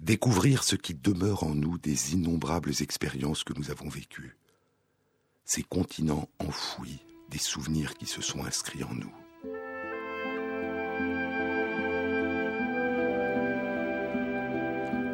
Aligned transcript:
Découvrir 0.00 0.64
ce 0.64 0.76
qui 0.76 0.94
demeure 0.94 1.44
en 1.44 1.54
nous 1.54 1.78
des 1.78 2.14
innombrables 2.14 2.72
expériences 2.80 3.44
que 3.44 3.54
nous 3.54 3.70
avons 3.70 3.88
vécues. 3.88 4.36
Ces 5.44 5.62
continents 5.62 6.28
enfouis, 6.38 7.00
des 7.30 7.38
souvenirs 7.38 7.94
qui 7.94 8.06
se 8.06 8.22
sont 8.22 8.44
inscrits 8.44 8.84
en 8.84 8.94
nous. 8.94 9.12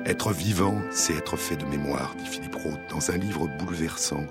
Être 0.06 0.32
vivant, 0.32 0.80
c'est 0.90 1.14
être 1.14 1.36
fait 1.36 1.56
de 1.56 1.64
mémoire, 1.66 2.16
dit 2.16 2.26
Philippe 2.26 2.56
Roth 2.56 2.80
dans 2.88 3.10
un 3.10 3.16
livre 3.16 3.46
bouleversant 3.58 4.26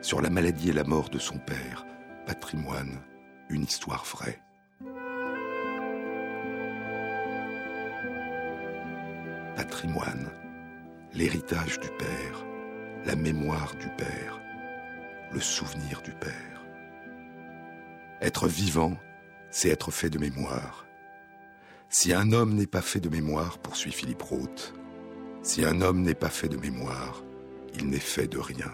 sur 0.00 0.20
la 0.20 0.30
maladie 0.30 0.68
et 0.68 0.72
la 0.72 0.84
mort 0.84 1.08
de 1.08 1.18
son 1.18 1.38
père, 1.38 1.86
Patrimoine, 2.26 3.00
une 3.48 3.64
histoire 3.64 4.04
vraie. 4.04 4.40
L'héritage 11.14 11.78
du 11.78 11.88
père, 11.98 12.44
la 13.04 13.14
mémoire 13.14 13.74
du 13.76 13.88
père, 13.96 14.40
le 15.32 15.40
souvenir 15.40 16.02
du 16.02 16.12
père. 16.12 16.64
Être 18.20 18.48
vivant, 18.48 18.96
c'est 19.50 19.68
être 19.68 19.90
fait 19.90 20.10
de 20.10 20.18
mémoire. 20.18 20.86
Si 21.88 22.12
un 22.12 22.32
homme 22.32 22.54
n'est 22.54 22.66
pas 22.66 22.82
fait 22.82 23.00
de 23.00 23.08
mémoire, 23.08 23.58
poursuit 23.58 23.92
Philippe 23.92 24.22
Roth, 24.22 24.74
si 25.42 25.64
un 25.64 25.80
homme 25.80 26.02
n'est 26.02 26.14
pas 26.14 26.28
fait 26.28 26.48
de 26.48 26.56
mémoire, 26.56 27.22
il 27.74 27.88
n'est 27.88 27.98
fait 27.98 28.26
de 28.26 28.38
rien. 28.38 28.72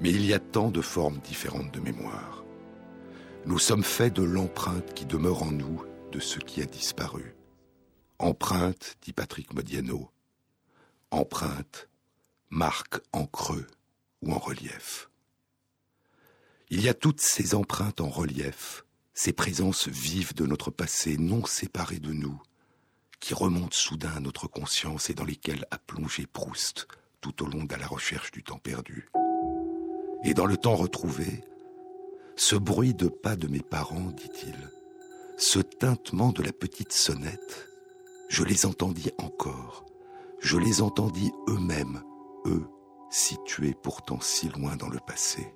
Mais 0.00 0.10
il 0.10 0.26
y 0.26 0.34
a 0.34 0.40
tant 0.40 0.70
de 0.70 0.80
formes 0.80 1.18
différentes 1.18 1.72
de 1.72 1.80
mémoire. 1.80 2.44
Nous 3.46 3.58
sommes 3.58 3.84
faits 3.84 4.14
de 4.14 4.24
l'empreinte 4.24 4.94
qui 4.94 5.06
demeure 5.06 5.42
en 5.44 5.52
nous 5.52 5.84
de 6.10 6.18
ce 6.18 6.38
qui 6.40 6.60
a 6.60 6.66
disparu. 6.66 7.34
Empreinte, 8.18 8.96
dit 9.02 9.12
Patrick 9.12 9.52
Modiano. 9.54 10.10
Empreinte, 11.10 11.88
marque 12.48 13.00
en 13.12 13.26
creux 13.26 13.66
ou 14.22 14.32
en 14.32 14.38
relief. 14.38 15.10
Il 16.70 16.80
y 16.80 16.88
a 16.88 16.94
toutes 16.94 17.20
ces 17.20 17.54
empreintes 17.54 18.00
en 18.00 18.08
relief, 18.08 18.84
ces 19.14 19.32
présences 19.32 19.88
vives 19.88 20.34
de 20.34 20.46
notre 20.46 20.70
passé 20.70 21.16
non 21.16 21.44
séparées 21.44 21.98
de 21.98 22.12
nous, 22.12 22.40
qui 23.20 23.34
remontent 23.34 23.76
soudain 23.76 24.12
à 24.16 24.20
notre 24.20 24.46
conscience 24.46 25.10
et 25.10 25.14
dans 25.14 25.24
lesquelles 25.24 25.66
a 25.70 25.78
plongé 25.78 26.26
Proust 26.26 26.86
tout 27.20 27.42
au 27.42 27.46
long 27.46 27.64
de 27.64 27.74
la 27.74 27.86
recherche 27.86 28.30
du 28.30 28.42
temps 28.42 28.58
perdu. 28.58 29.08
Et 30.24 30.34
dans 30.34 30.46
le 30.46 30.56
temps 30.56 30.76
retrouvé, 30.76 31.44
ce 32.36 32.54
bruit 32.56 32.94
de 32.94 33.08
pas 33.08 33.34
de 33.36 33.48
mes 33.48 33.62
parents, 33.62 34.10
dit-il, 34.10 34.56
ce 35.36 35.58
tintement 35.58 36.32
de 36.32 36.42
la 36.42 36.52
petite 36.52 36.92
sonnette, 36.92 37.68
je 38.28 38.44
les 38.44 38.66
entendis 38.66 39.10
encore, 39.18 39.84
je 40.40 40.58
les 40.58 40.82
entendis 40.82 41.32
eux-mêmes, 41.48 42.02
eux, 42.46 42.66
situés 43.10 43.74
pourtant 43.74 44.20
si 44.20 44.48
loin 44.48 44.76
dans 44.76 44.88
le 44.88 45.00
passé. 45.00 45.54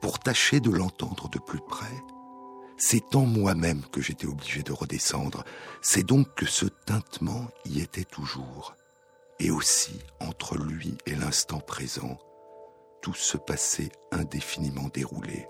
Pour 0.00 0.18
tâcher 0.18 0.60
de 0.60 0.70
l'entendre 0.70 1.28
de 1.28 1.38
plus 1.38 1.60
près, 1.60 2.02
c'est 2.76 3.14
en 3.14 3.26
moi-même 3.26 3.82
que 3.92 4.00
j'étais 4.00 4.26
obligé 4.26 4.64
de 4.64 4.72
redescendre. 4.72 5.44
C'est 5.82 6.02
donc 6.02 6.34
que 6.34 6.46
ce 6.46 6.66
tintement 6.66 7.46
y 7.64 7.80
était 7.80 8.04
toujours. 8.04 8.74
Et 9.38 9.52
aussi, 9.52 10.00
entre 10.20 10.56
lui 10.56 10.98
et 11.06 11.14
l'instant 11.14 11.60
présent, 11.60 12.18
tout 13.00 13.14
ce 13.14 13.36
passé 13.36 13.92
indéfiniment 14.10 14.88
déroulé 14.92 15.46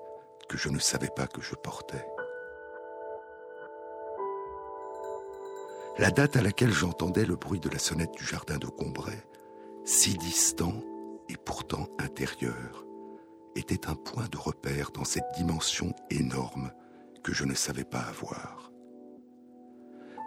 que 0.49 0.59
je 0.59 0.69
ne 0.69 0.79
savais 0.79 1.11
pas 1.17 1.27
que 1.27 1.41
je 1.41 1.55
portais. 1.55 2.05
La 5.99 6.11
date 6.11 6.37
à 6.37 6.43
laquelle 6.43 6.73
j'entendais 6.73 7.27
le 7.27 7.37
bruit 7.37 7.61
de 7.61 7.69
la 7.69 7.79
sonnette 7.79 8.15
du 8.17 8.25
jardin 8.25 8.57
de 8.57 8.67
Combray, 8.67 9.23
si 9.85 10.15
distant 10.15 10.73
et 11.29 11.37
pourtant 11.37 11.87
intérieur, 11.99 12.87
était 13.57 13.87
un 13.89 13.95
point 13.95 14.27
de 14.31 14.39
repère 14.39 14.91
dans 14.93 15.05
cette 15.05 15.31
dimension 15.37 15.95
énorme 16.11 16.73
que 17.23 17.35
je 17.35 17.45
ne 17.45 17.55
savais 17.55 17.85
pas 17.85 18.01
avoir. 18.01 18.73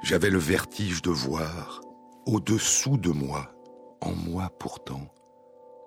J'avais 0.04 0.30
le 0.30 0.38
vertige 0.38 1.02
de 1.02 1.10
voir, 1.10 1.82
au-dessous 2.28 2.98
de 2.98 3.10
moi, 3.10 3.52
en 4.02 4.14
moi 4.14 4.52
pourtant, 4.60 5.12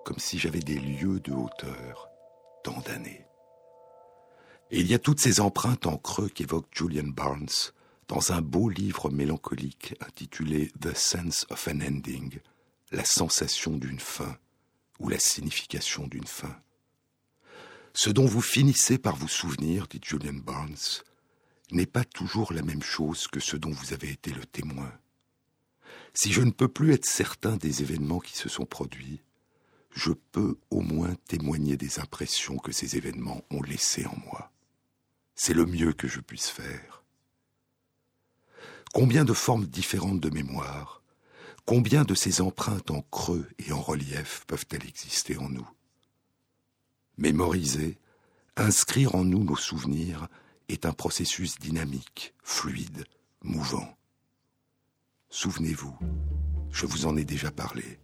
comme 0.03 0.19
si 0.19 0.37
j'avais 0.37 0.59
des 0.59 0.77
lieux 0.77 1.21
de 1.21 1.31
hauteur, 1.31 2.09
tant 2.65 2.81
d'années. 2.81 3.25
Il 4.71 4.87
y 4.87 4.93
a 4.93 4.99
toutes 4.99 5.21
ces 5.21 5.39
empreintes 5.39 5.87
en 5.87 5.97
creux 5.97 6.27
qu'évoque 6.27 6.67
Julian 6.73 7.07
Barnes 7.07 7.71
dans 8.09 8.31
un 8.31 8.41
beau 8.41 8.69
livre 8.69 9.11
mélancolique 9.11 9.93
intitulé 10.01 10.71
The 10.81 10.95
Sense 10.95 11.45
of 11.51 11.67
an 11.67 11.79
Ending, 11.79 12.39
la 12.91 13.05
sensation 13.05 13.77
d'une 13.77 13.99
fin 13.99 14.35
ou 14.99 15.09
la 15.09 15.19
signification 15.19 16.07
d'une 16.07 16.25
fin. 16.25 16.59
Ce 17.93 18.09
dont 18.09 18.25
vous 18.25 18.41
finissez 18.41 18.97
par 18.97 19.15
vous 19.15 19.27
souvenir, 19.27 19.87
dit 19.87 20.01
Julian 20.03 20.33
Barnes, 20.33 20.75
n'est 21.71 21.85
pas 21.85 22.03
toujours 22.03 22.51
la 22.51 22.63
même 22.63 22.81
chose 22.81 23.27
que 23.27 23.39
ce 23.39 23.55
dont 23.55 23.69
vous 23.69 23.93
avez 23.93 24.09
été 24.09 24.31
le 24.31 24.43
témoin. 24.43 24.91
Si 26.15 26.33
je 26.33 26.41
ne 26.41 26.51
peux 26.51 26.67
plus 26.67 26.93
être 26.93 27.05
certain 27.05 27.57
des 27.57 27.83
événements 27.83 28.19
qui 28.19 28.35
se 28.35 28.49
sont 28.49 28.65
produits, 28.65 29.21
je 29.91 30.13
peux 30.31 30.57
au 30.71 30.81
moins 30.81 31.13
témoigner 31.27 31.77
des 31.77 31.99
impressions 31.99 32.57
que 32.57 32.71
ces 32.71 32.97
événements 32.97 33.43
ont 33.51 33.61
laissées 33.61 34.07
en 34.07 34.17
moi. 34.25 34.51
C'est 35.35 35.53
le 35.53 35.67
mieux 35.67 35.93
que 35.93 36.07
je 36.07 36.19
puisse 36.21 36.49
faire. 36.49 36.98
Combien 38.93 39.23
de 39.23 39.33
formes 39.33 39.65
différentes 39.65 40.19
de 40.19 40.31
mémoire, 40.31 41.03
combien 41.65 42.03
de 42.03 42.15
ces 42.15 42.41
empreintes 42.41 42.89
en 42.89 43.01
creux 43.11 43.47
et 43.59 43.71
en 43.71 43.81
relief 43.81 44.43
peuvent-elles 44.47 44.87
exister 44.87 45.37
en 45.37 45.47
nous? 45.47 45.67
Mémoriser, 47.17 47.99
inscrire 48.55 49.13
en 49.13 49.23
nous 49.23 49.43
nos 49.43 49.55
souvenirs 49.55 50.27
est 50.69 50.85
un 50.85 50.93
processus 50.93 51.59
dynamique, 51.59 52.33
fluide, 52.43 53.05
mouvant. 53.43 53.95
Souvenez-vous, 55.29 55.95
je 56.71 56.87
vous 56.87 57.05
en 57.05 57.15
ai 57.15 57.25
déjà 57.25 57.51
parlé. 57.51 57.99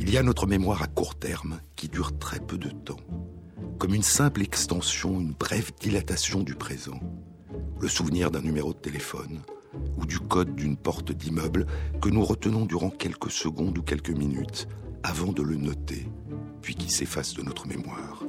Il 0.00 0.08
y 0.10 0.16
a 0.16 0.22
notre 0.22 0.46
mémoire 0.46 0.82
à 0.82 0.86
court 0.86 1.18
terme 1.18 1.60
qui 1.76 1.88
dure 1.88 2.18
très 2.18 2.40
peu 2.40 2.56
de 2.56 2.70
temps, 2.70 3.00
comme 3.78 3.94
une 3.94 4.02
simple 4.02 4.40
extension, 4.40 5.20
une 5.20 5.32
brève 5.32 5.72
dilatation 5.80 6.42
du 6.42 6.54
présent, 6.54 7.00
le 7.80 7.88
souvenir 7.88 8.30
d'un 8.30 8.40
numéro 8.40 8.72
de 8.72 8.78
téléphone 8.78 9.40
ou 9.96 10.06
du 10.06 10.18
code 10.18 10.54
d'une 10.54 10.76
porte 10.76 11.12
d'immeuble 11.12 11.66
que 12.00 12.08
nous 12.08 12.24
retenons 12.24 12.66
durant 12.66 12.90
quelques 12.90 13.30
secondes 13.30 13.76
ou 13.78 13.82
quelques 13.82 14.10
minutes 14.10 14.68
avant 15.02 15.32
de 15.32 15.42
le 15.42 15.56
noter, 15.56 16.08
puis 16.62 16.74
qui 16.74 16.90
s'efface 16.90 17.34
de 17.34 17.42
notre 17.42 17.66
mémoire. 17.66 18.24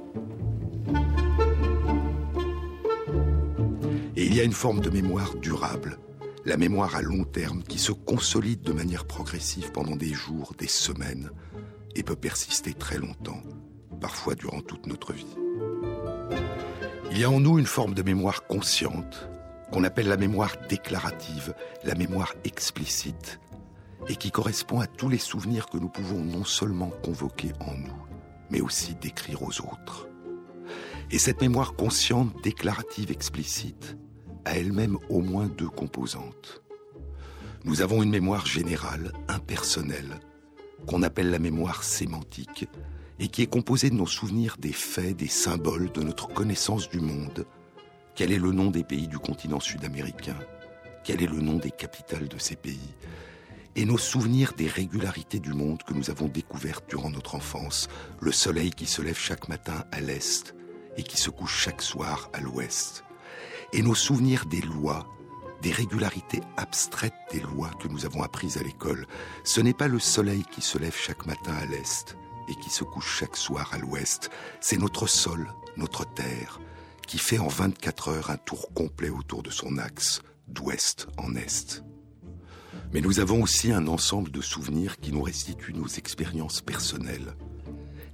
Et 4.16 4.26
il 4.26 4.36
y 4.36 4.42
a 4.42 4.44
une 4.44 4.52
forme 4.52 4.82
de 4.82 4.90
mémoire 4.90 5.36
durable, 5.36 5.98
la 6.46 6.58
mémoire 6.58 6.96
à 6.96 7.02
long 7.02 7.24
terme 7.24 7.64
qui 7.64 7.80
se 7.80 7.92
consolide 7.92 8.62
de 8.62 8.74
manière 8.74 9.06
progressive 9.06 9.72
pendant 9.72 9.96
des 9.96 10.14
jours, 10.14 10.54
des 10.58 10.68
semaines, 10.68 11.32
et 11.96 12.04
peut 12.04 12.16
persister 12.16 12.74
très 12.74 12.98
longtemps, 12.98 13.42
parfois 14.00 14.36
durant 14.36 14.62
toute 14.62 14.88
notre 14.88 15.14
vie. 15.14 15.36
Il 17.12 17.18
y 17.18 17.24
a 17.24 17.32
en 17.32 17.40
nous 17.40 17.58
une 17.58 17.66
forme 17.66 17.96
de 17.96 18.04
mémoire 18.04 18.46
consciente, 18.46 19.30
qu'on 19.72 19.84
appelle 19.84 20.08
la 20.08 20.18
mémoire 20.18 20.56
déclarative, 20.70 21.56
la 21.84 21.96
mémoire 21.96 22.36
explicite, 22.44 23.40
et 24.08 24.16
qui 24.16 24.30
correspond 24.32 24.80
à 24.80 24.88
tous 24.88 25.10
les 25.10 25.18
souvenirs 25.18 25.66
que 25.68 25.78
nous 25.78 25.90
pouvons 25.90 26.24
non 26.24 26.44
seulement 26.44 26.92
convoquer 27.04 27.52
en 27.62 27.74
nous, 27.74 28.06
mais 28.52 28.62
aussi 28.62 28.94
décrire 28.94 29.42
aux 29.42 29.62
autres. 29.62 30.08
Et 31.12 31.18
cette 31.18 31.42
mémoire 31.42 31.74
consciente, 31.74 32.32
déclarative, 32.44 33.12
explicite, 33.12 33.98
a 34.46 34.58
elle-même 34.58 34.98
au 35.10 35.22
moins 35.22 35.48
deux 35.48 35.70
composantes. 35.70 36.62
Nous 37.66 37.82
avons 37.82 38.04
une 38.04 38.12
mémoire 38.12 38.46
générale, 38.46 39.12
impersonnelle, 39.28 40.20
qu'on 40.88 41.02
appelle 41.02 41.32
la 41.32 41.40
mémoire 41.40 41.84
sémantique, 41.84 42.68
et 43.20 43.28
qui 43.28 43.42
est 43.42 43.48
composée 43.48 43.90
de 43.90 43.96
nos 43.96 44.08
souvenirs 44.08 44.56
des 44.58 44.72
faits, 44.72 45.18
des 45.18 45.28
symboles, 45.28 45.92
de 45.92 46.02
notre 46.02 46.28
connaissance 46.28 46.90
du 46.90 47.00
monde. 47.00 47.46
Quel 48.16 48.32
est 48.32 48.40
le 48.40 48.52
nom 48.52 48.72
des 48.72 48.84
pays 48.84 49.08
du 49.08 49.20
continent 49.20 49.60
sud-américain? 49.60 50.38
Quel 51.04 51.22
est 51.22 51.28
le 51.28 51.42
nom 51.42 51.58
des 51.58 51.72
capitales 51.72 52.28
de 52.28 52.38
ces 52.38 52.56
pays? 52.56 52.96
Et 53.76 53.86
nos 53.86 53.98
souvenirs 53.98 54.54
des 54.58 54.68
régularités 54.68 55.40
du 55.40 55.54
monde 55.54 55.84
que 55.84 55.94
nous 55.94 56.10
avons 56.10 56.28
découvertes 56.28 56.90
durant 56.90 57.10
notre 57.10 57.36
enfance, 57.36 57.88
le 58.20 58.32
soleil 58.32 58.72
qui 58.72 58.86
se 58.86 59.02
lève 59.02 59.18
chaque 59.18 59.48
matin 59.48 59.86
à 59.92 60.02
l'est 60.02 60.56
et 60.98 61.04
qui 61.04 61.18
se 61.18 61.30
couche 61.30 61.56
chaque 61.56 61.82
soir 61.82 62.30
à 62.34 62.42
l'ouest, 62.42 63.06
et 63.72 63.82
nos 63.82 63.96
souvenirs 63.96 64.46
des 64.48 64.62
lois, 64.62 65.08
des 65.62 65.72
régularités 65.72 66.42
abstraites 66.58 67.14
des 67.32 67.40
lois 67.40 67.72
que 67.80 67.88
nous 67.88 68.06
avons 68.06 68.24
apprises 68.24 68.58
à 68.58 68.64
l'école. 68.64 69.06
Ce 69.44 69.62
n'est 69.62 69.74
pas 69.74 69.88
le 69.88 70.00
soleil 70.00 70.44
qui 70.52 70.62
se 70.62 70.78
lève 70.78 70.96
chaque 70.96 71.26
matin 71.26 71.54
à 71.54 71.66
l'est 71.66 72.18
et 72.50 72.56
qui 72.56 72.70
se 72.70 72.84
couche 72.84 73.20
chaque 73.20 73.38
soir 73.38 73.70
à 73.74 73.78
l'ouest, 73.78 74.30
c'est 74.60 74.78
notre 74.78 75.08
sol, 75.08 75.48
notre 75.78 76.06
terre, 76.14 76.60
qui 77.08 77.18
fait 77.18 77.40
en 77.40 77.48
24 77.48 78.10
heures 78.10 78.30
un 78.30 78.38
tour 78.38 78.74
complet 78.74 79.10
autour 79.10 79.44
de 79.44 79.50
son 79.50 79.78
axe, 79.78 80.22
d'ouest 80.48 81.08
en 81.18 81.36
est. 81.36 81.84
Mais 82.92 83.02
nous 83.02 83.20
avons 83.20 83.42
aussi 83.44 83.72
un 83.72 83.88
ensemble 83.88 84.32
de 84.32 84.42
souvenirs 84.42 85.00
qui 85.00 85.12
nous 85.12 85.22
restituent 85.22 85.74
nos 85.74 85.88
expériences 85.88 86.62
personnelles. 86.62 87.36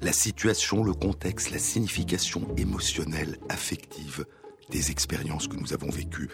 La 0.02 0.12
situation, 0.12 0.84
le 0.84 0.94
contexte, 0.94 1.52
la 1.52 1.60
signification 1.60 2.54
émotionnelle, 2.58 3.40
affective 3.48 4.26
des 4.70 4.92
expériences 4.92 5.48
que 5.48 5.56
nous 5.56 5.74
avons 5.74 5.90
vécues. 5.90 6.30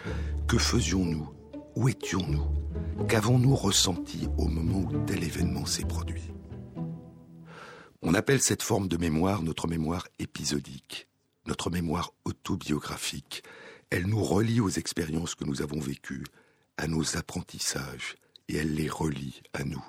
Que 0.48 0.58
faisions-nous? 0.58 1.28
Où 1.76 1.88
étions-nous? 1.88 2.44
Qu'avons-nous 3.08 3.54
ressenti 3.54 4.28
au 4.36 4.48
moment 4.48 4.90
où 4.90 5.04
tel 5.06 5.22
événement 5.22 5.66
s'est 5.66 5.84
produit? 5.84 6.31
On 8.04 8.14
appelle 8.14 8.42
cette 8.42 8.64
forme 8.64 8.88
de 8.88 8.96
mémoire 8.96 9.42
notre 9.42 9.68
mémoire 9.68 10.08
épisodique, 10.18 11.06
notre 11.46 11.70
mémoire 11.70 12.10
autobiographique. 12.24 13.44
Elle 13.90 14.06
nous 14.06 14.24
relie 14.24 14.60
aux 14.60 14.70
expériences 14.70 15.36
que 15.36 15.44
nous 15.44 15.62
avons 15.62 15.78
vécues, 15.78 16.24
à 16.76 16.88
nos 16.88 17.16
apprentissages, 17.16 18.16
et 18.48 18.56
elle 18.56 18.74
les 18.74 18.88
relie 18.88 19.40
à 19.52 19.62
nous. 19.62 19.84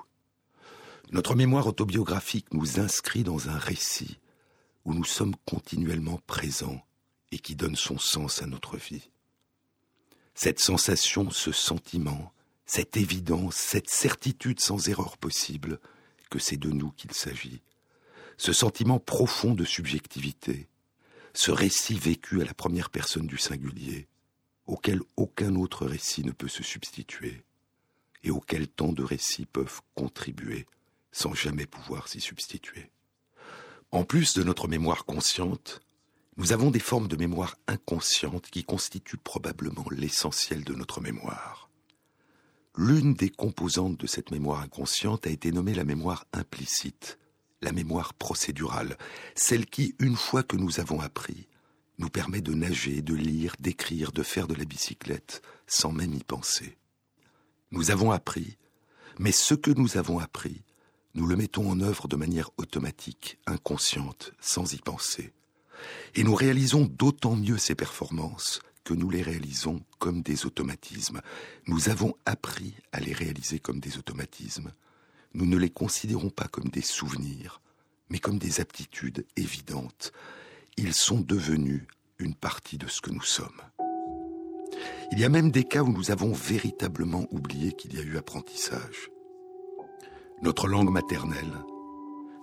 Notre 1.12 1.34
mémoire 1.34 1.66
autobiographique 1.66 2.54
nous 2.54 2.80
inscrit 2.80 3.24
dans 3.24 3.50
un 3.50 3.58
récit 3.58 4.20
où 4.86 4.94
nous 4.94 5.06
sommes 5.06 5.36
continuellement 5.46 6.20
présents 6.28 6.86
et 7.32 7.40
qui 7.40 7.56
donne 7.56 7.76
son 7.76 7.98
sens 7.98 8.44
à 8.44 8.46
notre 8.46 8.78
vie. 8.78 9.10
Cette 10.36 10.60
sensation, 10.60 11.32
ce 11.32 11.52
sentiment, 11.52 12.32
cette 12.68 12.96
évidence, 12.96 13.56
cette 13.56 13.90
certitude 13.90 14.60
sans 14.60 14.88
erreur 14.88 15.18
possible 15.18 15.80
que 16.30 16.38
c'est 16.38 16.58
de 16.58 16.70
nous 16.70 16.92
qu'il 16.92 17.14
s'agit, 17.14 17.62
ce 18.38 18.54
sentiment 18.54 19.00
profond 19.00 19.54
de 19.54 19.66
subjectivité, 19.66 20.68
ce 21.34 21.52
récit 21.52 21.98
vécu 21.98 22.42
à 22.42 22.46
la 22.46 22.54
première 22.54 22.90
personne 22.90 23.28
du 23.28 23.38
singulier, 23.38 24.08
auquel 24.66 25.02
aucun 25.18 25.56
autre 25.56 25.86
récit 25.86 26.24
ne 26.24 26.32
peut 26.32 26.48
se 26.48 26.64
substituer, 26.64 27.44
et 28.24 28.32
auquel 28.32 28.68
tant 28.68 28.94
de 28.94 29.04
récits 29.04 29.46
peuvent 29.46 29.82
contribuer 29.96 30.66
sans 31.12 31.34
jamais 31.34 31.66
pouvoir 31.66 32.08
s'y 32.08 32.20
substituer. 32.20 32.90
En 33.92 34.04
plus 34.04 34.34
de 34.34 34.44
notre 34.44 34.68
mémoire 34.68 35.06
consciente, 35.06 35.82
nous 36.38 36.52
avons 36.52 36.72
des 36.72 36.80
formes 36.80 37.08
de 37.08 37.16
mémoire 37.16 37.56
inconsciente 37.68 38.50
qui 38.50 38.64
constituent 38.64 39.18
probablement 39.18 39.86
l'essentiel 39.92 40.64
de 40.64 40.74
notre 40.74 41.00
mémoire. 41.00 41.70
L'une 42.76 43.14
des 43.14 43.30
composantes 43.30 44.00
de 44.00 44.08
cette 44.08 44.32
mémoire 44.32 44.62
inconsciente 44.62 45.28
a 45.28 45.30
été 45.30 45.52
nommée 45.52 45.76
la 45.76 45.84
mémoire 45.84 46.26
implicite, 46.34 47.20
la 47.64 47.72
mémoire 47.72 48.14
procédurale, 48.14 48.98
celle 49.36 49.66
qui, 49.66 49.96
une 50.00 50.16
fois 50.16 50.44
que 50.44 50.58
nous 50.58 50.80
avons 50.80 51.00
appris, 51.00 51.48
nous 51.98 52.10
permet 52.10 52.42
de 52.42 52.54
nager, 52.54 53.02
de 53.02 53.14
lire, 53.14 53.56
d'écrire, 53.60 54.12
de 54.12 54.24
faire 54.24 54.48
de 54.48 54.56
la 54.56 54.66
bicyclette, 54.66 55.42
sans 55.68 55.92
même 55.92 56.14
y 56.14 56.24
penser. 56.24 56.78
Nous 57.72 57.92
avons 57.92 58.12
appris, 58.12 58.58
mais 59.20 59.32
ce 59.32 59.54
que 59.54 59.72
nous 59.72 59.98
avons 59.98 60.20
appris, 60.20 60.62
nous 61.16 61.26
le 61.26 61.36
mettons 61.36 61.70
en 61.70 61.80
œuvre 61.80 62.08
de 62.08 62.16
manière 62.16 62.50
automatique, 62.58 63.38
inconsciente, 63.46 64.34
sans 64.40 64.74
y 64.74 64.78
penser. 64.78 65.32
Et 66.16 66.24
nous 66.24 66.36
réalisons 66.36 66.86
d'autant 66.86 67.36
mieux 67.36 67.58
ces 67.58 67.76
performances 67.76 68.62
que 68.84 68.94
nous 68.94 69.10
les 69.10 69.22
réalisons 69.22 69.82
comme 70.00 70.22
des 70.22 70.46
automatismes. 70.46 71.22
Nous 71.68 71.90
avons 71.90 72.16
appris 72.26 72.74
à 72.92 73.00
les 73.00 73.14
réaliser 73.14 73.60
comme 73.60 73.80
des 73.80 73.98
automatismes. 73.98 74.72
Nous 75.34 75.46
ne 75.46 75.58
les 75.58 75.70
considérons 75.70 76.30
pas 76.30 76.48
comme 76.48 76.70
des 76.70 76.82
souvenirs, 76.82 77.62
mais 78.10 78.20
comme 78.20 78.38
des 78.38 78.60
aptitudes 78.60 79.26
évidentes. 79.36 80.12
Ils 80.78 80.94
sont 80.94 81.20
devenus 81.20 81.88
une 82.20 82.36
partie 82.36 82.78
de 82.78 82.88
ce 82.88 83.02
que 83.02 83.12
nous 83.12 83.24
sommes. 83.24 83.62
Il 85.12 85.20
y 85.20 85.26
a 85.26 85.30
même 85.30 85.52
des 85.52 85.64
cas 85.64 85.84
où 85.84 85.92
nous 85.92 86.12
avons 86.12 86.32
véritablement 86.32 87.26
oublié 87.32 87.74
qu'il 87.74 87.94
y 87.94 88.00
a 88.00 88.04
eu 88.04 88.18
apprentissage. 88.18 89.10
Notre 90.42 90.68
langue 90.68 90.92
maternelle, 90.92 91.64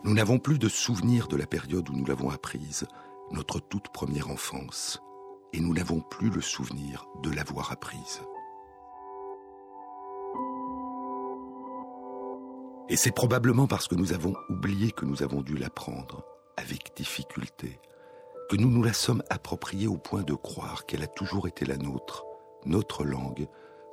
nous 0.04 0.14
n'avons 0.14 0.38
plus 0.38 0.58
de 0.58 0.68
souvenirs 0.68 1.28
de 1.28 1.36
la 1.36 1.46
période 1.46 1.88
où 1.90 1.92
nous 1.92 2.06
l'avons 2.06 2.30
apprise, 2.30 2.86
notre 3.32 3.60
toute 3.60 3.88
première 3.92 4.30
enfance, 4.30 5.00
et 5.52 5.60
nous 5.60 5.74
n'avons 5.74 6.00
plus 6.00 6.30
le 6.30 6.40
souvenir 6.40 7.06
de 7.22 7.30
l'avoir 7.30 7.72
apprise. 7.72 8.20
Et 12.90 12.96
c'est 12.96 13.12
probablement 13.12 13.68
parce 13.68 13.86
que 13.86 13.94
nous 13.94 14.12
avons 14.12 14.34
oublié 14.48 14.90
que 14.90 15.04
nous 15.04 15.22
avons 15.22 15.42
dû 15.42 15.56
l'apprendre, 15.56 16.24
avec 16.56 16.96
difficulté, 16.96 17.78
que 18.48 18.56
nous 18.56 18.68
nous 18.68 18.82
la 18.82 18.92
sommes 18.92 19.22
appropriée 19.30 19.86
au 19.86 19.96
point 19.96 20.24
de 20.24 20.34
croire 20.34 20.86
qu'elle 20.86 21.04
a 21.04 21.06
toujours 21.06 21.46
été 21.46 21.64
la 21.64 21.76
nôtre, 21.76 22.24
notre 22.66 23.04
langue, 23.04 23.46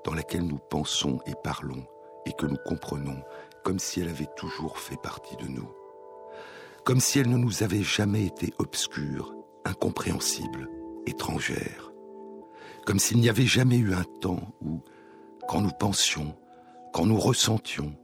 dans 0.03 0.15
laquelle 0.15 0.47
nous 0.47 0.57
pensons 0.57 1.19
et 1.27 1.35
parlons, 1.43 1.85
et 2.25 2.33
que 2.33 2.47
nous 2.47 2.57
comprenons, 2.65 3.21
comme 3.63 3.77
si 3.77 4.01
elle 4.01 4.09
avait 4.09 4.29
toujours 4.35 4.79
fait 4.79 4.99
partie 4.99 5.35
de 5.35 5.47
nous. 5.47 5.69
Comme 6.83 6.99
si 6.99 7.19
elle 7.19 7.29
ne 7.29 7.37
nous 7.37 7.61
avait 7.61 7.83
jamais 7.83 8.25
été 8.25 8.51
obscure, 8.57 9.35
incompréhensible, 9.63 10.71
étrangère, 11.05 11.91
comme 12.87 12.97
s'il 12.97 13.19
n'y 13.19 13.29
avait 13.29 13.45
jamais 13.45 13.77
eu 13.77 13.93
un 13.93 14.05
temps 14.21 14.55
où, 14.59 14.81
quand 15.47 15.61
nous 15.61 15.69
pensions, 15.79 16.35
quand 16.93 17.05
nous 17.05 17.19
ressentions, 17.19 17.95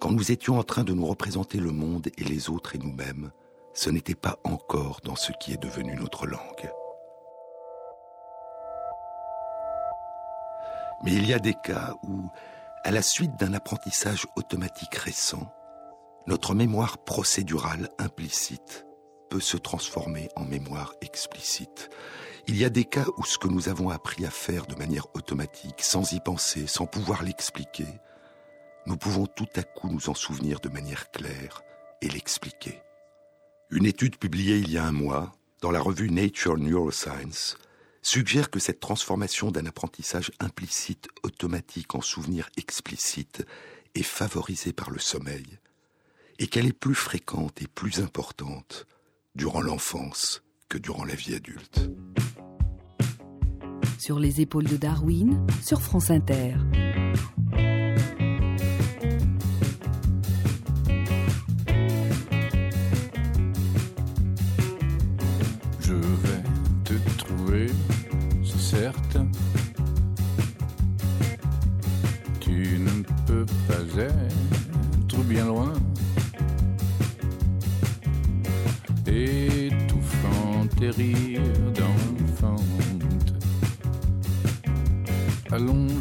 quand 0.00 0.10
nous 0.10 0.32
étions 0.32 0.58
en 0.58 0.62
train 0.62 0.82
de 0.82 0.94
nous 0.94 1.06
représenter 1.06 1.58
le 1.58 1.72
monde 1.72 2.08
et 2.16 2.24
les 2.24 2.48
autres 2.48 2.74
et 2.74 2.78
nous-mêmes, 2.78 3.30
ce 3.74 3.90
n'était 3.90 4.14
pas 4.14 4.38
encore 4.44 5.00
dans 5.04 5.14
ce 5.14 5.30
qui 5.40 5.52
est 5.52 5.62
devenu 5.62 5.94
notre 5.94 6.26
langue. 6.26 6.70
Mais 11.04 11.14
il 11.14 11.26
y 11.26 11.34
a 11.34 11.38
des 11.38 11.54
cas 11.54 11.94
où, 12.02 12.28
à 12.82 12.90
la 12.90 13.02
suite 13.02 13.38
d'un 13.38 13.52
apprentissage 13.52 14.26
automatique 14.36 14.94
récent, 14.94 15.52
notre 16.26 16.54
mémoire 16.54 16.98
procédurale 16.98 17.90
implicite 17.98 18.86
peut 19.28 19.40
se 19.40 19.56
transformer 19.58 20.28
en 20.34 20.44
mémoire 20.44 20.94
explicite. 21.02 21.90
Il 22.46 22.56
y 22.56 22.64
a 22.64 22.70
des 22.70 22.84
cas 22.84 23.04
où 23.18 23.24
ce 23.24 23.38
que 23.38 23.48
nous 23.48 23.68
avons 23.68 23.90
appris 23.90 24.24
à 24.24 24.30
faire 24.30 24.66
de 24.66 24.74
manière 24.74 25.06
automatique, 25.14 25.82
sans 25.82 26.12
y 26.12 26.20
penser, 26.20 26.66
sans 26.66 26.86
pouvoir 26.86 27.22
l'expliquer, 27.22 27.86
nous 28.86 28.96
pouvons 28.96 29.26
tout 29.26 29.48
à 29.56 29.62
coup 29.62 29.88
nous 29.88 30.08
en 30.08 30.14
souvenir 30.14 30.60
de 30.60 30.68
manière 30.68 31.10
claire 31.10 31.62
et 32.02 32.08
l'expliquer. 32.08 32.80
Une 33.70 33.86
étude 33.86 34.16
publiée 34.16 34.58
il 34.58 34.70
y 34.70 34.78
a 34.78 34.84
un 34.84 34.92
mois 34.92 35.32
dans 35.60 35.70
la 35.70 35.80
revue 35.80 36.10
Nature 36.10 36.56
Neuroscience 36.56 37.56
suggère 38.02 38.50
que 38.50 38.58
cette 38.58 38.80
transformation 38.80 39.50
d'un 39.50 39.66
apprentissage 39.66 40.32
implicite 40.40 41.08
automatique 41.22 41.94
en 41.94 42.00
souvenir 42.00 42.48
explicite 42.56 43.46
est 43.94 44.02
favorisée 44.02 44.72
par 44.72 44.90
le 44.90 44.98
sommeil 44.98 45.58
et 46.38 46.46
qu'elle 46.46 46.66
est 46.66 46.72
plus 46.72 46.94
fréquente 46.94 47.60
et 47.60 47.68
plus 47.68 48.00
importante 48.00 48.86
durant 49.34 49.60
l'enfance 49.60 50.42
que 50.68 50.78
durant 50.78 51.04
la 51.04 51.14
vie 51.14 51.34
adulte. 51.34 51.90
Sur 53.98 54.18
les 54.18 54.40
épaules 54.40 54.66
de 54.66 54.76
Darwin, 54.76 55.46
sur 55.62 55.82
France 55.82 56.10
Inter. 56.10 56.56
Tes 80.80 80.90
rires 80.90 81.42
d'enfante, 81.76 82.64
allongé 85.52 85.99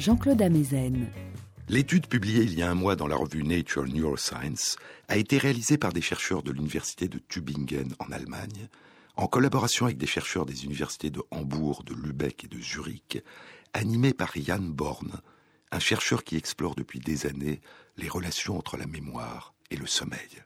Jean-Claude 0.00 0.40
Amezen. 0.40 1.08
L'étude 1.68 2.06
publiée 2.06 2.42
il 2.42 2.54
y 2.54 2.62
a 2.62 2.70
un 2.70 2.74
mois 2.74 2.96
dans 2.96 3.06
la 3.06 3.16
revue 3.16 3.44
Nature 3.44 3.84
Neuroscience 3.86 4.76
a 5.08 5.18
été 5.18 5.36
réalisée 5.36 5.76
par 5.76 5.92
des 5.92 6.00
chercheurs 6.00 6.42
de 6.42 6.52
l'université 6.52 7.06
de 7.06 7.18
Tübingen 7.18 7.92
en 7.98 8.10
Allemagne, 8.10 8.68
en 9.16 9.26
collaboration 9.26 9.84
avec 9.84 9.98
des 9.98 10.06
chercheurs 10.06 10.46
des 10.46 10.64
universités 10.64 11.10
de 11.10 11.22
Hambourg, 11.30 11.84
de 11.84 11.92
Lübeck 11.92 12.44
et 12.44 12.48
de 12.48 12.58
Zurich, 12.58 13.22
animés 13.74 14.14
par 14.14 14.32
Jan 14.34 14.62
Born, 14.62 15.20
un 15.70 15.78
chercheur 15.78 16.24
qui 16.24 16.36
explore 16.36 16.74
depuis 16.76 17.00
des 17.00 17.26
années 17.26 17.60
les 17.98 18.08
relations 18.08 18.56
entre 18.56 18.78
la 18.78 18.86
mémoire 18.86 19.52
et 19.70 19.76
le 19.76 19.86
sommeil. 19.86 20.42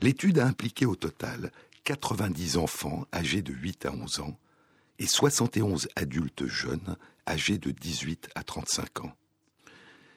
L'étude 0.00 0.38
a 0.38 0.46
impliqué 0.46 0.84
au 0.84 0.94
total 0.94 1.52
90 1.84 2.58
enfants 2.58 3.06
âgés 3.14 3.40
de 3.40 3.54
8 3.54 3.86
à 3.86 3.92
11 3.92 4.20
ans 4.20 4.38
et 4.98 5.06
71 5.06 5.88
adultes 5.96 6.46
jeunes 6.46 6.96
âgés 7.26 7.58
de 7.58 7.70
18 7.70 8.30
à 8.34 8.42
35 8.42 9.04
ans. 9.04 9.12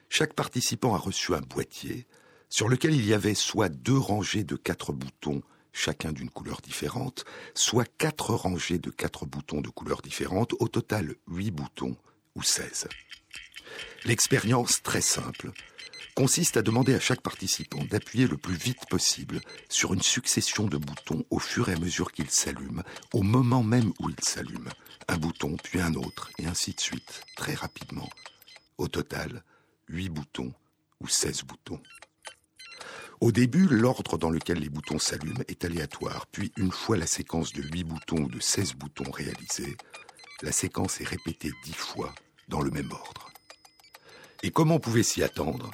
Chaque 0.08 0.34
participant 0.34 0.94
a 0.94 0.98
reçu 0.98 1.34
un 1.34 1.40
boîtier 1.40 2.06
sur 2.48 2.68
lequel 2.68 2.94
il 2.94 3.04
y 3.04 3.14
avait 3.14 3.34
soit 3.34 3.68
deux 3.68 3.98
rangées 3.98 4.44
de 4.44 4.56
quatre 4.56 4.92
boutons, 4.92 5.42
chacun 5.72 6.12
d'une 6.12 6.30
couleur 6.30 6.60
différente, 6.60 7.24
soit 7.54 7.88
quatre 7.98 8.32
rangées 8.32 8.78
de 8.78 8.90
quatre 8.90 9.26
boutons 9.26 9.60
de 9.60 9.70
couleurs 9.70 10.02
différentes, 10.02 10.54
au 10.60 10.68
total 10.68 11.16
huit 11.26 11.50
boutons 11.50 11.96
ou 12.36 12.42
seize. 12.42 12.86
L'expérience 14.04 14.82
très 14.82 15.00
simple 15.00 15.50
consiste 16.14 16.56
à 16.56 16.62
demander 16.62 16.94
à 16.94 17.00
chaque 17.00 17.22
participant 17.22 17.84
d'appuyer 17.84 18.28
le 18.28 18.36
plus 18.36 18.54
vite 18.54 18.86
possible 18.88 19.40
sur 19.68 19.94
une 19.94 20.02
succession 20.02 20.66
de 20.66 20.76
boutons 20.76 21.24
au 21.30 21.40
fur 21.40 21.68
et 21.68 21.72
à 21.72 21.78
mesure 21.78 22.12
qu'ils 22.12 22.30
s'allument, 22.30 22.84
au 23.12 23.22
moment 23.22 23.64
même 23.64 23.92
où 23.98 24.10
ils 24.10 24.24
s'allument. 24.24 24.70
Un 25.08 25.16
bouton, 25.16 25.56
puis 25.62 25.80
un 25.80 25.94
autre, 25.94 26.30
et 26.38 26.46
ainsi 26.46 26.72
de 26.72 26.80
suite, 26.80 27.22
très 27.36 27.54
rapidement. 27.54 28.08
Au 28.78 28.88
total, 28.88 29.42
huit 29.88 30.08
boutons 30.08 30.52
ou 31.00 31.08
seize 31.08 31.42
boutons. 31.42 31.80
Au 33.20 33.32
début, 33.32 33.66
l'ordre 33.68 34.18
dans 34.18 34.30
lequel 34.30 34.58
les 34.58 34.68
boutons 34.68 34.98
s'allument 34.98 35.44
est 35.48 35.64
aléatoire, 35.64 36.26
puis 36.26 36.52
une 36.56 36.72
fois 36.72 36.96
la 36.96 37.06
séquence 37.06 37.52
de 37.52 37.62
huit 37.62 37.84
boutons 37.84 38.24
ou 38.24 38.28
de 38.28 38.40
seize 38.40 38.74
boutons 38.74 39.10
réalisée, 39.10 39.76
la 40.42 40.52
séquence 40.52 41.00
est 41.00 41.08
répétée 41.08 41.52
dix 41.64 41.74
fois 41.74 42.14
dans 42.48 42.60
le 42.60 42.70
même 42.70 42.90
ordre. 42.90 43.30
Et 44.42 44.50
comme 44.50 44.70
on 44.70 44.80
pouvait 44.80 45.02
s'y 45.02 45.22
attendre, 45.22 45.70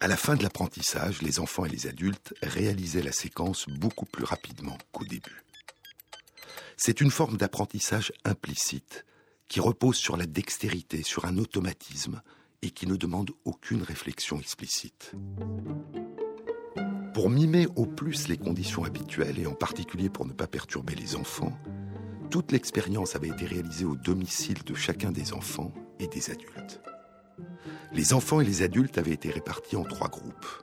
à 0.00 0.08
la 0.08 0.16
fin 0.16 0.34
de 0.36 0.42
l'apprentissage, 0.42 1.22
les 1.22 1.40
enfants 1.40 1.64
et 1.64 1.68
les 1.68 1.86
adultes 1.86 2.34
réalisaient 2.42 3.02
la 3.02 3.12
séquence 3.12 3.68
beaucoup 3.68 4.06
plus 4.06 4.24
rapidement 4.24 4.78
qu'au 4.92 5.04
début. 5.04 5.44
C'est 6.80 7.00
une 7.00 7.10
forme 7.10 7.36
d'apprentissage 7.36 8.12
implicite 8.24 9.04
qui 9.48 9.58
repose 9.58 9.96
sur 9.96 10.16
la 10.16 10.26
dextérité, 10.26 11.02
sur 11.02 11.24
un 11.24 11.36
automatisme 11.36 12.22
et 12.62 12.70
qui 12.70 12.86
ne 12.86 12.94
demande 12.94 13.32
aucune 13.44 13.82
réflexion 13.82 14.38
explicite. 14.38 15.12
Pour 17.14 17.30
mimer 17.30 17.66
au 17.74 17.84
plus 17.84 18.28
les 18.28 18.36
conditions 18.36 18.84
habituelles 18.84 19.40
et 19.40 19.46
en 19.46 19.54
particulier 19.54 20.08
pour 20.08 20.24
ne 20.24 20.32
pas 20.32 20.46
perturber 20.46 20.94
les 20.94 21.16
enfants, 21.16 21.58
toute 22.30 22.52
l'expérience 22.52 23.16
avait 23.16 23.30
été 23.30 23.44
réalisée 23.44 23.84
au 23.84 23.96
domicile 23.96 24.62
de 24.62 24.74
chacun 24.74 25.10
des 25.10 25.32
enfants 25.32 25.74
et 25.98 26.06
des 26.06 26.30
adultes. 26.30 26.80
Les 27.92 28.12
enfants 28.12 28.40
et 28.40 28.44
les 28.44 28.62
adultes 28.62 28.98
avaient 28.98 29.14
été 29.14 29.30
répartis 29.30 29.74
en 29.74 29.82
trois 29.82 30.08
groupes. 30.08 30.62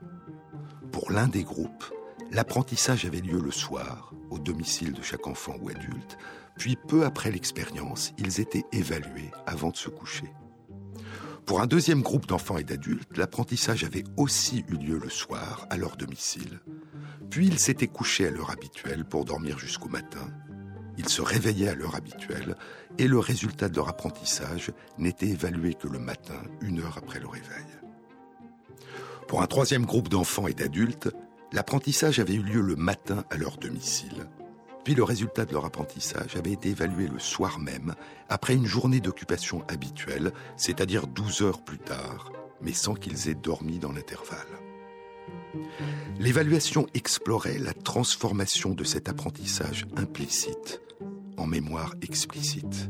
Pour 0.94 1.12
l'un 1.12 1.28
des 1.28 1.44
groupes, 1.44 1.84
l'apprentissage 2.32 3.06
avait 3.06 3.22
lieu 3.22 3.40
le 3.40 3.52
soir, 3.52 4.14
au 4.30 4.40
domicile 4.40 4.94
de 4.94 5.02
chaque 5.02 5.28
enfant 5.28 5.56
ou 5.62 5.70
adulte, 5.70 6.18
puis 6.58 6.78
peu 6.88 7.06
après 7.06 7.32
l'expérience, 7.32 8.14
ils 8.18 8.40
étaient 8.40 8.66
évalués 8.72 9.32
avant 9.46 9.70
de 9.70 9.78
se 9.78 9.90
coucher. 9.90 10.32
Pour 11.46 11.62
un 11.62 11.68
deuxième 11.68 12.02
groupe 12.02 12.26
d'enfants 12.26 12.58
et 12.58 12.64
d'adultes, 12.64 13.18
l'apprentissage 13.18 13.84
avait 13.84 14.04
aussi 14.18 14.66
eu 14.70 14.78
lieu 14.78 14.98
le 14.98 15.10
soir, 15.10 15.68
à 15.70 15.78
leur 15.78 15.96
domicile, 15.96 16.60
puis 17.30 17.48
ils 17.48 17.60
s'étaient 17.60 17.88
couchés 17.88 18.28
à 18.28 18.32
l'heure 18.32 18.52
habituelle 18.52 19.06
pour 19.06 19.26
dormir 19.26 19.60
jusqu'au 19.60 19.90
matin, 19.90 20.28
ils 20.98 21.10
se 21.10 21.22
réveillaient 21.22 21.70
à 21.70 21.76
l'heure 21.76 21.96
habituelle 21.96 22.56
et 22.98 23.08
le 23.08 23.20
résultat 23.20 23.70
de 23.70 23.76
leur 23.76 23.90
apprentissage 23.90 24.72
n'était 24.98 25.28
évalué 25.28 25.74
que 25.74 25.88
le 25.88 26.00
matin, 26.00 26.42
une 26.62 26.80
heure 26.80 26.98
après 26.98 27.20
le 27.20 27.28
réveil. 27.28 27.66
Pour 29.28 29.42
un 29.42 29.48
troisième 29.48 29.86
groupe 29.86 30.08
d'enfants 30.08 30.48
et 30.48 30.54
d'adultes, 30.54 31.10
l'apprentissage 31.56 32.20
avait 32.20 32.36
eu 32.36 32.44
lieu 32.44 32.62
le 32.62 32.76
matin 32.76 33.24
à 33.32 33.38
leur 33.38 33.58
domicile. 33.58 34.28
Puis 34.84 34.94
le 34.94 35.04
résultat 35.04 35.46
de 35.46 35.54
leur 35.54 35.66
apprentissage 35.66 36.36
avait 36.36 36.52
été 36.52 36.70
évalué 36.70 37.08
le 37.08 37.18
soir 37.18 37.60
même, 37.60 37.96
après 38.30 38.54
une 38.54 38.66
journée 38.66 39.00
d'occupation 39.00 39.64
habituelle, 39.70 40.34
c'est-à-dire 40.58 41.08
12 41.08 41.42
heures 41.42 41.64
plus 41.64 41.80
tard, 41.80 42.32
mais 42.62 42.74
sans 42.74 42.94
qu'ils 42.94 43.30
aient 43.30 43.36
dormi 43.36 43.80
dans 43.80 43.94
l'intervalle. 43.94 44.38
L'évaluation 46.20 46.88
explorait 46.94 47.58
la 47.58 47.74
transformation 47.74 48.72
de 48.72 48.84
cet 48.84 49.08
apprentissage 49.08 49.88
implicite 49.96 50.82
en 51.38 51.48
mémoire 51.48 51.96
explicite. 52.02 52.90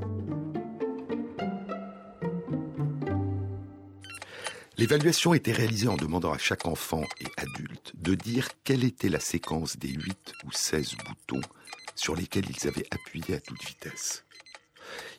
L'évaluation 4.77 5.33
était 5.33 5.53
réalisée 5.53 5.87
en 5.87 5.95
demandant 5.95 6.33
à 6.33 6.37
chaque 6.37 6.65
enfant 6.65 7.03
et 7.21 7.27
adulte 7.37 7.93
de 7.95 8.13
dire 8.13 8.49
quelle 8.65 8.83
était 8.83 9.07
la 9.07 9.21
séquence 9.21 9.77
des 9.77 9.89
8 9.89 10.33
ou 10.43 10.51
16 10.51 10.95
boutons 11.05 11.47
sur 11.95 12.13
lesquels 12.13 12.49
ils 12.49 12.67
avaient 12.67 12.87
appuyé 12.91 13.35
à 13.35 13.39
toute 13.39 13.63
vitesse. 13.63 14.25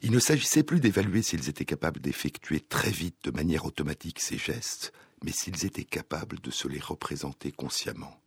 Il 0.02 0.10
ne 0.10 0.18
s'agissait 0.18 0.62
plus 0.62 0.78
d'évaluer 0.80 1.22
s'ils 1.22 1.48
étaient 1.48 1.64
capables 1.64 2.00
d'effectuer 2.00 2.60
très 2.60 2.90
vite 2.90 3.16
de 3.25 3.30
manière 3.30 3.64
automatique 3.64 4.20
ces 4.20 4.36
gestes, 4.36 4.92
mais 5.25 5.32
s'ils 5.32 5.64
étaient 5.64 5.84
capables 5.84 6.38
de 6.40 6.50
se 6.50 6.68
les 6.68 6.78
représenter 6.78 7.50
consciemment. 7.50 8.20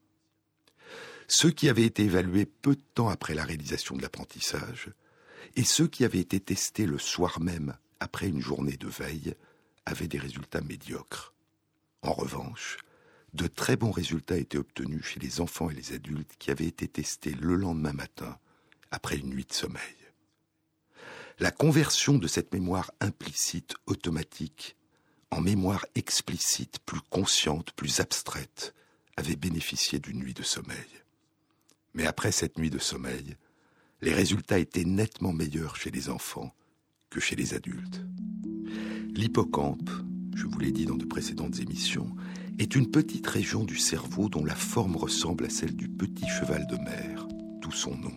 Ceux 1.28 1.52
qui 1.52 1.70
avaient 1.70 1.86
été 1.86 2.04
évalués 2.04 2.48
peu 2.48 2.76
de 2.76 2.84
temps 2.96 3.10
après 3.10 3.36
la 3.36 3.44
réalisation 3.44 3.96
de 3.96 4.02
l'apprentissage, 4.02 4.90
et 5.56 5.64
ceux 5.64 5.88
qui 5.88 6.04
avaient 6.04 6.20
été 6.20 6.40
testés 6.40 6.88
le 6.88 6.98
soir 6.98 7.40
même 7.40 7.78
après 8.00 8.28
une 8.28 8.42
journée 8.42 8.78
de 8.78 8.88
veille, 8.88 9.36
avaient 9.90 10.08
des 10.08 10.20
résultats 10.20 10.62
médiocres. 10.62 11.34
En 12.02 12.14
revanche, 12.14 12.78
de 13.34 13.48
très 13.48 13.76
bons 13.76 13.92
résultats 13.92 14.38
étaient 14.38 14.58
obtenus 14.58 15.04
chez 15.06 15.20
les 15.20 15.42
enfants 15.42 15.70
et 15.70 15.74
les 15.74 15.94
adultes 15.94 16.36
qui 16.40 16.52
avaient 16.52 16.68
été 16.68 16.88
testés 16.88 17.32
le 17.32 17.56
lendemain 17.56 17.94
matin, 17.94 18.38
après 18.92 19.18
une 19.18 19.30
nuit 19.30 19.46
de 19.46 19.54
sommeil. 19.54 19.96
La 21.40 21.52
conversion 21.52 22.18
de 22.18 22.28
cette 22.28 22.54
mémoire 22.54 22.92
implicite, 23.00 23.76
automatique, 23.86 24.76
en 25.32 25.42
mémoire 25.42 25.86
explicite, 25.96 26.80
plus 26.80 27.02
consciente, 27.02 27.72
plus 27.74 28.00
abstraite, 28.00 28.74
avait 29.16 29.36
bénéficié 29.36 30.00
d'une 30.00 30.20
nuit 30.20 30.34
de 30.34 30.44
sommeil. 30.44 31.04
Mais 31.94 32.08
après 32.08 32.32
cette 32.32 32.58
nuit 32.58 32.70
de 32.70 32.80
sommeil, 32.80 33.38
les 34.02 34.14
résultats 34.14 34.60
étaient 34.60 34.86
nettement 34.86 35.34
meilleurs 35.34 35.76
chez 35.76 35.92
les 35.92 36.10
enfants 36.10 36.54
que 37.10 37.20
chez 37.20 37.36
les 37.36 37.54
adultes. 37.54 38.06
L'hippocampe, 39.16 39.90
je 40.36 40.46
vous 40.46 40.60
l'ai 40.60 40.72
dit 40.72 40.86
dans 40.86 40.96
de 40.96 41.06
précédentes 41.06 41.60
émissions, 41.60 42.16
est 42.60 42.76
une 42.76 42.92
petite 42.92 43.26
région 43.26 43.64
du 43.64 43.78
cerveau 43.78 44.30
dont 44.30 44.46
la 44.46 44.56
forme 44.56 44.96
ressemble 44.96 45.46
à 45.46 45.50
celle 45.50 45.76
du 45.76 45.90
petit 45.90 46.28
cheval 46.28 46.68
de 46.68 46.76
mer, 46.78 47.28
tout 47.62 47.72
son 47.72 47.96
nom. 47.98 48.14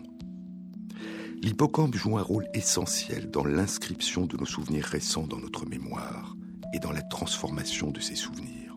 L'hippocampe 1.40 1.96
joue 1.96 2.18
un 2.18 2.22
rôle 2.22 2.46
essentiel 2.54 3.30
dans 3.30 3.44
l'inscription 3.44 4.26
de 4.26 4.36
nos 4.36 4.46
souvenirs 4.46 4.84
récents 4.84 5.26
dans 5.26 5.38
notre 5.38 5.66
mémoire 5.66 6.36
et 6.74 6.78
dans 6.78 6.92
la 6.92 7.02
transformation 7.02 7.90
de 7.90 8.00
ces 8.00 8.14
souvenirs. 8.14 8.76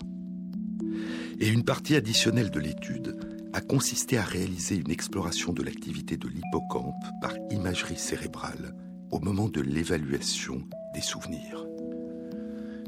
Et 1.40 1.50
une 1.50 1.64
partie 1.64 1.96
additionnelle 1.96 2.50
de 2.50 2.60
l'étude 2.60 3.18
a 3.54 3.62
consisté 3.62 4.18
à 4.18 4.24
réaliser 4.24 4.76
une 4.76 4.92
exploration 4.92 5.54
de 5.54 5.62
l'activité 5.62 6.18
de 6.18 6.28
l'hippocampe 6.28 7.04
par 7.22 7.34
imagerie 7.52 7.98
cérébrale 7.98 8.76
au 9.12 9.20
moment 9.20 9.50
de 9.50 9.62
l'évaluation 9.62 10.62
des 10.94 11.02
souvenirs. 11.02 11.66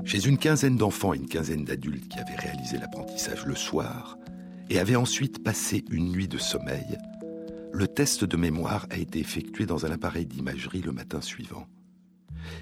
Chez 0.05 0.25
une 0.25 0.37
quinzaine 0.37 0.77
d'enfants 0.77 1.13
et 1.13 1.17
une 1.17 1.27
quinzaine 1.27 1.65
d'adultes 1.65 2.07
qui 2.07 2.19
avaient 2.19 2.35
réalisé 2.35 2.77
l'apprentissage 2.77 3.45
le 3.45 3.55
soir 3.55 4.17
et 4.69 4.79
avaient 4.79 4.95
ensuite 4.95 5.43
passé 5.43 5.83
une 5.89 6.11
nuit 6.11 6.27
de 6.27 6.37
sommeil, 6.37 6.97
le 7.73 7.87
test 7.87 8.23
de 8.23 8.37
mémoire 8.37 8.87
a 8.89 8.97
été 8.97 9.19
effectué 9.19 9.65
dans 9.65 9.85
un 9.85 9.91
appareil 9.91 10.25
d'imagerie 10.25 10.81
le 10.81 10.91
matin 10.91 11.21
suivant. 11.21 11.67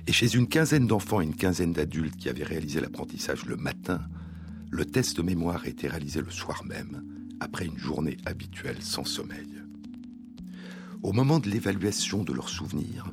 Et 0.08 0.12
chez 0.12 0.36
une 0.36 0.48
quinzaine 0.48 0.88
d'enfants 0.88 1.22
et 1.22 1.26
une 1.26 1.36
quinzaine 1.36 1.74
d'adultes 1.74 2.18
qui 2.18 2.30
avaient 2.30 2.44
réalisé 2.44 2.82
l'apprentissage 2.82 3.46
le 3.46 3.56
matin, 3.56 4.02
le 4.72 4.86
test 4.86 5.18
de 5.18 5.22
mémoire 5.22 5.64
a 5.66 5.68
été 5.68 5.88
réalisé 5.88 6.22
le 6.22 6.32
soir 6.32 6.64
même, 6.66 7.04
après 7.40 7.66
une 7.66 7.78
journée 7.78 8.18
habituelle 8.26 8.82
sans 8.82 9.06
sommeil. 9.06 9.62
Au 11.04 11.14
moment 11.14 11.40
de 11.40 11.50
l'évaluation 11.50 12.24
de 12.24 12.34
leurs 12.34 12.50
souvenirs, 12.50 13.06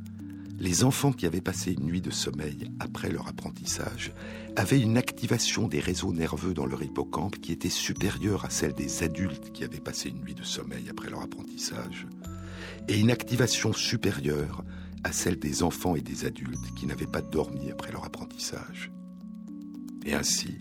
les 0.62 0.84
enfants 0.84 1.10
qui 1.10 1.26
avaient 1.26 1.40
passé 1.40 1.72
une 1.72 1.86
nuit 1.86 2.00
de 2.00 2.12
sommeil 2.12 2.70
après 2.78 3.10
leur 3.10 3.26
apprentissage 3.26 4.12
avaient 4.54 4.78
une 4.78 4.96
activation 4.96 5.66
des 5.66 5.80
réseaux 5.80 6.12
nerveux 6.12 6.54
dans 6.54 6.66
leur 6.66 6.84
hippocampe 6.84 7.40
qui 7.40 7.50
était 7.50 7.68
supérieure 7.68 8.44
à 8.44 8.50
celle 8.50 8.72
des 8.72 9.02
adultes 9.02 9.50
qui 9.52 9.64
avaient 9.64 9.80
passé 9.80 10.10
une 10.10 10.20
nuit 10.20 10.36
de 10.36 10.44
sommeil 10.44 10.88
après 10.88 11.10
leur 11.10 11.20
apprentissage, 11.20 12.06
et 12.86 12.96
une 12.96 13.10
activation 13.10 13.72
supérieure 13.72 14.62
à 15.02 15.10
celle 15.10 15.40
des 15.40 15.64
enfants 15.64 15.96
et 15.96 16.00
des 16.00 16.26
adultes 16.26 16.72
qui 16.76 16.86
n'avaient 16.86 17.06
pas 17.06 17.22
dormi 17.22 17.72
après 17.72 17.90
leur 17.90 18.04
apprentissage. 18.04 18.92
Et 20.06 20.14
ainsi, 20.14 20.54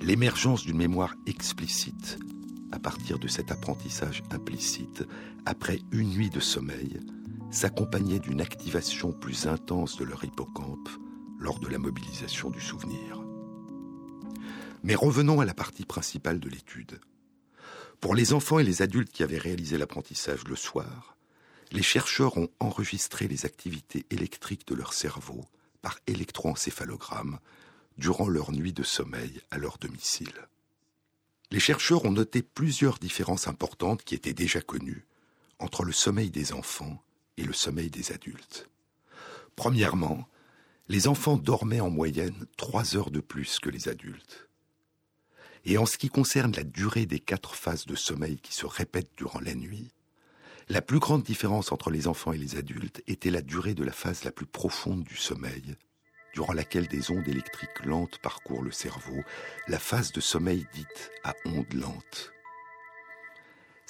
l'émergence 0.00 0.62
d'une 0.64 0.76
mémoire 0.76 1.16
explicite 1.26 2.20
à 2.70 2.78
partir 2.78 3.18
de 3.18 3.26
cet 3.26 3.50
apprentissage 3.50 4.22
implicite, 4.30 5.04
après 5.44 5.80
une 5.90 6.10
nuit 6.10 6.30
de 6.30 6.38
sommeil, 6.38 7.00
s'accompagnait 7.52 8.18
d'une 8.18 8.40
activation 8.40 9.12
plus 9.12 9.46
intense 9.46 9.96
de 9.96 10.04
leur 10.04 10.24
hippocampe 10.24 10.88
lors 11.38 11.60
de 11.60 11.68
la 11.68 11.78
mobilisation 11.78 12.50
du 12.50 12.60
souvenir. 12.60 13.22
Mais 14.82 14.96
revenons 14.96 15.40
à 15.40 15.44
la 15.44 15.54
partie 15.54 15.84
principale 15.84 16.40
de 16.40 16.48
l'étude. 16.48 17.00
Pour 18.00 18.16
les 18.16 18.32
enfants 18.32 18.58
et 18.58 18.64
les 18.64 18.82
adultes 18.82 19.12
qui 19.12 19.22
avaient 19.22 19.38
réalisé 19.38 19.78
l'apprentissage 19.78 20.44
le 20.48 20.56
soir, 20.56 21.16
les 21.70 21.82
chercheurs 21.82 22.36
ont 22.36 22.48
enregistré 22.58 23.28
les 23.28 23.46
activités 23.46 24.06
électriques 24.10 24.66
de 24.66 24.74
leur 24.74 24.92
cerveau 24.92 25.44
par 25.80 25.98
électroencéphalogramme 26.08 27.38
durant 27.98 28.28
leur 28.28 28.50
nuit 28.50 28.72
de 28.72 28.82
sommeil 28.82 29.40
à 29.50 29.58
leur 29.58 29.78
domicile 29.78 30.48
les 31.52 31.60
chercheurs 31.60 32.06
ont 32.06 32.12
noté 32.12 32.42
plusieurs 32.42 32.98
différences 32.98 33.46
importantes 33.46 34.02
qui 34.02 34.14
étaient 34.14 34.32
déjà 34.32 34.62
connues 34.62 35.04
entre 35.58 35.84
le 35.84 35.92
sommeil 35.92 36.30
des 36.30 36.54
enfants 36.54 37.02
et 37.36 37.44
le 37.44 37.52
sommeil 37.52 37.90
des 37.90 38.12
adultes. 38.12 38.68
Premièrement, 39.56 40.28
les 40.88 41.08
enfants 41.08 41.36
dormaient 41.36 41.80
en 41.80 41.90
moyenne 41.90 42.46
trois 42.56 42.96
heures 42.96 43.10
de 43.10 43.20
plus 43.20 43.58
que 43.58 43.70
les 43.70 43.88
adultes. 43.88 44.48
Et 45.64 45.78
en 45.78 45.86
ce 45.86 45.96
qui 45.96 46.08
concerne 46.08 46.52
la 46.52 46.64
durée 46.64 47.06
des 47.06 47.20
quatre 47.20 47.54
phases 47.54 47.86
de 47.86 47.94
sommeil 47.94 48.38
qui 48.38 48.52
se 48.52 48.66
répètent 48.66 49.12
durant 49.16 49.40
la 49.40 49.54
nuit, 49.54 49.90
la 50.68 50.82
plus 50.82 50.98
grande 50.98 51.22
différence 51.22 51.72
entre 51.72 51.90
les 51.90 52.08
enfants 52.08 52.32
et 52.32 52.38
les 52.38 52.56
adultes 52.56 53.02
était 53.06 53.30
la 53.30 53.42
durée 53.42 53.74
de 53.74 53.84
la 53.84 53.92
phase 53.92 54.24
la 54.24 54.32
plus 54.32 54.46
profonde 54.46 55.04
du 55.04 55.16
sommeil, 55.16 55.76
durant 56.34 56.52
laquelle 56.52 56.88
des 56.88 57.10
ondes 57.10 57.28
électriques 57.28 57.84
lentes 57.84 58.18
parcourent 58.22 58.62
le 58.62 58.72
cerveau, 58.72 59.22
la 59.68 59.78
phase 59.78 60.12
de 60.12 60.20
sommeil 60.20 60.66
dite 60.72 61.10
à 61.24 61.34
ondes 61.44 61.72
lentes. 61.74 62.31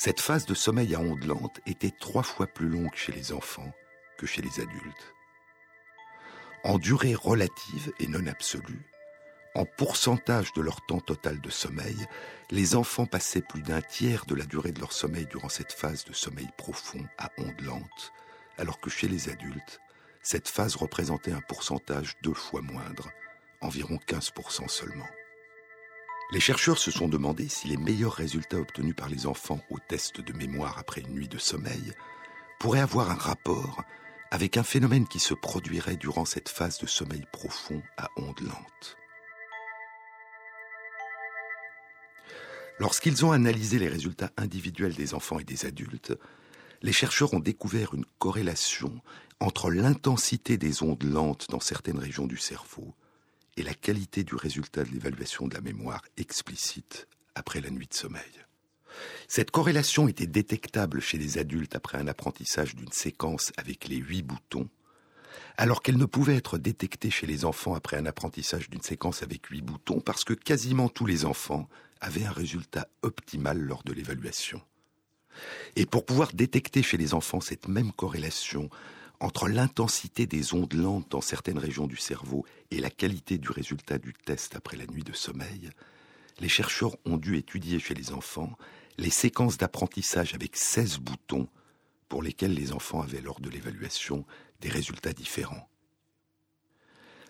Cette 0.04 0.20
phase 0.20 0.46
de 0.46 0.54
sommeil 0.54 0.96
à 0.96 0.98
ondes 0.98 1.22
lentes 1.22 1.60
était 1.64 1.92
trois 1.92 2.24
fois 2.24 2.48
plus 2.48 2.68
longue 2.68 2.96
chez 2.96 3.12
les 3.12 3.32
enfants 3.32 3.72
que 4.18 4.26
chez 4.26 4.42
les 4.42 4.58
adultes. 4.58 5.14
En 6.64 6.78
durée 6.78 7.14
relative 7.14 7.92
et 8.00 8.08
non 8.08 8.26
absolue, 8.26 8.84
en 9.54 9.64
pourcentage 9.64 10.52
de 10.54 10.60
leur 10.60 10.84
temps 10.86 10.98
total 10.98 11.40
de 11.40 11.50
sommeil, 11.50 11.94
les 12.50 12.74
enfants 12.74 13.06
passaient 13.06 13.42
plus 13.48 13.62
d'un 13.62 13.80
tiers 13.80 14.26
de 14.26 14.34
la 14.34 14.44
durée 14.44 14.72
de 14.72 14.80
leur 14.80 14.92
sommeil 14.92 15.26
durant 15.26 15.48
cette 15.48 15.72
phase 15.72 16.04
de 16.04 16.12
sommeil 16.12 16.48
profond 16.58 17.06
à 17.16 17.30
ondes 17.38 17.60
lentes, 17.60 18.12
alors 18.58 18.80
que 18.80 18.90
chez 18.90 19.06
les 19.06 19.28
adultes, 19.28 19.78
cette 20.20 20.48
phase 20.48 20.74
représentait 20.74 21.30
un 21.30 21.42
pourcentage 21.42 22.16
deux 22.24 22.34
fois 22.34 22.60
moindre, 22.60 23.08
environ 23.60 24.00
15% 24.08 24.68
seulement. 24.68 25.06
Les 26.32 26.40
chercheurs 26.40 26.78
se 26.78 26.90
sont 26.90 27.08
demandé 27.08 27.46
si 27.46 27.68
les 27.68 27.76
meilleurs 27.76 28.14
résultats 28.14 28.56
obtenus 28.56 28.96
par 28.96 29.10
les 29.10 29.26
enfants 29.26 29.60
au 29.68 29.78
test 29.78 30.22
de 30.22 30.32
mémoire 30.32 30.78
après 30.78 31.02
une 31.02 31.12
nuit 31.12 31.28
de 31.28 31.36
sommeil 31.36 31.92
pourraient 32.58 32.80
avoir 32.80 33.10
un 33.10 33.16
rapport 33.16 33.84
avec 34.30 34.56
un 34.56 34.62
phénomène 34.62 35.06
qui 35.06 35.18
se 35.18 35.34
produirait 35.34 35.98
durant 35.98 36.24
cette 36.24 36.48
phase 36.48 36.78
de 36.78 36.86
sommeil 36.86 37.26
profond 37.32 37.82
à 37.98 38.08
ondes 38.16 38.40
lentes. 38.40 38.96
Lorsqu'ils 42.78 43.26
ont 43.26 43.32
analysé 43.32 43.78
les 43.78 43.88
résultats 43.88 44.30
individuels 44.38 44.94
des 44.94 45.12
enfants 45.12 45.38
et 45.38 45.44
des 45.44 45.66
adultes, 45.66 46.14
les 46.80 46.94
chercheurs 46.94 47.34
ont 47.34 47.40
découvert 47.40 47.92
une 47.92 48.06
corrélation 48.18 49.02
entre 49.38 49.70
l'intensité 49.70 50.56
des 50.56 50.82
ondes 50.82 51.02
lentes 51.02 51.50
dans 51.50 51.60
certaines 51.60 51.98
régions 51.98 52.26
du 52.26 52.38
cerveau 52.38 52.94
et 53.56 53.62
la 53.62 53.74
qualité 53.74 54.24
du 54.24 54.34
résultat 54.34 54.84
de 54.84 54.90
l'évaluation 54.90 55.46
de 55.46 55.54
la 55.54 55.60
mémoire 55.60 56.02
explicite 56.16 57.06
après 57.34 57.60
la 57.60 57.70
nuit 57.70 57.86
de 57.86 57.94
sommeil. 57.94 58.22
Cette 59.28 59.50
corrélation 59.50 60.08
était 60.08 60.26
détectable 60.26 61.00
chez 61.00 61.18
les 61.18 61.38
adultes 61.38 61.74
après 61.74 61.98
un 61.98 62.08
apprentissage 62.08 62.74
d'une 62.74 62.92
séquence 62.92 63.52
avec 63.56 63.88
les 63.88 63.96
huit 63.96 64.22
boutons, 64.22 64.68
alors 65.56 65.82
qu'elle 65.82 65.96
ne 65.96 66.04
pouvait 66.04 66.36
être 66.36 66.58
détectée 66.58 67.10
chez 67.10 67.26
les 67.26 67.44
enfants 67.44 67.74
après 67.74 67.96
un 67.96 68.06
apprentissage 68.06 68.68
d'une 68.68 68.82
séquence 68.82 69.22
avec 69.22 69.46
huit 69.46 69.62
boutons 69.62 70.00
parce 70.00 70.24
que 70.24 70.34
quasiment 70.34 70.88
tous 70.88 71.06
les 71.06 71.24
enfants 71.24 71.68
avaient 72.00 72.24
un 72.24 72.32
résultat 72.32 72.88
optimal 73.02 73.58
lors 73.58 73.82
de 73.84 73.92
l'évaluation. 73.92 74.60
Et 75.76 75.86
pour 75.86 76.04
pouvoir 76.04 76.32
détecter 76.34 76.82
chez 76.82 76.96
les 76.96 77.14
enfants 77.14 77.40
cette 77.40 77.68
même 77.68 77.92
corrélation 77.92 78.68
entre 79.22 79.48
l'intensité 79.48 80.26
des 80.26 80.52
ondes 80.52 80.74
lentes 80.74 81.08
dans 81.10 81.20
certaines 81.20 81.58
régions 81.58 81.86
du 81.86 81.96
cerveau 81.96 82.44
et 82.72 82.80
la 82.80 82.90
qualité 82.90 83.38
du 83.38 83.50
résultat 83.50 83.98
du 83.98 84.12
test 84.12 84.56
après 84.56 84.76
la 84.76 84.86
nuit 84.86 85.04
de 85.04 85.12
sommeil, 85.12 85.70
les 86.40 86.48
chercheurs 86.48 86.96
ont 87.04 87.18
dû 87.18 87.36
étudier 87.36 87.78
chez 87.78 87.94
les 87.94 88.12
enfants 88.12 88.58
les 88.98 89.10
séquences 89.10 89.58
d'apprentissage 89.58 90.34
avec 90.34 90.56
16 90.56 90.98
boutons 90.98 91.48
pour 92.08 92.22
lesquels 92.22 92.52
les 92.52 92.72
enfants 92.72 93.00
avaient 93.00 93.20
lors 93.20 93.40
de 93.40 93.48
l'évaluation 93.48 94.26
des 94.60 94.68
résultats 94.68 95.12
différents. 95.12 95.68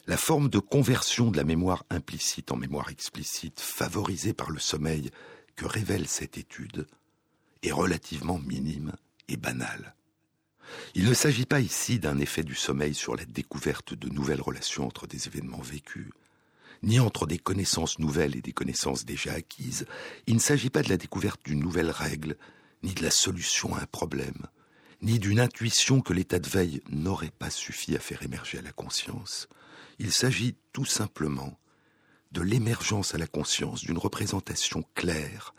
La 0.06 0.16
forme 0.16 0.48
de 0.48 0.58
conversion 0.58 1.30
de 1.30 1.36
la 1.36 1.44
mémoire 1.44 1.84
implicite 1.90 2.52
en 2.52 2.56
mémoire 2.56 2.88
explicite 2.88 3.60
favorisée 3.60 4.32
par 4.32 4.50
le 4.50 4.58
sommeil 4.58 5.10
que 5.56 5.66
révèle 5.66 6.08
cette 6.08 6.38
étude 6.38 6.86
est 7.62 7.70
relativement 7.70 8.38
minime 8.38 8.92
et 9.28 9.36
banale. 9.36 9.94
Il 10.94 11.04
ne 11.04 11.14
s'agit 11.14 11.46
pas 11.46 11.60
ici 11.60 11.98
d'un 11.98 12.18
effet 12.18 12.42
du 12.42 12.54
sommeil 12.54 12.94
sur 12.94 13.16
la 13.16 13.24
découverte 13.24 13.94
de 13.94 14.08
nouvelles 14.08 14.40
relations 14.40 14.86
entre 14.86 15.06
des 15.06 15.26
événements 15.26 15.60
vécus, 15.60 16.10
ni 16.82 17.00
entre 17.00 17.26
des 17.26 17.38
connaissances 17.38 17.98
nouvelles 17.98 18.36
et 18.36 18.42
des 18.42 18.52
connaissances 18.52 19.04
déjà 19.04 19.32
acquises. 19.32 19.86
Il 20.26 20.34
ne 20.34 20.40
s'agit 20.40 20.70
pas 20.70 20.82
de 20.82 20.88
la 20.88 20.96
découverte 20.96 21.40
d'une 21.44 21.60
nouvelle 21.60 21.90
règle, 21.90 22.36
ni 22.82 22.94
de 22.94 23.02
la 23.02 23.10
solution 23.10 23.74
à 23.74 23.82
un 23.82 23.86
problème, 23.86 24.46
ni 25.00 25.18
d'une 25.18 25.40
intuition 25.40 26.00
que 26.00 26.12
l'état 26.12 26.38
de 26.38 26.48
veille 26.48 26.82
n'aurait 26.90 27.30
pas 27.30 27.50
suffi 27.50 27.94
à 27.96 28.00
faire 28.00 28.22
émerger 28.22 28.58
à 28.58 28.62
la 28.62 28.72
conscience. 28.72 29.48
Il 29.98 30.12
s'agit 30.12 30.56
tout 30.72 30.84
simplement 30.84 31.58
de 32.32 32.40
l'émergence 32.40 33.14
à 33.14 33.18
la 33.18 33.26
conscience 33.26 33.82
d'une 33.82 33.98
représentation 33.98 34.84
claire 34.94 35.54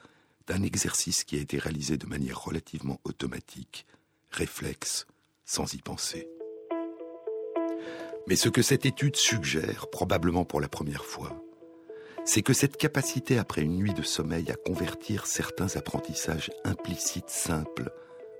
d'un 0.48 0.64
exercice 0.64 1.24
qui 1.24 1.38
a 1.38 1.42
été 1.42 1.58
réalisé 1.58 1.98
de 1.98 2.08
manière 2.08 2.42
relativement 2.42 3.00
automatique, 3.04 3.86
réflexe, 4.34 5.06
sans 5.46 5.74
y 5.74 5.82
penser. 5.82 6.28
Mais 8.28 8.36
ce 8.36 8.50
que 8.50 8.62
cette 8.62 8.86
étude 8.86 9.16
suggère, 9.16 9.88
probablement 9.92 10.46
pour 10.46 10.62
la 10.62 10.70
première 10.70 11.06
fois, 11.06 11.44
c'est 12.26 12.42
que 12.42 12.54
cette 12.54 12.78
capacité 12.78 13.38
après 13.38 13.62
une 13.62 13.76
nuit 13.76 13.94
de 13.94 14.02
sommeil 14.02 14.50
à 14.50 14.56
convertir 14.56 15.26
certains 15.26 15.76
apprentissages 15.76 16.52
implicites 16.64 17.30
simples 17.30 17.92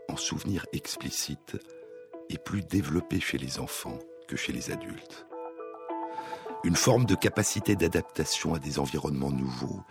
en 0.08 0.16
souvenirs 0.16 0.66
explicites 0.72 1.58
est 2.30 2.42
plus 2.42 2.62
développée 2.62 3.20
chez 3.20 3.38
les 3.38 3.60
enfants 3.60 4.00
que 4.28 4.38
chez 4.38 4.54
les 4.54 4.72
adultes. 4.72 5.26
Une 6.64 6.78
forme 6.78 7.06
de 7.06 7.16
capacité 7.16 7.76
d'adaptation 7.76 8.54
à 8.54 8.60
des 8.60 8.80
environnements 8.80 9.32
nouveaux 9.32 9.82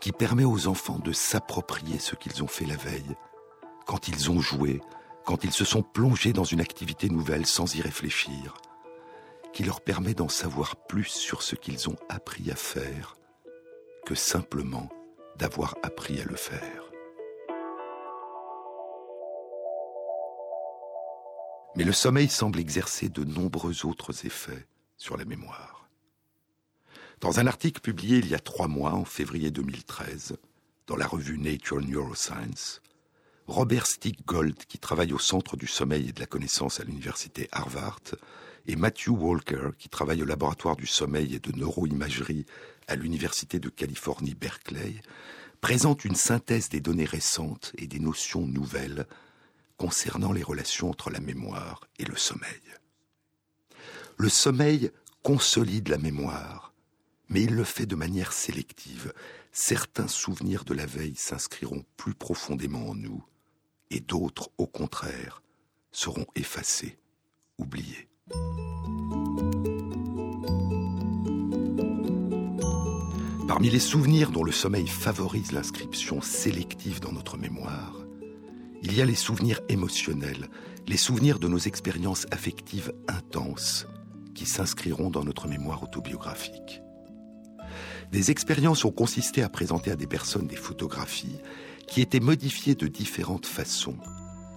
qui 0.00 0.12
permet 0.12 0.44
aux 0.44 0.68
enfants 0.68 0.98
de 0.98 1.12
s'approprier 1.12 1.98
ce 1.98 2.14
qu'ils 2.16 2.42
ont 2.42 2.48
fait 2.48 2.66
la 2.66 2.76
veille, 2.76 3.16
quand 3.86 4.08
ils 4.08 4.30
ont 4.30 4.40
joué, 4.40 4.80
quand 5.28 5.44
ils 5.44 5.52
se 5.52 5.66
sont 5.66 5.82
plongés 5.82 6.32
dans 6.32 6.44
une 6.44 6.62
activité 6.62 7.10
nouvelle 7.10 7.44
sans 7.44 7.74
y 7.74 7.82
réfléchir, 7.82 8.54
qui 9.52 9.62
leur 9.62 9.82
permet 9.82 10.14
d'en 10.14 10.30
savoir 10.30 10.74
plus 10.86 11.04
sur 11.04 11.42
ce 11.42 11.54
qu'ils 11.54 11.90
ont 11.90 11.98
appris 12.08 12.50
à 12.50 12.54
faire 12.54 13.14
que 14.06 14.14
simplement 14.14 14.88
d'avoir 15.36 15.76
appris 15.82 16.18
à 16.18 16.24
le 16.24 16.34
faire. 16.34 16.90
Mais 21.76 21.84
le 21.84 21.92
sommeil 21.92 22.30
semble 22.30 22.58
exercer 22.58 23.10
de 23.10 23.22
nombreux 23.22 23.84
autres 23.84 24.24
effets 24.24 24.66
sur 24.96 25.18
la 25.18 25.26
mémoire. 25.26 25.90
Dans 27.20 27.38
un 27.38 27.46
article 27.46 27.82
publié 27.82 28.16
il 28.16 28.28
y 28.28 28.34
a 28.34 28.40
trois 28.40 28.66
mois, 28.66 28.94
en 28.94 29.04
février 29.04 29.50
2013, 29.50 30.38
dans 30.86 30.96
la 30.96 31.06
revue 31.06 31.36
Nature 31.36 31.82
Neuroscience, 31.82 32.80
Robert 33.48 33.86
Stick 33.86 34.26
Gold, 34.26 34.56
qui 34.66 34.78
travaille 34.78 35.14
au 35.14 35.18
Centre 35.18 35.56
du 35.56 35.66
sommeil 35.66 36.10
et 36.10 36.12
de 36.12 36.20
la 36.20 36.26
connaissance 36.26 36.80
à 36.80 36.84
l'université 36.84 37.48
Harvard, 37.50 38.02
et 38.66 38.76
Matthew 38.76 39.08
Walker, 39.08 39.70
qui 39.78 39.88
travaille 39.88 40.22
au 40.22 40.26
laboratoire 40.26 40.76
du 40.76 40.86
sommeil 40.86 41.34
et 41.34 41.38
de 41.38 41.56
neuroimagerie 41.56 42.44
à 42.88 42.94
l'université 42.94 43.58
de 43.58 43.70
Californie 43.70 44.34
Berkeley, 44.34 45.00
présentent 45.62 46.04
une 46.04 46.14
synthèse 46.14 46.68
des 46.68 46.82
données 46.82 47.06
récentes 47.06 47.72
et 47.78 47.86
des 47.86 48.00
notions 48.00 48.46
nouvelles 48.46 49.06
concernant 49.78 50.32
les 50.32 50.42
relations 50.42 50.90
entre 50.90 51.08
la 51.08 51.20
mémoire 51.20 51.88
et 51.98 52.04
le 52.04 52.16
sommeil. 52.16 52.60
Le 54.18 54.28
sommeil 54.28 54.90
consolide 55.22 55.88
la 55.88 55.96
mémoire, 55.96 56.74
mais 57.30 57.44
il 57.44 57.54
le 57.54 57.64
fait 57.64 57.86
de 57.86 57.96
manière 57.96 58.34
sélective. 58.34 59.14
Certains 59.52 60.08
souvenirs 60.08 60.64
de 60.64 60.74
la 60.74 60.84
veille 60.84 61.16
s'inscriront 61.16 61.86
plus 61.96 62.14
profondément 62.14 62.90
en 62.90 62.94
nous, 62.94 63.24
et 63.90 64.00
d'autres, 64.00 64.50
au 64.58 64.66
contraire, 64.66 65.42
seront 65.92 66.26
effacés, 66.34 66.98
oubliés. 67.58 68.08
Parmi 73.46 73.70
les 73.70 73.80
souvenirs 73.80 74.30
dont 74.30 74.44
le 74.44 74.52
sommeil 74.52 74.86
favorise 74.86 75.52
l'inscription 75.52 76.20
sélective 76.20 77.00
dans 77.00 77.12
notre 77.12 77.36
mémoire, 77.38 78.04
il 78.82 78.94
y 78.94 79.02
a 79.02 79.04
les 79.04 79.14
souvenirs 79.14 79.60
émotionnels, 79.68 80.48
les 80.86 80.96
souvenirs 80.96 81.38
de 81.38 81.48
nos 81.48 81.58
expériences 81.58 82.26
affectives 82.30 82.92
intenses 83.08 83.86
qui 84.34 84.46
s'inscriront 84.46 85.10
dans 85.10 85.24
notre 85.24 85.48
mémoire 85.48 85.82
autobiographique. 85.82 86.82
Des 88.12 88.30
expériences 88.30 88.84
ont 88.84 88.92
consisté 88.92 89.42
à 89.42 89.48
présenter 89.48 89.90
à 89.90 89.96
des 89.96 90.06
personnes 90.06 90.46
des 90.46 90.56
photographies 90.56 91.40
qui 91.88 92.00
étaient 92.00 92.20
modifiées 92.20 92.74
de 92.74 92.86
différentes 92.86 93.46
façons, 93.46 93.96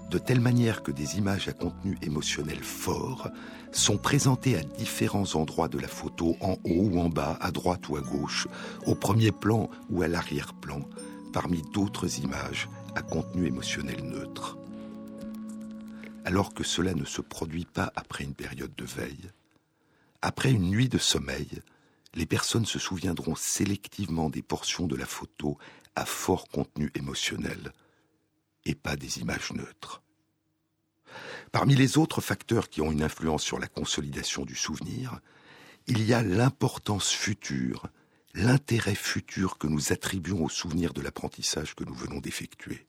de 0.09 0.17
telle 0.17 0.41
manière 0.41 0.83
que 0.83 0.91
des 0.91 1.17
images 1.17 1.47
à 1.47 1.53
contenu 1.53 1.97
émotionnel 2.01 2.61
fort 2.61 3.29
sont 3.71 3.97
présentées 3.97 4.57
à 4.57 4.61
différents 4.61 5.35
endroits 5.35 5.69
de 5.69 5.79
la 5.79 5.87
photo, 5.87 6.35
en 6.41 6.57
haut 6.65 6.89
ou 6.91 6.99
en 6.99 7.07
bas, 7.07 7.37
à 7.39 7.51
droite 7.51 7.87
ou 7.87 7.95
à 7.95 8.01
gauche, 8.01 8.47
au 8.85 8.95
premier 8.95 9.31
plan 9.31 9.69
ou 9.89 10.01
à 10.01 10.09
l'arrière-plan, 10.09 10.81
parmi 11.31 11.61
d'autres 11.73 12.19
images 12.19 12.69
à 12.95 13.01
contenu 13.01 13.47
émotionnel 13.47 14.03
neutre. 14.03 14.57
Alors 16.25 16.53
que 16.53 16.65
cela 16.65 16.93
ne 16.93 17.05
se 17.05 17.21
produit 17.21 17.65
pas 17.65 17.91
après 17.95 18.25
une 18.25 18.35
période 18.35 18.75
de 18.75 18.85
veille, 18.85 19.31
après 20.21 20.51
une 20.51 20.69
nuit 20.69 20.89
de 20.89 20.97
sommeil, 20.97 21.61
les 22.13 22.25
personnes 22.25 22.65
se 22.65 22.77
souviendront 22.77 23.35
sélectivement 23.35 24.29
des 24.29 24.41
portions 24.41 24.85
de 24.85 24.97
la 24.97 25.05
photo 25.05 25.57
à 25.95 26.06
fort 26.06 26.47
contenu 26.47 26.91
émotionnel 26.95 27.73
et 28.65 28.75
pas 28.75 28.95
des 28.95 29.19
images 29.19 29.51
neutres. 29.51 30.01
Parmi 31.51 31.75
les 31.75 31.97
autres 31.97 32.21
facteurs 32.21 32.69
qui 32.69 32.82
ont 32.82 32.91
une 32.91 33.04
influence 33.04 33.43
sur 33.43 33.60
la 33.60 33.67
consolidation 33.67 34.45
du 34.45 34.56
souvenir, 34.56 35.19
il 35.88 36.04
y 36.04 36.13
a 36.13 36.23
l'importance 36.23 37.10
future 37.10 37.89
l'intérêt 38.34 38.95
futur 38.95 39.58
que 39.58 39.67
nous 39.67 39.91
attribuons 39.91 40.45
au 40.45 40.49
souvenir 40.49 40.93
de 40.93 41.01
l'apprentissage 41.01 41.75
que 41.75 41.84
nous 41.84 41.93
venons 41.93 42.19
d'effectuer. 42.19 42.86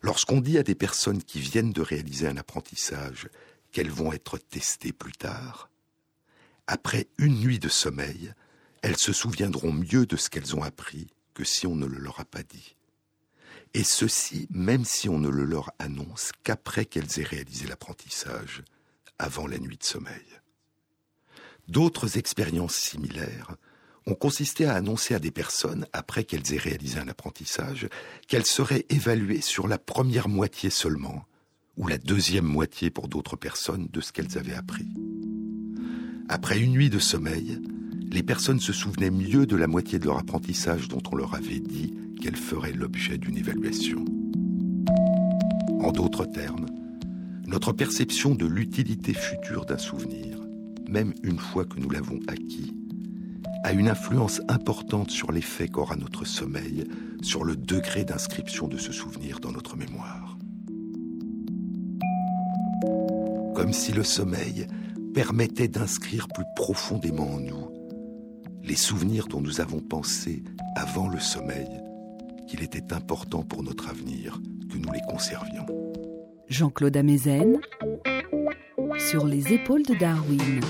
Lorsqu'on 0.00 0.40
dit 0.40 0.58
à 0.58 0.62
des 0.62 0.74
personnes 0.74 1.22
qui 1.22 1.40
viennent 1.40 1.72
de 1.72 1.82
réaliser 1.82 2.28
un 2.28 2.36
apprentissage 2.36 3.28
qu'elles 3.72 3.90
vont 3.90 4.12
être 4.12 4.38
testées 4.38 4.92
plus 4.92 5.12
tard, 5.12 5.70
après 6.66 7.08
une 7.18 7.40
nuit 7.40 7.58
de 7.58 7.68
sommeil, 7.68 8.32
elles 8.82 8.98
se 8.98 9.12
souviendront 9.12 9.72
mieux 9.72 10.06
de 10.06 10.16
ce 10.16 10.30
qu'elles 10.30 10.54
ont 10.54 10.62
appris 10.62 11.08
que 11.38 11.44
si 11.44 11.68
on 11.68 11.76
ne 11.76 11.86
le 11.86 11.98
leur 11.98 12.18
a 12.18 12.24
pas 12.24 12.42
dit. 12.42 12.74
Et 13.72 13.84
ceci, 13.84 14.48
même 14.50 14.84
si 14.84 15.08
on 15.08 15.20
ne 15.20 15.28
le 15.28 15.44
leur 15.44 15.70
annonce 15.78 16.32
qu'après 16.42 16.84
qu'elles 16.84 17.20
aient 17.20 17.22
réalisé 17.22 17.68
l'apprentissage, 17.68 18.64
avant 19.20 19.46
la 19.46 19.58
nuit 19.58 19.76
de 19.76 19.84
sommeil. 19.84 20.26
D'autres 21.68 22.18
expériences 22.18 22.74
similaires 22.74 23.54
ont 24.06 24.16
consisté 24.16 24.64
à 24.64 24.74
annoncer 24.74 25.14
à 25.14 25.20
des 25.20 25.30
personnes, 25.30 25.86
après 25.92 26.24
qu'elles 26.24 26.52
aient 26.54 26.58
réalisé 26.58 26.98
un 26.98 27.06
apprentissage, 27.06 27.88
qu'elles 28.26 28.46
seraient 28.46 28.86
évaluées 28.88 29.40
sur 29.40 29.68
la 29.68 29.78
première 29.78 30.28
moitié 30.28 30.70
seulement, 30.70 31.24
ou 31.76 31.86
la 31.86 31.98
deuxième 31.98 32.46
moitié 32.46 32.90
pour 32.90 33.06
d'autres 33.06 33.36
personnes 33.36 33.86
de 33.92 34.00
ce 34.00 34.10
qu'elles 34.10 34.38
avaient 34.38 34.54
appris. 34.54 34.88
Après 36.28 36.58
une 36.58 36.72
nuit 36.72 36.90
de 36.90 36.98
sommeil, 36.98 37.60
les 38.10 38.22
personnes 38.22 38.60
se 38.60 38.72
souvenaient 38.72 39.10
mieux 39.10 39.46
de 39.46 39.56
la 39.56 39.66
moitié 39.66 39.98
de 39.98 40.06
leur 40.06 40.18
apprentissage 40.18 40.88
dont 40.88 41.02
on 41.12 41.16
leur 41.16 41.34
avait 41.34 41.60
dit 41.60 41.94
qu'elles 42.20 42.36
feraient 42.36 42.72
l'objet 42.72 43.18
d'une 43.18 43.36
évaluation. 43.36 44.04
En 45.80 45.92
d'autres 45.92 46.24
termes, 46.24 46.66
notre 47.46 47.72
perception 47.72 48.34
de 48.34 48.46
l'utilité 48.46 49.12
future 49.12 49.66
d'un 49.66 49.78
souvenir, 49.78 50.38
même 50.88 51.12
une 51.22 51.38
fois 51.38 51.64
que 51.64 51.78
nous 51.78 51.90
l'avons 51.90 52.18
acquis, 52.28 52.74
a 53.64 53.72
une 53.72 53.88
influence 53.88 54.40
importante 54.48 55.10
sur 55.10 55.32
l'effet 55.32 55.68
qu'aura 55.68 55.96
notre 55.96 56.24
sommeil, 56.24 56.84
sur 57.22 57.44
le 57.44 57.56
degré 57.56 58.04
d'inscription 58.04 58.68
de 58.68 58.78
ce 58.78 58.92
souvenir 58.92 59.40
dans 59.40 59.52
notre 59.52 59.76
mémoire. 59.76 60.38
Comme 63.54 63.72
si 63.72 63.92
le 63.92 64.04
sommeil 64.04 64.66
permettait 65.12 65.68
d'inscrire 65.68 66.28
plus 66.28 66.44
profondément 66.54 67.34
en 67.34 67.40
nous 67.40 67.77
les 68.62 68.76
souvenirs 68.76 69.26
dont 69.28 69.40
nous 69.40 69.60
avons 69.60 69.80
pensé 69.80 70.42
avant 70.76 71.08
le 71.08 71.18
sommeil 71.20 71.68
qu'il 72.46 72.62
était 72.62 72.92
important 72.92 73.42
pour 73.42 73.62
notre 73.62 73.88
avenir 73.88 74.40
que 74.70 74.78
nous 74.78 74.92
les 74.92 75.00
conservions. 75.08 75.66
Jean-Claude 76.48 76.96
Amezen 76.96 77.58
sur 78.98 79.26
les 79.26 79.52
épaules 79.52 79.82
de 79.82 79.94
Darwin. 79.94 80.60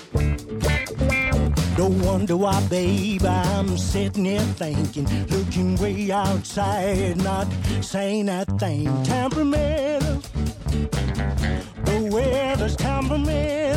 Don't 1.76 2.02
wonder 2.02 2.36
why, 2.36 2.60
babe, 2.68 3.24
I'm 3.24 3.78
sitting 3.78 4.24
here 4.24 4.40
thinking, 4.56 5.06
looking 5.28 5.76
way 5.76 6.10
outside, 6.10 7.16
not 7.22 7.46
saying 7.80 8.28
a 8.28 8.44
thing. 8.58 8.86
Temperamental, 9.04 10.20
the 11.84 12.10
weather's 12.10 12.74
temperamental. 12.74 13.67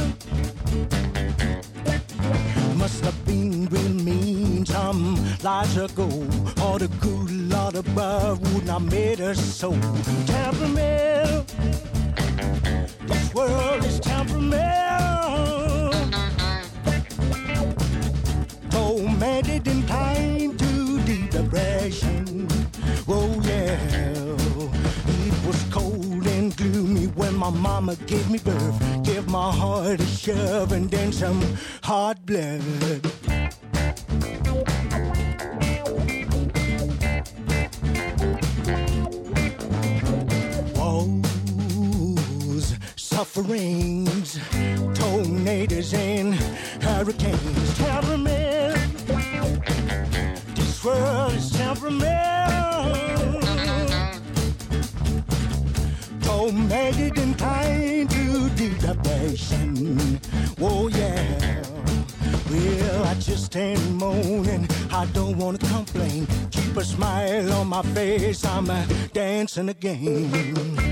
Some 4.92 5.16
lives 5.42 5.78
ago, 5.78 6.10
All 6.62 6.78
the 6.78 6.90
good 7.00 7.32
Lord 7.50 7.76
above 7.76 8.42
would 8.54 8.66
not 8.66 8.82
made 8.82 9.22
us 9.22 9.40
so 9.40 9.72
temperamental. 10.26 11.46
This 13.08 13.34
world 13.34 13.86
is 13.86 14.00
temperamental. 14.02 15.92
tormented 18.70 19.66
in 19.66 19.82
time 19.88 20.58
to 20.58 21.02
deep 21.04 21.30
depression. 21.32 22.48
Oh 23.08 23.32
yeah, 23.46 23.80
it 25.24 25.36
was 25.48 25.64
cold 25.72 26.28
and 26.36 26.54
gloomy 26.58 27.06
when 27.20 27.34
my 27.36 27.50
mama 27.50 27.96
gave 28.08 28.30
me 28.30 28.40
birth. 28.40 28.78
Give 29.04 29.26
my 29.30 29.52
heart 29.54 30.02
a 30.02 30.06
shove 30.06 30.74
and 30.74 30.92
then 30.92 31.14
some 31.14 31.42
hot 31.82 32.26
blood. 32.26 33.21
Sufferings, 43.22 44.40
tornadoes 44.96 45.94
and 45.94 46.34
hurricanes. 46.82 47.78
Temperament, 47.78 48.76
this 50.56 50.84
world 50.84 51.34
is 51.34 51.52
temperament. 51.52 52.10
Tormented 56.24 57.18
and 57.20 57.38
kind 57.38 58.10
to 58.10 58.50
depression. 58.80 60.20
Oh 60.60 60.88
yeah. 60.88 61.62
Well, 62.50 63.04
I 63.04 63.14
just 63.20 63.46
stand 63.46 63.98
moaning. 63.98 64.68
I 64.92 65.06
don't 65.14 65.38
wanna 65.38 65.60
complain. 65.60 66.26
Keep 66.50 66.76
a 66.76 66.84
smile 66.84 67.54
on 67.54 67.68
my 67.68 67.84
face. 67.94 68.44
I'm 68.44 68.68
uh, 68.68 68.84
dancing 69.14 69.70
again. 69.70 70.91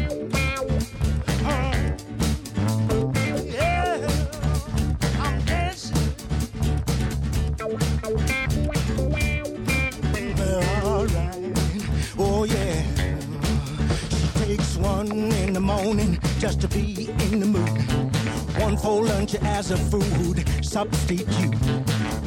Just 16.40 16.62
to 16.62 16.70
be 16.70 17.10
in 17.32 17.42
the 17.42 17.46
mood. 17.46 18.62
One 18.62 18.78
for 18.78 19.04
lunch 19.04 19.36
as 19.36 19.72
a 19.72 19.78
food 19.78 20.46
substitute. 20.64 21.54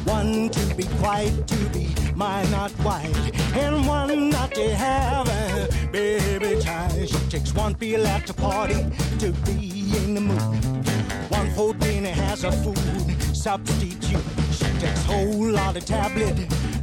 One 0.05 0.49
to 0.49 0.75
be 0.75 0.83
quiet, 0.99 1.47
to 1.47 1.57
be 1.69 1.95
my 2.13 2.43
not 2.51 2.69
white. 2.83 3.31
And 3.55 3.87
one 3.87 4.29
not 4.29 4.53
to 4.53 4.75
have 4.75 5.27
a 5.27 5.67
baby 5.91 6.61
time. 6.61 7.07
She 7.07 7.17
takes 7.29 7.55
one 7.55 7.73
pill 7.73 8.05
at 8.05 8.27
the 8.27 8.33
party 8.35 8.85
to 9.17 9.31
be 9.47 9.91
in 9.97 10.13
the 10.13 10.21
mood. 10.21 10.89
One 11.29 11.49
for 11.55 11.73
dinner 11.73 12.11
has 12.11 12.43
a 12.43 12.51
food 12.51 13.35
substitute. 13.35 14.23
She 14.51 14.65
takes 14.79 15.03
whole 15.05 15.49
lot 15.49 15.75
of 15.75 15.85
tablet 15.85 16.35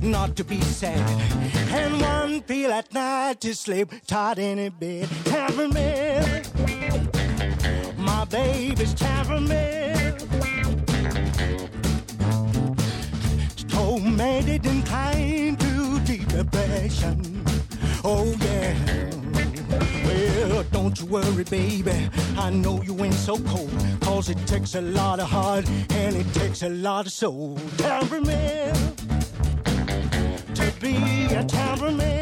not 0.03 0.35
to 0.35 0.43
be 0.43 0.61
sad. 0.63 0.99
And 1.71 2.01
one 2.01 2.41
pill 2.43 2.73
at 2.73 2.93
night 2.93 3.41
to 3.43 3.55
sleep 3.55 3.93
tight 4.09 4.41
in 4.41 4.59
a 4.59 4.71
bed. 4.71 5.09
Temperament 5.25 6.51
my 6.57 6.70
baby's 8.31 8.95
temperament. 8.95 10.25
Tormented 13.69 14.67
and 14.67 14.87
kind 14.87 15.59
to 15.59 16.01
deep 16.01 16.27
depression. 16.29 17.45
Oh 18.05 18.35
yeah. 18.41 18.75
Well, 20.05 20.65
don't 20.71 20.99
you 21.01 21.07
worry, 21.07 21.45
baby. 21.45 22.09
I 22.39 22.51
know 22.51 22.81
you 22.83 23.05
ain't 23.05 23.15
so 23.15 23.37
cold. 23.39 23.71
Cause 24.01 24.29
it 24.29 24.39
takes 24.47 24.75
a 24.75 24.81
lot 24.81 25.19
of 25.19 25.29
heart 25.29 25.69
and 25.91 26.17
it 26.17 26.33
takes 26.33 26.63
a 26.63 26.69
lot 26.69 27.07
of 27.07 27.13
soul. 27.13 27.59
Temperament. 27.79 28.97
To 30.55 30.73
be 30.81 31.35
a 31.35 31.45
temperament. 31.45 32.20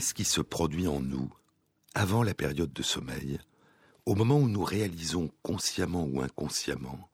Qu'est-ce 0.00 0.14
qui 0.14 0.24
se 0.24 0.40
produit 0.40 0.88
en 0.88 1.00
nous 1.00 1.30
avant 1.94 2.22
la 2.22 2.32
période 2.32 2.72
de 2.72 2.82
sommeil, 2.82 3.38
au 4.06 4.14
moment 4.14 4.38
où 4.38 4.48
nous 4.48 4.64
réalisons 4.64 5.30
consciemment 5.42 6.04
ou 6.04 6.22
inconsciemment 6.22 7.10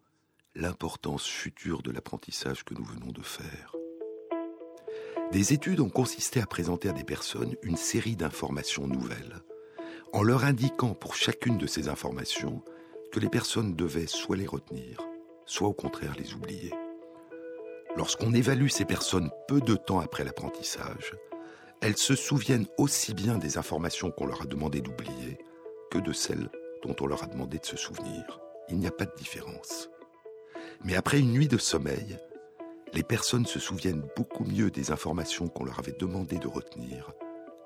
l'importance 0.55 1.27
future 1.27 1.83
de 1.83 1.91
l'apprentissage 1.91 2.65
que 2.65 2.75
nous 2.75 2.85
venons 2.85 3.11
de 3.11 3.23
faire 3.23 3.75
Des 5.33 5.53
études 5.53 5.81
ont 5.81 5.89
consisté 5.89 6.41
à 6.41 6.47
présenter 6.47 6.89
à 6.89 6.93
des 6.93 7.03
personnes 7.03 7.57
une 7.63 7.77
série 7.77 8.15
d'informations 8.15 8.87
nouvelles, 8.87 9.43
en 10.13 10.23
leur 10.23 10.45
indiquant 10.45 10.95
pour 10.95 11.17
chacune 11.17 11.59
de 11.59 11.67
ces 11.67 11.89
informations 11.89 12.63
que 13.11 13.19
les 13.19 13.29
personnes 13.29 13.75
devaient 13.75 14.07
soit 14.07 14.37
les 14.37 14.47
retenir, 14.47 15.01
soit 15.45 15.67
au 15.67 15.75
contraire 15.75 16.15
les 16.17 16.35
oublier. 16.35 16.73
Lorsqu'on 17.97 18.33
évalue 18.33 18.69
ces 18.69 18.85
personnes 18.85 19.33
peu 19.49 19.61
de 19.61 19.75
temps 19.75 19.99
après 19.99 20.23
l'apprentissage, 20.23 21.17
elles 21.87 21.97
se 21.97 22.17
souviennent 22.17 22.67
aussi 22.79 23.15
bien 23.15 23.39
des 23.39 23.59
informations 23.59 24.11
qu'on 24.11 24.27
leur 24.27 24.43
a 24.43 24.47
demandé 24.47 24.81
d'oublier 24.81 25.39
que 25.89 25.99
de 25.99 26.13
celles 26.13 26.51
dont 26.83 26.97
on 26.99 27.07
leur 27.07 27.23
a 27.23 27.29
demandé 27.29 27.61
de 27.61 27.65
se 27.65 27.77
souvenir. 27.77 28.41
Il 28.69 28.79
n'y 28.79 28.89
a 28.89 28.91
pas 28.91 29.05
de 29.05 29.15
différence. 29.15 29.89
Mais 30.83 30.97
après 30.97 31.21
une 31.21 31.31
nuit 31.31 31.47
de 31.47 31.59
sommeil, 31.59 32.19
les 32.93 33.05
personnes 33.05 33.47
se 33.47 33.61
souviennent 33.61 34.05
beaucoup 34.17 34.43
mieux 34.43 34.69
des 34.73 34.91
informations 34.91 35.47
qu'on 35.47 35.65
leur 35.65 35.79
avait 35.79 35.93
demandé 35.93 36.39
de 36.39 36.49
retenir 36.49 37.13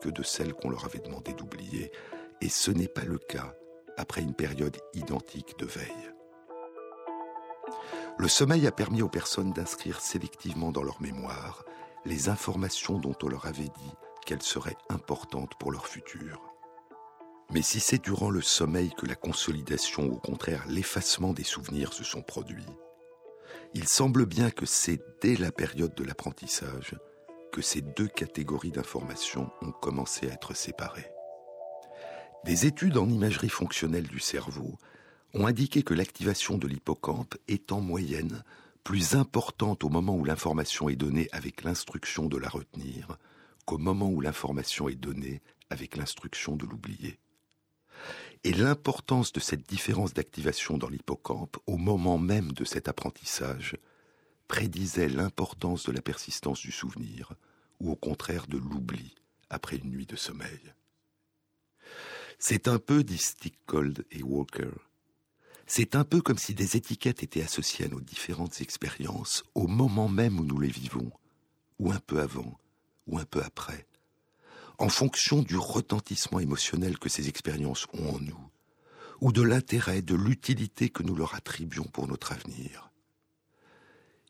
que 0.02 0.10
de 0.10 0.22
celles 0.22 0.52
qu'on 0.52 0.68
leur 0.68 0.84
avait 0.84 0.98
demandé 0.98 1.32
d'oublier. 1.32 1.90
Et 2.42 2.50
ce 2.50 2.70
n'est 2.70 2.88
pas 2.88 3.06
le 3.06 3.16
cas 3.16 3.54
après 3.96 4.20
une 4.20 4.34
période 4.34 4.76
identique 4.92 5.58
de 5.58 5.64
veille. 5.64 6.10
Le 8.18 8.28
sommeil 8.28 8.66
a 8.66 8.70
permis 8.70 9.00
aux 9.00 9.08
personnes 9.08 9.54
d'inscrire 9.54 9.98
sélectivement 9.98 10.72
dans 10.72 10.82
leur 10.82 11.00
mémoire 11.00 11.64
les 12.04 12.28
informations 12.28 12.98
dont 12.98 13.16
on 13.22 13.28
leur 13.28 13.46
avait 13.46 13.62
dit 13.62 13.94
qu'elles 14.30 14.42
seraient 14.42 14.78
importantes 14.90 15.56
pour 15.58 15.72
leur 15.72 15.88
futur. 15.88 16.40
Mais 17.50 17.62
si 17.62 17.80
c'est 17.80 18.00
durant 18.00 18.30
le 18.30 18.40
sommeil 18.40 18.92
que 18.96 19.06
la 19.06 19.16
consolidation 19.16 20.06
ou 20.06 20.12
au 20.12 20.20
contraire 20.20 20.64
l'effacement 20.68 21.32
des 21.32 21.42
souvenirs 21.42 21.92
se 21.92 22.04
sont 22.04 22.22
produits, 22.22 22.62
il 23.74 23.88
semble 23.88 24.26
bien 24.26 24.52
que 24.52 24.66
c'est 24.66 25.00
dès 25.20 25.34
la 25.34 25.50
période 25.50 25.96
de 25.96 26.04
l'apprentissage 26.04 26.94
que 27.50 27.60
ces 27.60 27.80
deux 27.80 28.06
catégories 28.06 28.70
d'informations 28.70 29.50
ont 29.62 29.72
commencé 29.72 30.30
à 30.30 30.34
être 30.34 30.54
séparées. 30.54 31.10
Des 32.44 32.66
études 32.66 32.98
en 32.98 33.08
imagerie 33.08 33.48
fonctionnelle 33.48 34.06
du 34.06 34.20
cerveau 34.20 34.78
ont 35.34 35.48
indiqué 35.48 35.82
que 35.82 35.94
l'activation 35.94 36.56
de 36.56 36.68
l'hippocampe 36.68 37.34
est 37.48 37.72
en 37.72 37.80
moyenne 37.80 38.44
plus 38.84 39.16
importante 39.16 39.82
au 39.82 39.88
moment 39.88 40.14
où 40.14 40.24
l'information 40.24 40.88
est 40.88 40.94
donnée 40.94 41.28
avec 41.32 41.64
l'instruction 41.64 42.26
de 42.26 42.38
la 42.38 42.48
retenir 42.48 43.18
qu'au 43.70 43.78
moment 43.78 44.10
où 44.10 44.20
l'information 44.20 44.88
est 44.88 44.96
donnée 44.96 45.40
avec 45.70 45.96
l'instruction 45.96 46.56
de 46.56 46.66
l'oublier. 46.66 47.20
Et 48.42 48.52
l'importance 48.52 49.32
de 49.32 49.38
cette 49.38 49.62
différence 49.68 50.12
d'activation 50.12 50.76
dans 50.76 50.88
l'hippocampe 50.88 51.56
au 51.68 51.76
moment 51.76 52.18
même 52.18 52.50
de 52.50 52.64
cet 52.64 52.88
apprentissage 52.88 53.76
prédisait 54.48 55.08
l'importance 55.08 55.86
de 55.86 55.92
la 55.92 56.02
persistance 56.02 56.58
du 56.58 56.72
souvenir 56.72 57.34
ou 57.78 57.92
au 57.92 57.94
contraire 57.94 58.48
de 58.48 58.58
l'oubli 58.58 59.14
après 59.50 59.76
une 59.76 59.90
nuit 59.90 60.06
de 60.06 60.16
sommeil. 60.16 60.74
C'est 62.40 62.66
un 62.66 62.80
peu, 62.80 63.04
dit 63.04 63.18
Stickgold 63.18 64.04
et 64.10 64.24
Walker, 64.24 64.72
c'est 65.68 65.94
un 65.94 66.02
peu 66.02 66.20
comme 66.20 66.38
si 66.38 66.54
des 66.54 66.76
étiquettes 66.76 67.22
étaient 67.22 67.44
associées 67.44 67.84
à 67.84 67.88
nos 67.88 68.00
différentes 68.00 68.62
expériences 68.62 69.44
au 69.54 69.68
moment 69.68 70.08
même 70.08 70.40
où 70.40 70.44
nous 70.44 70.58
les 70.58 70.66
vivons, 70.72 71.12
ou 71.78 71.92
un 71.92 72.00
peu 72.00 72.18
avant, 72.18 72.58
ou 73.06 73.18
un 73.18 73.24
peu 73.24 73.42
après, 73.42 73.86
en 74.78 74.88
fonction 74.88 75.42
du 75.42 75.56
retentissement 75.56 76.40
émotionnel 76.40 76.98
que 76.98 77.08
ces 77.08 77.28
expériences 77.28 77.86
ont 77.92 78.16
en 78.16 78.20
nous, 78.20 78.50
ou 79.20 79.32
de 79.32 79.42
l'intérêt, 79.42 80.00
de 80.00 80.14
l'utilité 80.14 80.88
que 80.88 81.02
nous 81.02 81.14
leur 81.14 81.34
attribuons 81.34 81.84
pour 81.84 82.08
notre 82.08 82.32
avenir. 82.32 82.90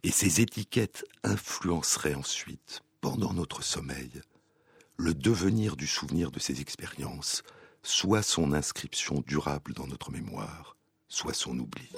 Et 0.03 0.11
ces 0.11 0.41
étiquettes 0.41 1.05
influenceraient 1.23 2.15
ensuite, 2.15 2.83
pendant 3.01 3.33
notre 3.33 3.63
sommeil, 3.63 4.23
le 4.97 5.15
devenir 5.15 5.77
du 5.77 5.87
souvenir 5.87 6.31
de 6.31 6.39
ces 6.39 6.61
expériences, 6.61 7.43
soit 7.83 8.23
son 8.23 8.53
inscription 8.53 9.23
durable 9.27 9.73
dans 9.73 9.87
notre 9.87 10.11
mémoire, 10.11 10.77
soit 11.09 11.35
son 11.35 11.59
oubli. 11.59 11.89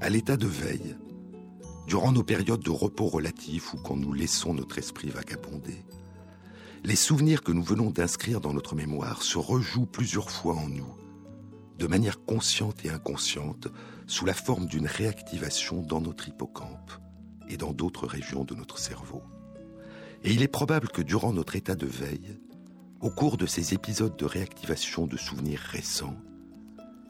À 0.00 0.10
l'état 0.10 0.36
de 0.36 0.46
veille, 0.46 0.96
durant 1.88 2.12
nos 2.12 2.22
périodes 2.22 2.62
de 2.62 2.70
repos 2.70 3.06
relatif 3.06 3.72
ou 3.72 3.78
quand 3.78 3.96
nous 3.96 4.12
laissons 4.12 4.52
notre 4.52 4.76
esprit 4.76 5.08
vagabonder, 5.08 5.86
les 6.84 6.96
souvenirs 6.96 7.42
que 7.42 7.50
nous 7.50 7.62
venons 7.62 7.88
d'inscrire 7.90 8.42
dans 8.42 8.52
notre 8.52 8.74
mémoire 8.74 9.22
se 9.22 9.38
rejouent 9.38 9.86
plusieurs 9.86 10.30
fois 10.30 10.54
en 10.54 10.68
nous, 10.68 10.94
de 11.78 11.86
manière 11.86 12.22
consciente 12.26 12.84
et 12.84 12.90
inconsciente, 12.90 13.68
sous 14.06 14.26
la 14.26 14.34
forme 14.34 14.66
d'une 14.66 14.86
réactivation 14.86 15.80
dans 15.80 16.02
notre 16.02 16.28
hippocampe, 16.28 16.92
et 17.48 17.56
dans 17.56 17.72
d'autres 17.72 18.06
régions 18.06 18.44
de 18.44 18.54
notre 18.54 18.78
cerveau. 18.78 19.22
Et 20.24 20.32
il 20.32 20.42
est 20.42 20.48
probable 20.48 20.88
que 20.88 21.00
durant 21.00 21.32
notre 21.32 21.56
état 21.56 21.74
de 21.74 21.86
veille, 21.86 22.38
au 23.00 23.08
cours 23.08 23.38
de 23.38 23.46
ces 23.46 23.72
épisodes 23.72 24.16
de 24.16 24.26
réactivation 24.26 25.06
de 25.06 25.16
souvenirs 25.16 25.60
récents, 25.60 26.16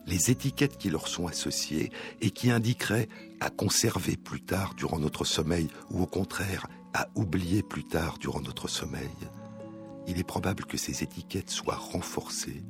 les 0.09 0.31
étiquettes 0.31 0.79
qui 0.79 0.89
leur 0.89 1.07
sont 1.07 1.27
associées 1.27 1.93
et 2.21 2.31
qui 2.31 2.51
indiqueraient 2.51 3.09
à 3.41 3.51
conserver 3.51 4.17
plus 4.17 4.41
tard 4.41 4.75
durant 4.75 4.99
notre 4.99 5.25
sommeil 5.25 5.69
ou 5.91 6.03
au 6.03 6.07
contraire 6.07 6.67
à 6.95 7.09
oublier 7.15 7.63
plus 7.63 7.85
tard 7.85 8.19
durant 8.19 8.41
notre 8.41 8.69
sommeil, 8.69 9.11
il 10.07 10.19
est 10.19 10.25
probable 10.25 10.65
que 10.65 10.79
ces 10.79 11.03
étiquettes 11.03 11.51
soient 11.51 11.77
renforcées 11.77 12.65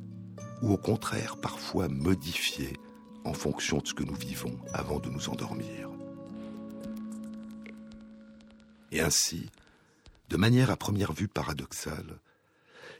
ou 0.61 0.72
au 0.72 0.77
contraire 0.77 1.37
parfois 1.37 1.88
modifiées 1.88 2.77
en 3.24 3.33
fonction 3.33 3.79
de 3.79 3.87
ce 3.87 3.94
que 3.94 4.03
nous 4.03 4.16
vivons 4.16 4.59
avant 4.74 4.98
de 4.98 5.09
nous 5.09 5.29
endormir. 5.29 5.88
Et 8.90 9.01
ainsi, 9.01 9.48
de 10.29 10.37
manière 10.37 10.70
à 10.70 10.77
première 10.77 11.12
vue 11.12 11.29
paradoxale, 11.29 12.18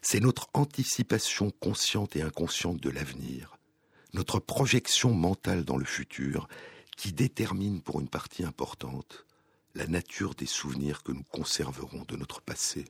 c'est 0.01 0.20
notre 0.20 0.48
anticipation 0.55 1.51
consciente 1.59 2.14
et 2.14 2.22
inconsciente 2.22 2.81
de 2.81 2.90
l'avenir, 2.90 3.58
notre 4.12 4.38
projection 4.38 5.12
mentale 5.12 5.64
dans 5.64 5.77
le 5.77 5.85
futur, 5.85 6.49
qui 6.97 7.12
détermine 7.12 7.81
pour 7.81 8.01
une 8.01 8.09
partie 8.09 8.44
importante 8.44 9.25
la 9.75 9.87
nature 9.87 10.35
des 10.35 10.47
souvenirs 10.47 11.03
que 11.03 11.12
nous 11.12 11.23
conserverons 11.23 12.05
de 12.09 12.16
notre 12.16 12.40
passé. 12.40 12.87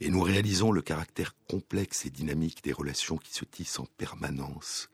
Et 0.00 0.10
nous 0.10 0.20
réalisons 0.20 0.72
le 0.72 0.82
caractère 0.82 1.34
complexe 1.48 2.04
et 2.04 2.10
dynamique 2.10 2.62
des 2.62 2.72
relations 2.72 3.16
qui 3.16 3.32
se 3.32 3.44
tissent 3.44 3.78
en 3.78 3.86
permanence 3.96 4.90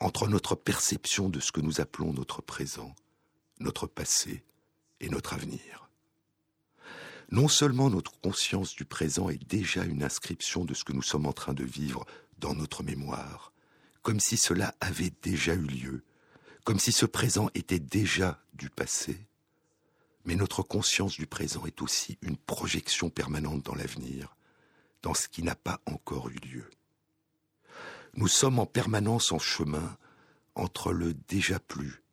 entre 0.00 0.28
notre 0.28 0.54
perception 0.54 1.28
de 1.28 1.40
ce 1.40 1.52
que 1.52 1.60
nous 1.60 1.80
appelons 1.80 2.12
notre 2.12 2.42
présent, 2.42 2.94
notre 3.60 3.86
passé 3.86 4.42
et 5.00 5.08
notre 5.08 5.34
avenir. 5.34 5.88
Non 7.30 7.48
seulement 7.48 7.90
notre 7.90 8.18
conscience 8.20 8.74
du 8.74 8.84
présent 8.84 9.28
est 9.28 9.42
déjà 9.48 9.84
une 9.84 10.02
inscription 10.02 10.64
de 10.64 10.74
ce 10.74 10.84
que 10.84 10.92
nous 10.92 11.02
sommes 11.02 11.26
en 11.26 11.32
train 11.32 11.54
de 11.54 11.64
vivre 11.64 12.06
dans 12.38 12.54
notre 12.54 12.82
mémoire, 12.82 13.52
comme 14.06 14.20
si 14.20 14.36
cela 14.36 14.72
avait 14.78 15.12
déjà 15.20 15.54
eu 15.54 15.66
lieu, 15.66 16.04
comme 16.62 16.78
si 16.78 16.92
ce 16.92 17.06
présent 17.06 17.50
était 17.56 17.80
déjà 17.80 18.40
du 18.54 18.70
passé, 18.70 19.18
mais 20.24 20.36
notre 20.36 20.62
conscience 20.62 21.16
du 21.16 21.26
présent 21.26 21.66
est 21.66 21.82
aussi 21.82 22.16
une 22.22 22.36
projection 22.36 23.10
permanente 23.10 23.64
dans 23.64 23.74
l'avenir, 23.74 24.36
dans 25.02 25.12
ce 25.12 25.26
qui 25.26 25.42
n'a 25.42 25.56
pas 25.56 25.80
encore 25.86 26.28
eu 26.28 26.36
lieu. 26.36 26.70
Nous 28.14 28.28
sommes 28.28 28.60
en 28.60 28.66
permanence 28.66 29.32
en 29.32 29.40
chemin 29.40 29.98
entre 30.54 30.92
le 30.92 31.12
déjà 31.12 31.58
plus 31.58 32.04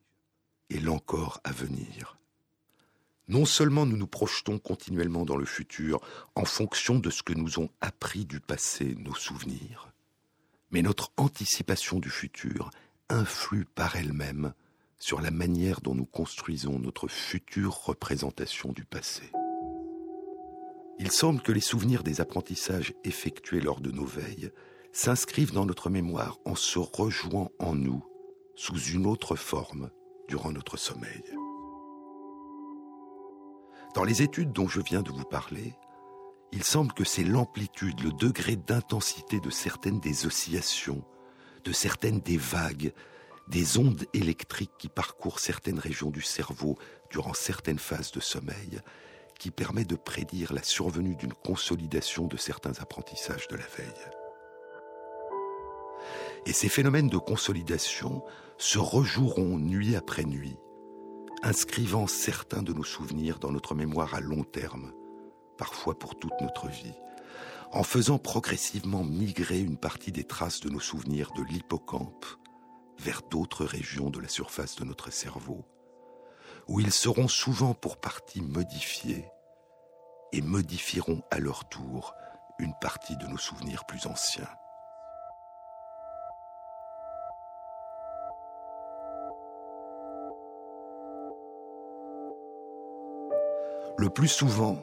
et 0.72 0.80
l'encore 0.80 1.42
à 1.44 1.52
venir. 1.52 2.18
Non 3.28 3.46
seulement 3.46 3.86
nous 3.86 3.98
nous 3.98 4.08
projetons 4.08 4.58
continuellement 4.58 5.26
dans 5.26 5.38
le 5.38 5.46
futur 5.46 6.02
en 6.34 6.46
fonction 6.46 6.98
de 6.98 7.12
ce 7.12 7.22
que 7.22 7.34
nous 7.34 7.60
ont 7.60 7.70
appris 7.82 8.26
du 8.26 8.40
passé 8.40 8.96
nos 8.96 9.14
souvenirs, 9.14 9.93
mais 10.74 10.82
notre 10.82 11.12
anticipation 11.18 12.00
du 12.00 12.10
futur 12.10 12.72
influe 13.08 13.64
par 13.64 13.96
elle-même 13.96 14.54
sur 14.98 15.22
la 15.22 15.30
manière 15.30 15.82
dont 15.82 15.94
nous 15.94 16.06
construisons 16.06 16.80
notre 16.80 17.08
future 17.08 17.86
représentation 17.86 18.74
du 18.74 18.84
passé. 18.84 19.32
Il 20.98 21.12
semble 21.12 21.42
que 21.42 21.52
les 21.52 21.62
souvenirs 21.62 22.04
des 22.04 22.22
apprentissages 22.22 22.94
effectués 23.04 23.62
lors 23.62 23.82
de 23.82 23.92
nos 23.92 24.06
veilles 24.06 24.52
s'inscrivent 24.92 25.54
dans 25.54 25.66
notre 25.66 25.90
mémoire 25.90 26.40
en 26.46 26.56
se 26.56 26.80
rejoignant 26.80 27.52
en 27.60 27.76
nous 27.76 28.04
sous 28.56 28.78
une 28.78 29.06
autre 29.06 29.36
forme 29.36 29.92
durant 30.28 30.52
notre 30.52 30.78
sommeil. 30.78 31.24
Dans 33.96 34.04
les 34.04 34.24
études 34.24 34.52
dont 34.52 34.68
je 34.68 34.82
viens 34.82 35.04
de 35.04 35.12
vous 35.12 35.26
parler, 35.26 35.76
il 36.54 36.64
semble 36.64 36.94
que 36.94 37.04
c'est 37.04 37.24
l'amplitude, 37.24 38.02
le 38.02 38.12
degré 38.12 38.56
d'intensité 38.56 39.40
de 39.40 39.50
certaines 39.50 40.00
des 40.00 40.28
oscillations, 40.28 41.04
de 41.64 41.72
certaines 41.72 42.20
des 42.20 42.38
vagues, 42.38 42.94
des 43.48 43.80
ondes 43.80 44.06
électriques 44.14 44.78
qui 44.78 44.88
parcourent 44.88 45.40
certaines 45.40 45.80
régions 45.80 46.12
du 46.12 46.22
cerveau 46.22 46.78
durant 47.10 47.34
certaines 47.34 47.80
phases 47.80 48.12
de 48.12 48.20
sommeil, 48.20 48.82
qui 49.40 49.50
permet 49.50 49.84
de 49.84 49.96
prédire 49.96 50.54
la 50.54 50.62
survenue 50.62 51.16
d'une 51.16 51.34
consolidation 51.34 52.28
de 52.28 52.38
certains 52.38 52.80
apprentissages 52.80 53.48
de 53.48 53.56
la 53.56 53.66
veille. 53.76 54.12
Et 56.46 56.54
ces 56.54 56.70
phénomènes 56.70 57.10
de 57.10 57.18
consolidation 57.18 58.24
se 58.60 58.78
rejoueront 58.78 59.58
nuit 59.58 59.96
après 59.96 60.24
nuit, 60.24 60.58
inscrivant 61.42 62.06
certains 62.06 62.62
de 62.62 62.74
nos 62.74 62.84
souvenirs 62.84 63.40
dans 63.40 63.52
notre 63.52 63.74
mémoire 63.74 64.14
à 64.14 64.20
long 64.20 64.44
terme, 64.44 64.94
parfois 65.58 65.98
pour 65.98 66.18
toute 66.18 66.40
notre 66.42 66.68
vie, 66.68 66.94
en 67.72 67.84
faisant 67.84 68.18
progressivement 68.18 69.04
migrer 69.04 69.60
une 69.60 69.78
partie 69.78 70.12
des 70.12 70.24
traces 70.24 70.60
de 70.60 70.70
nos 70.70 70.80
souvenirs 70.80 71.32
de 71.36 71.44
l'hippocampe 71.44 72.26
vers 73.00 73.22
d'autres 73.24 73.66
régions 73.66 74.10
de 74.10 74.20
la 74.20 74.28
surface 74.28 74.76
de 74.76 74.86
notre 74.86 75.12
cerveau, 75.12 75.66
où 76.68 76.80
ils 76.80 76.94
seront 76.94 77.28
souvent 77.28 77.74
pour 77.74 77.98
partie 77.98 78.42
modifiés 78.42 79.26
et 80.32 80.42
modifieront 80.42 81.22
à 81.32 81.40
leur 81.40 81.68
tour 81.70 82.16
une 82.60 82.74
partie 82.80 83.18
de 83.18 83.28
nos 83.28 83.38
souvenirs 83.38 83.86
plus 83.86 84.06
anciens. 84.06 84.50
Le 93.98 94.10
plus 94.10 94.28
souvent, 94.28 94.80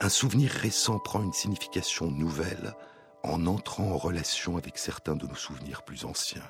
un 0.00 0.08
souvenir 0.08 0.50
récent 0.50 0.98
prend 0.98 1.22
une 1.22 1.32
signification 1.32 2.10
nouvelle 2.10 2.74
en 3.24 3.46
entrant 3.46 3.90
en 3.90 3.96
relation 3.96 4.56
avec 4.56 4.78
certains 4.78 5.16
de 5.16 5.26
nos 5.26 5.34
souvenirs 5.34 5.82
plus 5.82 6.04
anciens. 6.04 6.48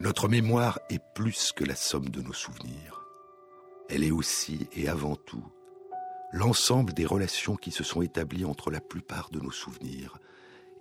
Notre 0.00 0.28
mémoire 0.28 0.80
est 0.88 1.02
plus 1.14 1.52
que 1.52 1.64
la 1.64 1.76
somme 1.76 2.08
de 2.08 2.22
nos 2.22 2.32
souvenirs. 2.32 3.04
Elle 3.90 4.02
est 4.02 4.10
aussi 4.10 4.66
et 4.72 4.88
avant 4.88 5.16
tout 5.16 5.44
l'ensemble 6.32 6.94
des 6.94 7.06
relations 7.06 7.54
qui 7.54 7.70
se 7.70 7.84
sont 7.84 8.02
établies 8.02 8.44
entre 8.44 8.70
la 8.70 8.80
plupart 8.80 9.30
de 9.30 9.38
nos 9.38 9.52
souvenirs 9.52 10.18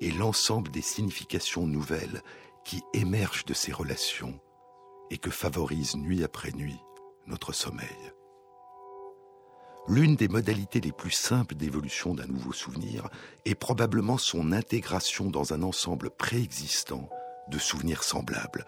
et 0.02 0.10
l'ensemble 0.10 0.72
des 0.72 0.82
significations 0.82 1.68
nouvelles 1.68 2.24
qui 2.66 2.82
émergent 2.94 3.46
de 3.46 3.54
ces 3.54 3.72
relations 3.72 4.40
et 5.12 5.18
que 5.18 5.30
favorisent 5.30 5.96
nuit 5.96 6.24
après 6.24 6.52
nuit 6.54 6.80
notre 7.28 7.52
sommeil. 7.52 8.14
L'une 9.90 10.16
des 10.16 10.30
modalités 10.30 10.80
les 10.80 10.94
plus 10.94 11.12
simples 11.12 11.56
d'évolution 11.56 12.14
d'un 12.16 12.26
nouveau 12.26 12.54
souvenir 12.54 13.10
est 13.44 13.56
probablement 13.56 14.18
son 14.18 14.54
intégration 14.54 15.30
dans 15.30 15.54
un 15.54 15.62
ensemble 15.62 16.10
préexistant 16.10 17.10
de 17.50 17.58
souvenirs 17.60 18.04
semblables. 18.04 18.66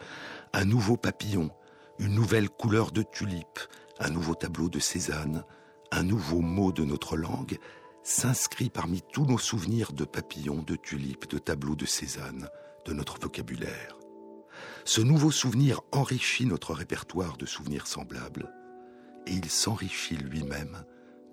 Un 0.52 0.66
nouveau 0.66 0.98
papillon, 0.98 1.52
une 2.00 2.14
nouvelle 2.14 2.50
couleur 2.50 2.92
de 2.92 3.02
tulipe, 3.02 3.60
un 3.98 4.10
nouveau 4.10 4.36
tableau 4.36 4.68
de 4.68 4.80
Cézanne, 4.80 5.46
un 5.92 6.04
nouveau 6.04 6.42
mot 6.42 6.74
de 6.74 6.84
notre 6.84 7.16
langue 7.16 7.60
s'inscrit 8.04 8.70
parmi 8.70 9.02
tous 9.14 9.26
nos 9.26 9.38
souvenirs 9.38 9.94
de 9.94 10.04
papillons, 10.04 10.64
de 10.64 10.76
tulipes, 10.76 11.30
de 11.30 11.38
tableaux 11.38 11.76
de 11.76 11.86
Cézanne, 11.86 12.50
de 12.86 12.92
notre 12.92 13.20
vocabulaire. 13.20 13.98
Ce 14.84 15.00
nouveau 15.00 15.32
souvenir 15.32 15.80
enrichit 15.94 16.46
notre 16.46 16.74
répertoire 16.74 17.38
de 17.38 17.46
souvenirs 17.46 17.88
semblables 17.88 18.52
et 19.28 19.32
il 19.32 19.50
s'enrichit 19.50 20.18
lui-même 20.18 20.84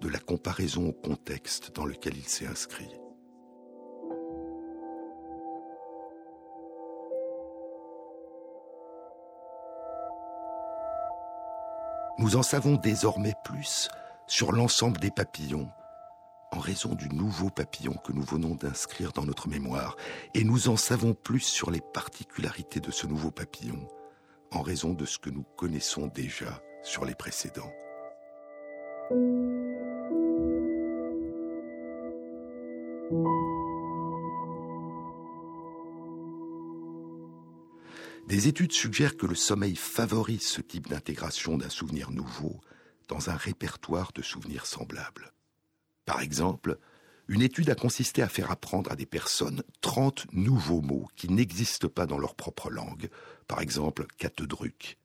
de 0.03 0.09
la 0.09 0.19
comparaison 0.19 0.89
au 0.89 0.93
contexte 0.93 1.75
dans 1.75 1.87
lequel 1.87 2.17
il 2.17 2.29
s'est 2.29 2.47
inscrit. 2.47 2.91
Nous 12.19 12.37
en 12.37 12.43
savons 12.43 12.77
désormais 12.77 13.35
plus 13.45 13.89
sur 14.27 14.53
l'ensemble 14.53 15.01
des 15.01 15.11
papillons 15.11 15.69
en 16.53 16.59
raison 16.59 16.95
du 16.95 17.09
nouveau 17.09 17.49
papillon 17.49 17.95
que 17.95 18.13
nous 18.13 18.23
venons 18.23 18.55
d'inscrire 18.55 19.13
dans 19.13 19.25
notre 19.25 19.49
mémoire, 19.49 19.97
et 20.35 20.45
nous 20.45 20.69
en 20.69 20.77
savons 20.77 21.15
plus 21.15 21.41
sur 21.41 21.71
les 21.71 21.81
particularités 21.81 22.81
de 22.81 22.91
ce 22.91 23.07
nouveau 23.07 23.31
papillon 23.31 23.89
en 24.51 24.61
raison 24.61 24.93
de 24.93 25.07
ce 25.07 25.19
que 25.19 25.31
nous 25.31 25.45
connaissons 25.57 26.09
déjà 26.09 26.61
sur 26.83 27.07
les 27.07 27.15
précédents. 27.15 27.73
Des 38.29 38.49
études 38.49 38.73
suggèrent 38.73 39.17
que 39.17 39.27
le 39.27 39.35
sommeil 39.35 39.77
favorise 39.77 40.47
ce 40.47 40.63
type 40.63 40.89
d'intégration 40.89 41.59
d'un 41.59 41.69
souvenir 41.69 42.11
nouveau 42.11 42.61
dans 43.09 43.29
un 43.29 43.37
répertoire 43.37 44.13
de 44.15 44.23
souvenirs 44.23 44.65
semblables. 44.65 45.33
Par 46.07 46.23
exemple, 46.23 46.79
une 47.29 47.43
étude 47.43 47.69
a 47.69 47.75
consisté 47.75 48.23
à 48.23 48.29
faire 48.29 48.51
apprendre 48.51 48.91
à 48.91 48.97
des 48.97 49.07
personnes 49.07 49.63
30 49.83 50.27
nouveaux 50.33 50.81
mots 50.81 51.09
qui 51.15 51.29
n'existent 51.29 51.89
pas 51.89 52.07
dans 52.07 52.19
leur 52.19 52.35
propre 52.35 52.71
langue, 52.71 53.11
par 53.49 53.61
exemple 53.61 54.07
catedruc, 54.17 54.97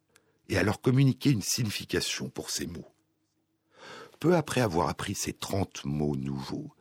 et 0.47 0.57
à 0.57 0.63
leur 0.63 0.79
communiquer 0.79 1.31
une 1.31 1.41
signification 1.41 2.29
pour 2.29 2.49
ces 2.49 2.67
mots. 2.67 2.93
Peu 4.19 4.35
après 4.35 4.61
avoir 4.61 4.89
appris 4.89 5.15
ces 5.15 5.33
trente 5.33 5.83
mots 5.83 6.15
nouveaux, 6.15 6.71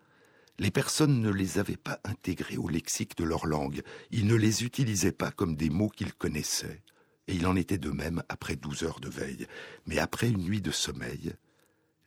les 0.59 0.71
personnes 0.71 1.21
ne 1.21 1.31
les 1.31 1.59
avaient 1.59 1.77
pas 1.77 2.01
intégrés 2.05 2.57
au 2.57 2.69
lexique 2.69 3.17
de 3.17 3.25
leur 3.25 3.47
langue, 3.47 3.83
ils 4.11 4.27
ne 4.27 4.35
les 4.35 4.65
utilisaient 4.65 5.13
pas 5.13 5.31
comme 5.31 5.57
des 5.57 5.71
mots 5.71 5.91
qu'ils 5.91 6.15
connaissaient, 6.15 6.83
et 7.29 7.35
il 7.35 7.47
en 7.47 7.57
était 7.57 7.79
de 7.79 7.91
même 7.91 8.23
après 8.29 8.57
douze 8.57 8.83
heures 8.83 9.01
de 9.01 9.09
veille. 9.09 9.47
Mais 9.87 9.99
après 9.99 10.29
une 10.29 10.43
nuit 10.43 10.63
de 10.63 10.71
sommeil, 10.71 11.35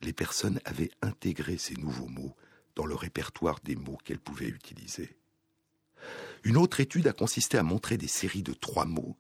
les 0.02 0.14
personnes 0.14 0.60
avaient 0.66 0.91
intégré 1.02 1.58
ces 1.58 1.76
nouveaux 1.76 2.08
mots 2.08 2.36
dans 2.76 2.86
le 2.86 2.95
répertoire 2.95 3.60
des 3.64 3.76
mots 3.76 3.97
qu'elles 4.04 4.20
pouvaient 4.20 4.47
utiliser. 4.47 5.18
Une 6.43 6.58
autre 6.58 6.80
étude 6.80 7.08
a 7.08 7.14
consisté 7.14 7.58
à 7.58 7.64
montrer 7.64 7.97
des 7.97 8.08
séries 8.08 8.43
de 8.43 8.54
trois 8.54 8.86
mots 8.86 9.18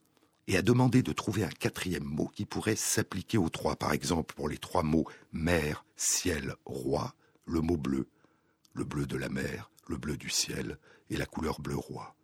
et 0.47 0.57
à 0.57 0.61
demander 0.61 1.03
de 1.03 1.11
trouver 1.11 1.43
un 1.43 1.49
quatrième 1.49 2.03
mot 2.03 2.27
qui 2.27 2.45
pourrait 2.45 2.77
s'appliquer 2.77 3.37
aux 3.37 3.49
trois. 3.49 3.75
Par 3.75 3.91
exemple, 3.91 4.33
pour 4.33 4.47
les 4.49 4.57
trois 4.57 4.83
mots 4.83 5.05
mer, 5.33 5.85
ciel, 5.97 6.55
roi, 6.65 7.13
le 7.45 7.59
mot 7.59 7.77
bleu, 7.77 8.07
le 8.79 8.85
bleu 8.85 9.05
de 9.05 9.17
la 9.17 9.27
mer, 9.27 9.69
le 9.89 9.97
bleu 9.97 10.15
du 10.15 10.29
ciel 10.29 10.79
et 11.09 11.17
la 11.17 11.25
couleur 11.25 11.59
bleu 11.59 11.75
roi. 11.75 12.15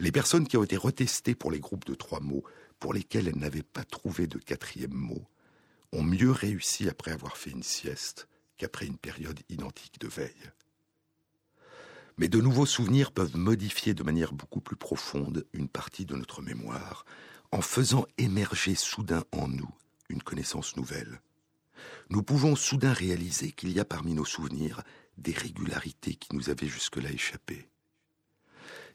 Les 0.00 0.10
personnes 0.10 0.48
qui 0.48 0.56
ont 0.56 0.64
été 0.64 0.76
retestées 0.76 1.36
pour 1.36 1.52
les 1.52 1.60
groupes 1.60 1.84
de 1.84 1.94
trois 1.94 2.18
mots, 2.18 2.42
pour 2.80 2.92
lesquels 2.92 3.28
elles 3.28 3.38
n'avaient 3.38 3.62
pas 3.62 3.84
trouvé 3.84 4.26
de 4.26 4.38
quatrième 4.38 4.92
mot, 4.92 5.24
ont 5.92 6.02
mieux 6.02 6.32
réussi 6.32 6.88
après 6.88 7.12
avoir 7.12 7.36
fait 7.36 7.50
une 7.50 7.62
sieste 7.62 8.28
qu'après 8.56 8.86
une 8.86 8.98
période 8.98 9.38
identique 9.48 10.00
de 10.00 10.08
veille. 10.08 10.50
Mais 12.16 12.28
de 12.28 12.40
nouveaux 12.40 12.66
souvenirs 12.66 13.12
peuvent 13.12 13.36
modifier 13.36 13.94
de 13.94 14.02
manière 14.02 14.32
beaucoup 14.32 14.60
plus 14.60 14.76
profonde 14.76 15.46
une 15.52 15.68
partie 15.68 16.04
de 16.04 16.16
notre 16.16 16.42
mémoire, 16.42 17.04
en 17.52 17.60
faisant 17.60 18.06
émerger 18.18 18.74
soudain 18.74 19.22
en 19.30 19.46
nous 19.46 19.72
une 20.08 20.22
connaissance 20.22 20.76
nouvelle. 20.76 21.20
Nous 22.10 22.24
pouvons 22.24 22.56
soudain 22.56 22.92
réaliser 22.92 23.52
qu'il 23.52 23.70
y 23.70 23.78
a 23.78 23.84
parmi 23.84 24.14
nos 24.14 24.24
souvenirs 24.24 24.82
des 25.18 25.32
régularités 25.32 26.14
qui 26.14 26.34
nous 26.34 26.50
avaient 26.50 26.68
jusque-là 26.68 27.10
échappé. 27.10 27.68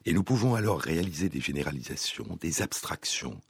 Et 0.04 0.12
nous 0.12 0.24
pouvons 0.24 0.54
alors 0.54 0.80
réaliser 0.80 1.28
des 1.28 1.40
généralisations, 1.40 2.36
des 2.40 2.62
abstractions, 2.62 3.40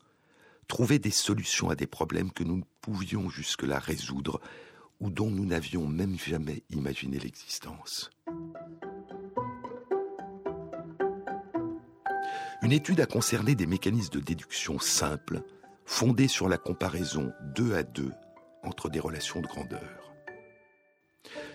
trouver 0.69 0.99
des 0.99 1.11
solutions 1.11 1.71
à 1.71 1.75
des 1.75 1.87
problèmes 1.87 2.33
que 2.33 2.45
nous 2.45 2.59
ne 2.59 2.65
pouvions 2.81 3.29
jusque-là 3.29 3.79
résoudre 3.79 4.41
ou 5.01 5.11
dont 5.11 5.31
nous 5.31 5.47
n'avions 5.47 5.87
même 5.87 6.19
jamais 6.19 6.63
imaginé 6.71 7.19
l'existence. 7.19 8.11
Une 12.63 12.73
étude 12.73 13.01
a 13.01 13.07
concerné 13.07 13.55
des 13.55 13.67
mécanismes 13.67 14.15
de 14.15 14.21
déduction 14.21 14.79
simples, 14.79 15.43
fondés 15.85 16.29
sur 16.29 16.49
la 16.49 16.57
comparaison 16.57 17.33
deux 17.55 17.75
à 17.75 17.83
deux 17.83 18.13
entre 18.63 18.89
des 18.89 19.01
relations 19.01 19.41
de 19.41 19.47
grandeur. 19.47 20.04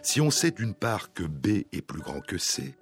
Si 0.01 0.21
on 0.21 0.31
sait 0.31 0.51
d'une 0.51 0.73
part 0.73 1.13
que 1.13 1.23
B 1.23 1.63
est 1.71 1.81
plus 1.81 2.01
grand 2.01 2.21
que 2.21 2.37
C, 2.37 2.75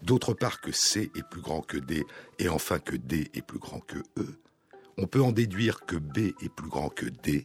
d'autre 0.00 0.32
part 0.32 0.60
que 0.60 0.72
C 0.72 1.10
est 1.14 1.28
plus 1.28 1.42
grand 1.42 1.60
que 1.60 1.76
D, 1.76 2.04
et 2.38 2.48
enfin 2.48 2.78
que 2.78 2.96
D 2.96 3.30
est 3.34 3.42
plus 3.42 3.58
grand 3.58 3.80
que 3.80 3.98
E, 4.18 4.40
on 4.96 5.06
peut 5.06 5.22
en 5.22 5.32
déduire 5.32 5.84
que 5.84 5.96
B 5.96 6.32
est 6.42 6.54
plus 6.54 6.68
grand 6.68 6.88
que 6.88 7.06
D, 7.06 7.44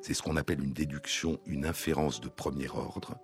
c'est 0.00 0.14
ce 0.14 0.22
qu'on 0.22 0.36
appelle 0.36 0.62
une 0.62 0.72
déduction, 0.72 1.40
une 1.46 1.66
inférence 1.66 2.20
de 2.20 2.28
premier 2.28 2.68
ordre, 2.68 3.18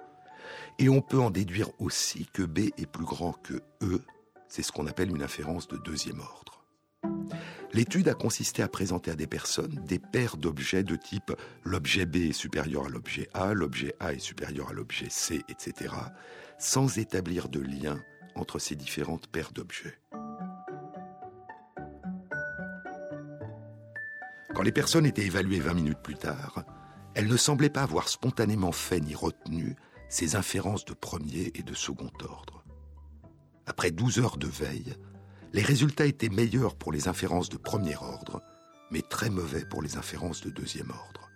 et 0.78 0.88
on 0.88 1.00
peut 1.00 1.20
en 1.20 1.30
déduire 1.30 1.68
aussi 1.78 2.26
que 2.32 2.42
B 2.42 2.70
est 2.78 2.90
plus 2.90 3.04
grand 3.04 3.32
que 3.32 3.62
E, 3.82 4.02
c'est 4.48 4.62
ce 4.62 4.72
qu'on 4.72 4.86
appelle 4.86 5.10
une 5.10 5.22
inférence 5.22 5.68
de 5.68 5.76
deuxième 5.76 6.20
ordre. 6.20 6.53
L'étude 7.72 8.08
a 8.08 8.14
consisté 8.14 8.62
à 8.62 8.68
présenter 8.68 9.10
à 9.10 9.16
des 9.16 9.26
personnes 9.26 9.82
des 9.84 9.98
paires 9.98 10.36
d'objets 10.36 10.84
de 10.84 10.94
type 10.94 11.32
l'objet 11.64 12.06
B 12.06 12.16
est 12.16 12.32
supérieur 12.32 12.86
à 12.86 12.88
l'objet 12.88 13.28
A, 13.34 13.52
l'objet 13.52 13.96
A 13.98 14.12
est 14.12 14.20
supérieur 14.20 14.70
à 14.70 14.72
l'objet 14.72 15.10
C, 15.10 15.42
etc., 15.48 15.92
sans 16.56 16.98
établir 16.98 17.48
de 17.48 17.58
lien 17.58 17.98
entre 18.36 18.60
ces 18.60 18.76
différentes 18.76 19.26
paires 19.26 19.50
d'objets. 19.52 19.98
Quand 24.54 24.62
les 24.62 24.72
personnes 24.72 25.04
étaient 25.04 25.26
évaluées 25.26 25.58
20 25.58 25.74
minutes 25.74 26.02
plus 26.02 26.14
tard, 26.14 26.64
elles 27.14 27.26
ne 27.26 27.36
semblaient 27.36 27.70
pas 27.70 27.82
avoir 27.82 28.08
spontanément 28.08 28.70
fait 28.70 29.00
ni 29.00 29.16
retenu 29.16 29.74
ces 30.08 30.36
inférences 30.36 30.84
de 30.84 30.94
premier 30.94 31.50
et 31.56 31.62
de 31.64 31.74
second 31.74 32.12
ordre. 32.22 32.64
Après 33.66 33.90
12 33.90 34.20
heures 34.20 34.36
de 34.36 34.46
veille, 34.46 34.94
les 35.54 35.62
résultats 35.62 36.06
étaient 36.06 36.28
meilleurs 36.28 36.74
pour 36.74 36.90
les 36.90 37.06
inférences 37.06 37.48
de 37.48 37.56
premier 37.56 37.94
ordre, 37.96 38.42
mais 38.90 39.02
très 39.02 39.30
mauvais 39.30 39.64
pour 39.64 39.82
les 39.82 39.96
inférences 39.96 40.40
de 40.40 40.50
deuxième 40.50 40.90
ordre. 40.90 41.30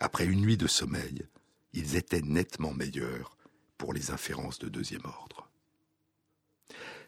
Après 0.00 0.24
une 0.24 0.40
nuit 0.40 0.56
de 0.56 0.66
sommeil, 0.66 1.24
ils 1.72 1.94
étaient 1.94 2.22
nettement 2.22 2.74
meilleurs 2.74 3.38
pour 3.78 3.92
les 3.92 4.10
inférences 4.10 4.58
de 4.58 4.68
deuxième 4.68 5.04
ordre. 5.04 5.48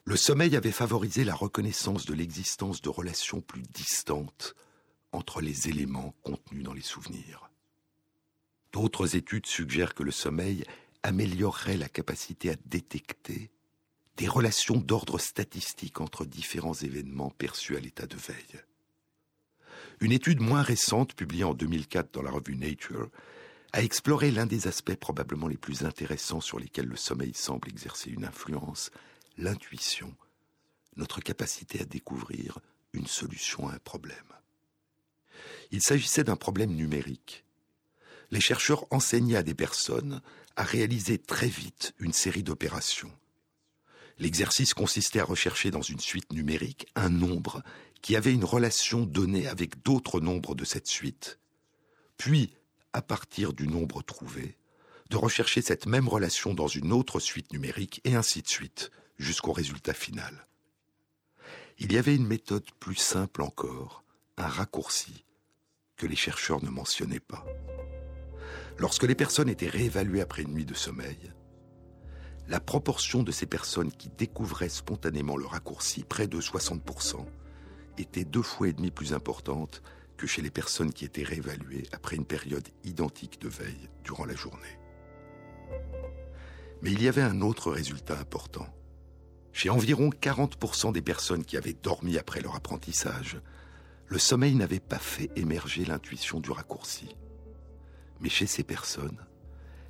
Le 0.05 0.17
sommeil 0.17 0.55
avait 0.55 0.71
favorisé 0.71 1.25
la 1.25 1.35
reconnaissance 1.35 2.07
de 2.07 2.15
l'existence 2.15 2.81
de 2.81 2.89
relations 2.89 3.41
plus 3.41 3.63
distantes 3.63 4.55
entre 5.11 5.41
les 5.41 5.69
éléments 5.69 6.15
contenus 6.23 6.63
dans 6.63 6.73
les 6.73 6.83
souvenirs. 6.83 7.51
D'autres 8.73 9.17
études 9.17 9.47
suggèrent 9.47 9.95
que 9.95 10.05
le 10.05 10.13
sommeil 10.13 10.63
améliorerait 11.03 11.77
la 11.77 11.89
capacité 11.89 12.51
à 12.51 12.57
détecter 12.65 13.51
des 14.17 14.29
relations 14.29 14.77
d'ordre 14.77 15.19
statistique 15.19 16.01
entre 16.01 16.25
différents 16.25 16.75
événements 16.75 17.31
perçus 17.31 17.77
à 17.77 17.81
l'état 17.81 18.07
de 18.07 18.17
veille. 18.17 18.63
Une 20.01 20.13
étude 20.13 20.41
moins 20.41 20.63
récente, 20.63 21.15
publiée 21.15 21.45
en 21.45 21.55
2004 21.55 22.13
dans 22.13 22.23
la 22.23 22.31
revue 22.31 22.57
Nature, 22.57 23.11
a 23.73 23.83
exploré 23.83 24.31
l'un 24.31 24.47
des 24.47 24.69
aspects 24.69 24.95
probablement 24.95 25.49
les 25.49 25.57
plus 25.57 25.85
intéressants 25.85 26.41
sur 26.41 26.59
lesquels 26.59 26.87
le 26.87 26.97
sommeil 26.97 27.35
semble 27.35 27.69
exercer 27.69 28.11
une 28.11 28.25
influence, 28.25 28.91
l'intuition, 29.37 30.15
notre 30.97 31.21
capacité 31.21 31.81
à 31.81 31.85
découvrir 31.85 32.59
une 32.93 33.07
solution 33.07 33.69
à 33.69 33.75
un 33.75 33.79
problème. 33.79 34.17
Il 35.71 35.83
s'agissait 35.83 36.25
d'un 36.25 36.37
problème 36.37 36.75
numérique. 36.75 37.45
Les 38.31 38.41
chercheurs 38.41 38.87
enseignaient 38.91 39.37
à 39.37 39.43
des 39.43 39.55
personnes 39.55 40.23
à 40.57 40.63
réaliser 40.63 41.19
très 41.19 41.49
vite 41.49 41.95
une 41.99 42.15
série 42.15 42.43
d'opérations. 42.43 43.13
L'exercice 44.19 44.75
consistait 44.75 45.21
à 45.21 45.25
rechercher 45.25 45.71
dans 45.71 45.83
une 45.83 46.01
suite 46.01 46.33
numérique 46.33 46.87
un 46.95 47.11
nombre 47.11 47.63
qui 48.01 48.17
avait 48.17 48.33
une 48.33 48.45
relation 48.45 49.05
donnée 49.05 49.47
avec 49.47 49.83
d'autres 49.83 50.21
nombres 50.21 50.55
de 50.55 50.65
cette 50.65 50.87
suite. 50.87 51.39
Puis, 52.17 52.55
à 52.93 53.03
partir 53.03 53.53
du 53.53 53.69
nombre 53.69 54.03
trouvé, 54.03 54.57
de 55.11 55.17
rechercher 55.17 55.61
cette 55.61 55.87
même 55.87 56.09
relation 56.09 56.55
dans 56.55 56.67
une 56.67 56.93
autre 56.93 57.21
suite 57.21 57.53
numérique 57.53 58.01
et 58.05 58.15
ainsi 58.15 58.43
de 58.43 58.49
suite, 58.49 58.91
jusqu'au 59.19 59.53
résultat 59.53 59.95
final. 59.95 60.47
Il 61.79 61.93
y 61.93 61.99
avait 61.99 62.17
une 62.17 62.27
méthode 62.27 62.65
plus 62.81 62.97
simple 62.97 63.43
encore, 63.43 64.03
un 64.39 64.47
raccourci, 64.47 65.25
que 65.97 66.07
les 66.07 66.17
chercheurs 66.17 66.63
ne 66.65 66.71
mentionnaient 66.71 67.21
pas. 67.21 67.45
Lorsque 68.79 69.05
les 69.05 69.15
personnes 69.15 69.49
étaient 69.49 69.69
réévaluées 69.69 70.21
après 70.21 70.43
une 70.43 70.53
nuit 70.53 70.65
de 70.67 70.75
sommeil, 70.75 71.33
la 72.49 72.61
proportion 72.61 73.23
de 73.23 73.33
ces 73.33 73.47
personnes 73.47 73.91
qui 73.91 74.09
découvraient 74.09 74.69
spontanément 74.69 75.37
le 75.37 75.47
raccourci, 75.47 76.05
près 76.05 76.29
de 76.29 76.41
60%, 76.41 77.25
était 77.99 78.25
deux 78.25 78.43
fois 78.43 78.69
et 78.69 78.73
demi 78.73 78.91
plus 78.91 79.13
importante 79.13 79.83
que 80.17 80.27
chez 80.27 80.43
les 80.43 80.51
personnes 80.51 80.93
qui 80.93 81.05
étaient 81.05 81.23
réévaluées 81.23 81.87
après 81.93 82.17
une 82.17 82.25
période 82.25 82.69
identique 82.85 83.41
de 83.41 83.49
veille 83.49 83.89
durant 84.05 84.25
la 84.25 84.35
journée. 84.35 84.79
Mais 86.83 86.93
il 86.93 87.03
y 87.03 87.09
avait 87.09 87.23
un 87.23 87.41
autre 87.41 87.71
résultat 87.73 88.19
important. 88.19 88.67
Chez 89.53 89.71
environ 89.71 90.11
40% 90.11 90.93
des 90.93 91.03
personnes 91.03 91.45
qui 91.45 91.57
avaient 91.57 91.73
dormi 91.73 92.19
après 92.19 92.41
leur 92.41 92.55
apprentissage, 92.55 93.41
le 94.07 94.19
sommeil 94.19 94.55
n'avait 94.55 94.81
pas 94.81 94.99
fait 94.99 95.31
émerger 95.35 95.85
l'intuition 95.85 96.39
du 96.39 96.51
raccourci. 96.51 97.17
Mais 98.21 98.29
chez 98.29 98.47
ces 98.47 98.63
personnes, 98.63 99.19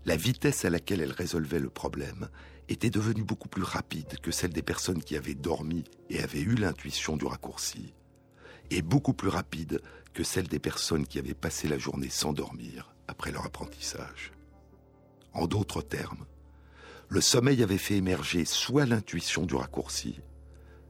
la 0.07 0.17
vitesse 0.17 0.65
à 0.65 0.71
laquelle 0.71 1.01
elles 1.01 1.13
résolvaient 1.13 1.59
le 1.59 1.69
problème 1.69 2.29
était 2.69 2.91
devenue 2.91 3.25
beaucoup 3.25 3.49
plus 3.49 3.65
rapide 3.65 4.19
que 4.23 4.31
celle 4.31 4.53
des 4.53 4.63
personnes 4.63 5.03
qui 5.03 5.17
avaient 5.17 5.35
dormi 5.35 5.83
et 6.11 6.23
avaient 6.23 6.41
eu 6.41 6.55
l'intuition 6.55 7.17
du 7.17 7.27
raccourci, 7.27 7.93
et 8.71 8.83
beaucoup 8.83 9.15
plus 9.15 9.29
rapide 9.29 9.83
que 10.15 10.23
celle 10.23 10.47
des 10.47 10.61
personnes 10.61 11.07
qui 11.07 11.19
avaient 11.19 11.35
passé 11.35 11.67
la 11.67 11.77
journée 11.77 12.09
sans 12.09 12.33
dormir 12.33 12.95
après 13.09 13.33
leur 13.33 13.45
apprentissage. 13.47 14.33
En 15.33 15.49
d'autres 15.49 15.83
termes, 15.83 16.25
le 17.09 17.21
sommeil 17.21 17.63
avait 17.63 17.77
fait 17.77 17.97
émerger 17.97 18.45
soit 18.45 18.87
l'intuition 18.87 19.45
du 19.45 19.57
raccourci, 19.57 20.21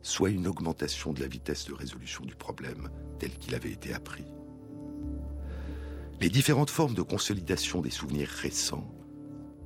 soit 0.02 0.30
une 0.30 0.46
augmentation 0.46 1.14
de 1.14 1.20
la 1.20 1.26
vitesse 1.26 1.64
de 1.64 1.74
résolution 1.74 2.24
du 2.24 2.34
problème 2.34 2.90
tel 3.18 3.30
qu'il 3.38 3.54
avait 3.54 3.72
été 3.72 3.94
appris. 3.94 4.26
Les 6.20 6.28
différentes 6.30 6.70
formes 6.70 6.94
de 6.94 7.02
consolidation 7.02 7.80
des 7.80 7.90
souvenirs 7.90 8.28
récents 8.28 8.90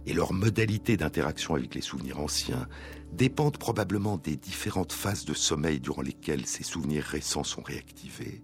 et 0.07 0.13
leurs 0.13 0.33
modalités 0.33 0.97
d'interaction 0.97 1.55
avec 1.55 1.75
les 1.75 1.81
souvenirs 1.81 2.21
anciens 2.21 2.69
dépendent 3.13 3.59
probablement 3.59 4.17
des 4.17 4.37
différentes 4.37 4.93
phases 4.93 5.25
de 5.25 5.35
sommeil 5.35 5.81
durant 5.81 6.03
lesquelles 6.03 6.47
ces 6.47 6.63
souvenirs 6.63 7.05
récents 7.05 7.45
sont 7.45 7.63
réactivés, 7.63 8.43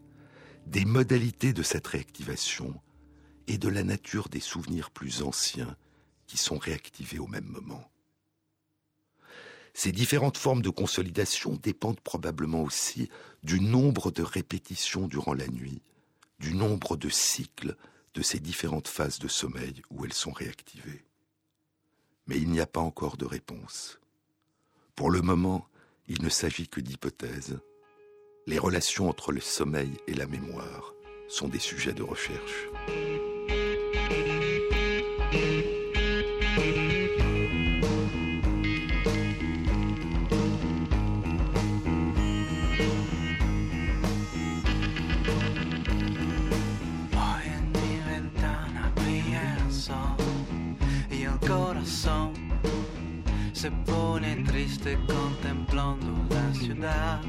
des 0.66 0.84
modalités 0.84 1.52
de 1.52 1.62
cette 1.62 1.86
réactivation 1.86 2.74
et 3.46 3.58
de 3.58 3.68
la 3.68 3.84
nature 3.84 4.28
des 4.28 4.40
souvenirs 4.40 4.90
plus 4.90 5.22
anciens 5.22 5.76
qui 6.26 6.36
sont 6.36 6.58
réactivés 6.58 7.18
au 7.18 7.26
même 7.26 7.46
moment. 7.46 7.90
Ces 9.74 9.92
différentes 9.92 10.38
formes 10.38 10.62
de 10.62 10.70
consolidation 10.70 11.58
dépendent 11.62 12.00
probablement 12.00 12.62
aussi 12.62 13.10
du 13.42 13.60
nombre 13.60 14.10
de 14.10 14.22
répétitions 14.22 15.06
durant 15.06 15.34
la 15.34 15.46
nuit, 15.48 15.82
du 16.40 16.54
nombre 16.54 16.96
de 16.96 17.08
cycles 17.08 17.76
de 18.14 18.22
ces 18.22 18.40
différentes 18.40 18.88
phases 18.88 19.18
de 19.18 19.28
sommeil 19.28 19.82
où 19.90 20.04
elles 20.04 20.14
sont 20.14 20.32
réactivées. 20.32 21.05
Mais 22.26 22.36
il 22.36 22.50
n'y 22.50 22.60
a 22.60 22.66
pas 22.66 22.80
encore 22.80 23.16
de 23.16 23.24
réponse. 23.24 24.00
Pour 24.94 25.10
le 25.10 25.22
moment, 25.22 25.66
il 26.08 26.22
ne 26.22 26.28
s'agit 26.28 26.68
que 26.68 26.80
d'hypothèses. 26.80 27.58
Les 28.46 28.58
relations 28.58 29.08
entre 29.08 29.32
le 29.32 29.40
sommeil 29.40 29.92
et 30.06 30.14
la 30.14 30.26
mémoire 30.26 30.94
sont 31.28 31.48
des 31.48 31.58
sujets 31.58 31.94
de 31.94 32.02
recherche. 32.02 32.68
Se 53.56 53.70
pone 53.70 54.44
triste 54.44 54.98
contemplando 55.06 56.12
la 56.28 56.52
ciudad. 56.52 57.22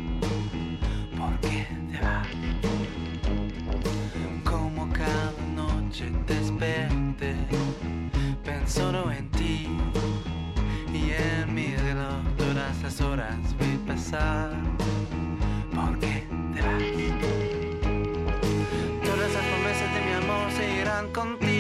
¿Por 1.18 1.40
qué 1.40 1.66
te 1.90 2.02
vas? 2.02 2.28
Como 4.44 4.92
cada 4.92 5.32
noche 5.56 6.12
desperté 6.28 7.34
pensando 8.44 9.10
en 9.10 9.32
ti 9.32 9.70
y 10.94 11.12
en 11.12 11.56
mi 11.56 11.74
reloj 11.78 12.22
todas 12.38 12.84
las 12.84 13.00
horas 13.00 13.38
vi 13.58 13.78
pasar. 13.88 14.52
¿Por 15.74 15.98
qué 16.00 16.28
te 16.54 16.62
vas? 16.62 16.84
Todas 19.02 19.34
las 19.34 19.46
promesas 19.46 19.94
de 19.94 20.02
mi 20.06 20.12
amor 20.24 20.52
se 20.52 20.82
irán 20.82 21.08
contigo. 21.14 21.57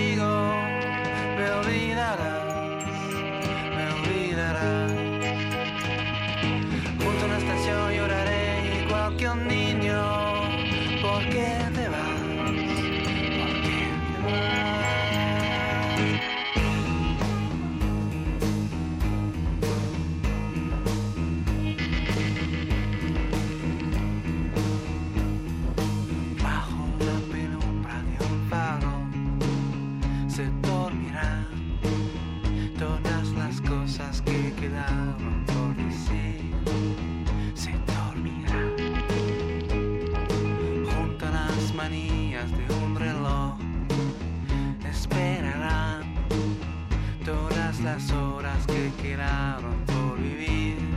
Las 47.88 48.12
horas 48.12 48.66
que 48.68 48.92
quedaron 49.02 49.76
por 49.86 50.22
vivir 50.22 50.97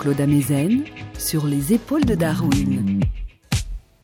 Jean-Claude 0.00 0.20
Amezen 0.22 0.84
sur 1.18 1.46
les 1.46 1.74
épaules 1.74 2.06
de 2.06 2.14
Darwin. 2.14 3.00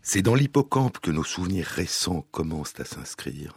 C'est 0.02 0.20
dans 0.20 0.34
l'hippocampe 0.34 0.98
que 0.98 1.10
nos 1.10 1.24
souvenirs 1.24 1.64
récents 1.64 2.26
commencent 2.32 2.78
à 2.78 2.84
s'inscrire 2.84 3.54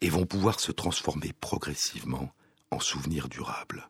et 0.00 0.08
vont 0.08 0.26
pouvoir 0.26 0.60
se 0.60 0.70
transformer 0.70 1.32
progressivement 1.40 2.30
en 2.70 2.78
souvenirs 2.78 3.28
durables. 3.28 3.88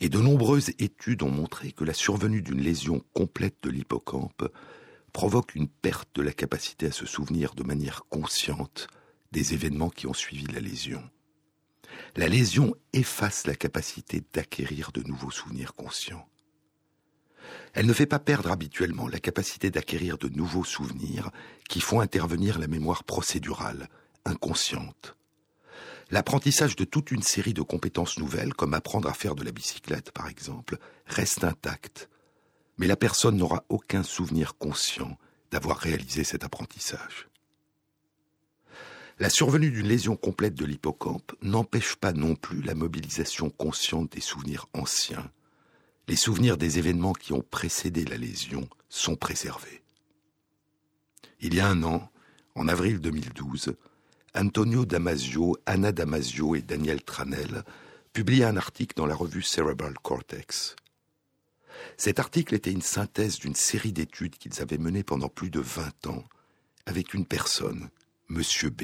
Et 0.00 0.08
de 0.08 0.20
nombreuses 0.20 0.70
études 0.78 1.24
ont 1.24 1.30
montré 1.30 1.72
que 1.72 1.82
la 1.82 1.92
survenue 1.92 2.40
d'une 2.40 2.60
lésion 2.60 3.02
complète 3.14 3.56
de 3.64 3.70
l'hippocampe 3.70 4.48
provoque 5.12 5.56
une 5.56 5.66
perte 5.66 6.10
de 6.14 6.22
la 6.22 6.32
capacité 6.32 6.86
à 6.86 6.92
se 6.92 7.04
souvenir 7.04 7.56
de 7.56 7.64
manière 7.64 8.04
consciente 8.10 8.86
des 9.32 9.54
événements 9.54 9.90
qui 9.90 10.06
ont 10.06 10.14
suivi 10.14 10.46
la 10.46 10.60
lésion. 10.60 11.02
La 12.16 12.28
lésion 12.28 12.74
efface 12.92 13.46
la 13.46 13.54
capacité 13.54 14.22
d'acquérir 14.32 14.92
de 14.92 15.02
nouveaux 15.02 15.30
souvenirs 15.30 15.74
conscients. 15.74 16.28
Elle 17.74 17.86
ne 17.86 17.92
fait 17.92 18.06
pas 18.06 18.18
perdre 18.18 18.50
habituellement 18.50 19.08
la 19.08 19.18
capacité 19.18 19.70
d'acquérir 19.70 20.18
de 20.18 20.28
nouveaux 20.28 20.64
souvenirs 20.64 21.30
qui 21.68 21.80
font 21.80 22.00
intervenir 22.00 22.58
la 22.58 22.68
mémoire 22.68 23.04
procédurale, 23.04 23.88
inconsciente. 24.24 25.16
L'apprentissage 26.10 26.76
de 26.76 26.84
toute 26.84 27.10
une 27.10 27.22
série 27.22 27.54
de 27.54 27.62
compétences 27.62 28.18
nouvelles, 28.18 28.52
comme 28.52 28.74
apprendre 28.74 29.08
à 29.08 29.14
faire 29.14 29.34
de 29.34 29.44
la 29.44 29.52
bicyclette 29.52 30.10
par 30.10 30.28
exemple, 30.28 30.76
reste 31.06 31.44
intact. 31.44 32.10
Mais 32.76 32.86
la 32.86 32.96
personne 32.96 33.36
n'aura 33.36 33.64
aucun 33.70 34.02
souvenir 34.02 34.56
conscient 34.58 35.16
d'avoir 35.50 35.78
réalisé 35.78 36.24
cet 36.24 36.44
apprentissage. 36.44 37.28
La 39.18 39.30
survenue 39.30 39.70
d'une 39.70 39.86
lésion 39.86 40.16
complète 40.16 40.54
de 40.54 40.64
l'hippocampe 40.64 41.32
n'empêche 41.42 41.96
pas 41.96 42.12
non 42.12 42.34
plus 42.34 42.62
la 42.62 42.74
mobilisation 42.74 43.50
consciente 43.50 44.12
des 44.12 44.20
souvenirs 44.20 44.68
anciens. 44.72 45.30
Les 46.08 46.16
souvenirs 46.16 46.56
des 46.56 46.78
événements 46.78 47.12
qui 47.12 47.32
ont 47.32 47.44
précédé 47.48 48.04
la 48.04 48.16
lésion 48.16 48.68
sont 48.88 49.16
préservés. 49.16 49.82
Il 51.40 51.54
y 51.54 51.60
a 51.60 51.68
un 51.68 51.82
an, 51.82 52.10
en 52.54 52.68
avril 52.68 53.00
2012, 53.00 53.74
Antonio 54.34 54.84
Damasio, 54.86 55.56
Anna 55.66 55.92
Damasio 55.92 56.54
et 56.54 56.62
Daniel 56.62 57.02
Tranel 57.02 57.64
publiaient 58.12 58.44
un 58.44 58.56
article 58.56 58.94
dans 58.96 59.06
la 59.06 59.14
revue 59.14 59.42
Cerebral 59.42 59.94
Cortex. 60.02 60.74
Cet 61.96 62.18
article 62.18 62.54
était 62.54 62.72
une 62.72 62.82
synthèse 62.82 63.38
d'une 63.38 63.54
série 63.54 63.92
d'études 63.92 64.36
qu'ils 64.36 64.60
avaient 64.62 64.78
menées 64.78 65.04
pendant 65.04 65.28
plus 65.28 65.50
de 65.50 65.60
20 65.60 66.06
ans 66.06 66.24
avec 66.86 67.14
une 67.14 67.26
personne, 67.26 67.90
Monsieur 68.28 68.70
B. 68.70 68.82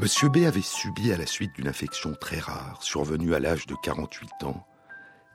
Monsieur 0.00 0.28
B 0.28 0.38
avait 0.38 0.60
subi 0.60 1.12
à 1.12 1.16
la 1.16 1.24
suite 1.24 1.52
d'une 1.54 1.68
infection 1.68 2.14
très 2.14 2.40
rare, 2.40 2.82
survenue 2.82 3.32
à 3.32 3.38
l'âge 3.38 3.66
de 3.66 3.76
48 3.80 4.42
ans, 4.42 4.66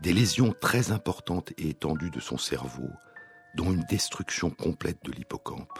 des 0.01 0.11
lésions 0.11 0.53
très 0.59 0.91
importantes 0.91 1.53
et 1.57 1.69
étendues 1.69 2.09
de 2.09 2.19
son 2.19 2.37
cerveau, 2.37 2.89
dont 3.55 3.71
une 3.71 3.85
destruction 3.85 4.49
complète 4.49 4.99
de 5.05 5.13
l'hippocampe. 5.13 5.79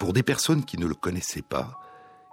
Pour 0.00 0.14
des 0.14 0.22
personnes 0.22 0.64
qui 0.64 0.78
ne 0.78 0.86
le 0.86 0.94
connaissaient 0.94 1.42
pas, 1.42 1.78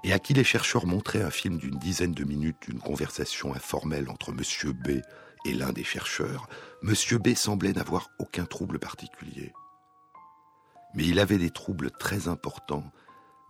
et 0.05 0.13
à 0.13 0.19
qui 0.19 0.33
les 0.33 0.45
chercheurs 0.45 0.85
montraient 0.85 1.21
un 1.21 1.31
film 1.31 1.57
d'une 1.57 1.77
dizaine 1.77 2.13
de 2.13 2.23
minutes 2.23 2.61
d'une 2.61 2.79
conversation 2.79 3.53
informelle 3.53 4.09
entre 4.09 4.31
Monsieur 4.31 4.71
B 4.71 5.01
et 5.43 5.53
l'un 5.53 5.73
des 5.73 5.83
chercheurs, 5.83 6.47
M. 6.83 6.93
B 7.19 7.35
semblait 7.35 7.73
n'avoir 7.73 8.09
aucun 8.19 8.45
trouble 8.45 8.79
particulier. 8.79 9.51
Mais 10.95 11.05
il 11.05 11.19
avait 11.19 11.37
des 11.37 11.51
troubles 11.51 11.91
très 11.91 12.29
importants 12.29 12.89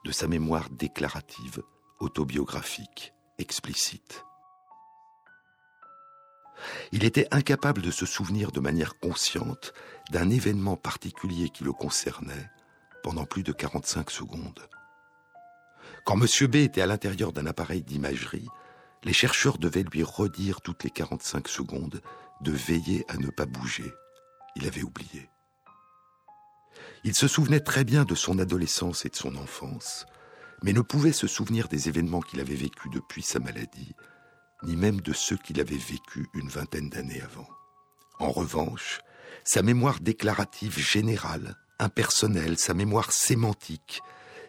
de 0.03 0.11
sa 0.11 0.27
mémoire 0.27 0.69
déclarative, 0.69 1.61
autobiographique, 1.99 3.13
explicite. 3.37 4.25
Il 6.91 7.03
était 7.03 7.27
incapable 7.31 7.81
de 7.81 7.91
se 7.91 8.05
souvenir 8.05 8.51
de 8.51 8.59
manière 8.59 8.99
consciente 8.99 9.73
d'un 10.11 10.29
événement 10.29 10.75
particulier 10.75 11.49
qui 11.49 11.63
le 11.63 11.73
concernait 11.73 12.49
pendant 13.03 13.25
plus 13.25 13.43
de 13.43 13.51
45 13.51 14.11
secondes. 14.11 14.67
Quand 16.05 16.19
M. 16.19 16.47
B 16.47 16.55
était 16.57 16.81
à 16.81 16.85
l'intérieur 16.85 17.31
d'un 17.31 17.47
appareil 17.47 17.81
d'imagerie, 17.81 18.47
les 19.03 19.13
chercheurs 19.13 19.57
devaient 19.57 19.83
lui 19.83 20.03
redire 20.03 20.61
toutes 20.61 20.83
les 20.83 20.91
45 20.91 21.47
secondes 21.47 22.01
de 22.41 22.51
veiller 22.51 23.05
à 23.07 23.17
ne 23.17 23.29
pas 23.29 23.45
bouger. 23.45 23.91
Il 24.55 24.67
avait 24.67 24.83
oublié. 24.83 25.30
Il 27.03 27.15
se 27.15 27.27
souvenait 27.27 27.61
très 27.61 27.83
bien 27.83 28.05
de 28.05 28.13
son 28.13 28.37
adolescence 28.37 29.05
et 29.05 29.09
de 29.09 29.15
son 29.15 29.35
enfance, 29.35 30.05
mais 30.61 30.73
ne 30.73 30.81
pouvait 30.81 31.13
se 31.13 31.25
souvenir 31.25 31.67
des 31.67 31.89
événements 31.89 32.21
qu'il 32.21 32.39
avait 32.39 32.53
vécus 32.53 32.91
depuis 32.91 33.23
sa 33.23 33.39
maladie, 33.39 33.95
ni 34.63 34.75
même 34.75 35.01
de 35.01 35.11
ceux 35.11 35.37
qu'il 35.37 35.59
avait 35.59 35.75
vécus 35.75 36.27
une 36.35 36.49
vingtaine 36.49 36.89
d'années 36.89 37.21
avant. 37.21 37.47
En 38.19 38.29
revanche, 38.29 38.99
sa 39.43 39.63
mémoire 39.63 39.99
déclarative 39.99 40.77
générale, 40.77 41.55
impersonnelle, 41.79 42.59
sa 42.59 42.75
mémoire 42.75 43.11
sémantique, 43.11 44.01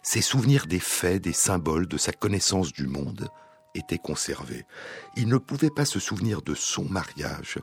ses 0.02 0.20
souvenirs 0.20 0.66
des 0.66 0.80
faits, 0.80 1.22
des 1.22 1.32
symboles, 1.32 1.88
de 1.88 1.96
sa 1.96 2.12
connaissance 2.12 2.72
du 2.72 2.86
monde 2.86 3.28
étaient 3.74 3.96
conservés. 3.96 4.66
Il 5.16 5.28
ne 5.28 5.38
pouvait 5.38 5.70
pas 5.70 5.86
se 5.86 6.00
souvenir 6.00 6.42
de 6.42 6.54
son 6.54 6.84
mariage, 6.84 7.58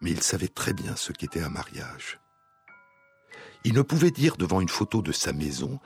mais 0.00 0.10
il 0.10 0.22
savait 0.22 0.48
très 0.48 0.72
bien 0.72 0.96
ce 0.96 1.12
qu'était 1.12 1.42
un 1.42 1.50
mariage. 1.50 2.21
Il 3.64 3.74
ne 3.74 3.82
pouvait 3.82 4.10
dire 4.10 4.36
devant 4.36 4.60
une 4.60 4.68
photo 4.68 5.02
de 5.02 5.12
sa 5.12 5.32
maison 5.32 5.78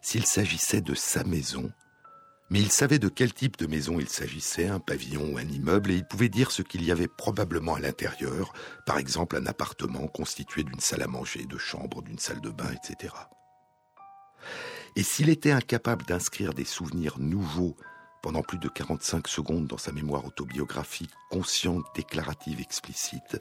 s'il 0.00 0.26
s'agissait 0.26 0.80
de 0.80 0.94
sa 0.94 1.24
maison, 1.24 1.70
mais 2.50 2.60
il 2.60 2.70
savait 2.70 2.98
de 2.98 3.08
quel 3.08 3.32
type 3.32 3.56
de 3.56 3.66
maison 3.66 3.98
il 3.98 4.08
s'agissait, 4.08 4.66
un 4.66 4.80
pavillon 4.80 5.32
ou 5.32 5.38
un 5.38 5.48
immeuble, 5.48 5.90
et 5.90 5.96
il 5.96 6.04
pouvait 6.04 6.28
dire 6.28 6.50
ce 6.50 6.60
qu'il 6.60 6.84
y 6.84 6.90
avait 6.90 7.08
probablement 7.08 7.76
à 7.76 7.80
l'intérieur, 7.80 8.52
par 8.84 8.98
exemple 8.98 9.36
un 9.36 9.46
appartement 9.46 10.06
constitué 10.08 10.62
d'une 10.62 10.80
salle 10.80 11.00
à 11.02 11.06
manger, 11.06 11.46
de 11.46 11.56
chambres, 11.56 12.02
d'une 12.02 12.18
salle 12.18 12.42
de 12.42 12.50
bain, 12.50 12.70
etc. 12.72 13.14
Et 14.96 15.02
s'il 15.02 15.30
était 15.30 15.52
incapable 15.52 16.04
d'inscrire 16.04 16.52
des 16.52 16.66
souvenirs 16.66 17.18
nouveaux 17.18 17.74
pendant 18.22 18.42
plus 18.42 18.58
de 18.58 18.68
45 18.68 19.26
secondes 19.26 19.66
dans 19.66 19.78
sa 19.78 19.92
mémoire 19.92 20.26
autobiographique, 20.26 21.10
consciente, 21.30 21.84
déclarative, 21.94 22.60
explicite, 22.60 23.38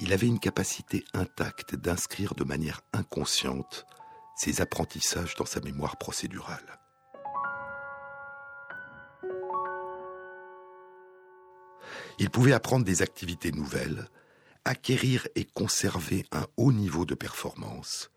il 0.00 0.12
avait 0.12 0.26
une 0.26 0.38
capacité 0.38 1.04
intacte 1.12 1.74
d'inscrire 1.74 2.34
de 2.34 2.44
manière 2.44 2.82
inconsciente 2.92 3.86
ses 4.36 4.60
apprentissages 4.60 5.34
dans 5.34 5.46
sa 5.46 5.60
mémoire 5.60 5.96
procédurale. 5.96 6.78
Il 12.20 12.30
pouvait 12.30 12.52
apprendre 12.52 12.84
des 12.84 13.02
activités 13.02 13.52
nouvelles, 13.52 14.08
acquérir 14.64 15.26
et 15.34 15.44
conserver 15.44 16.24
un 16.32 16.46
haut 16.56 16.72
niveau 16.72 17.04
de 17.04 17.14
performance, 17.14 18.10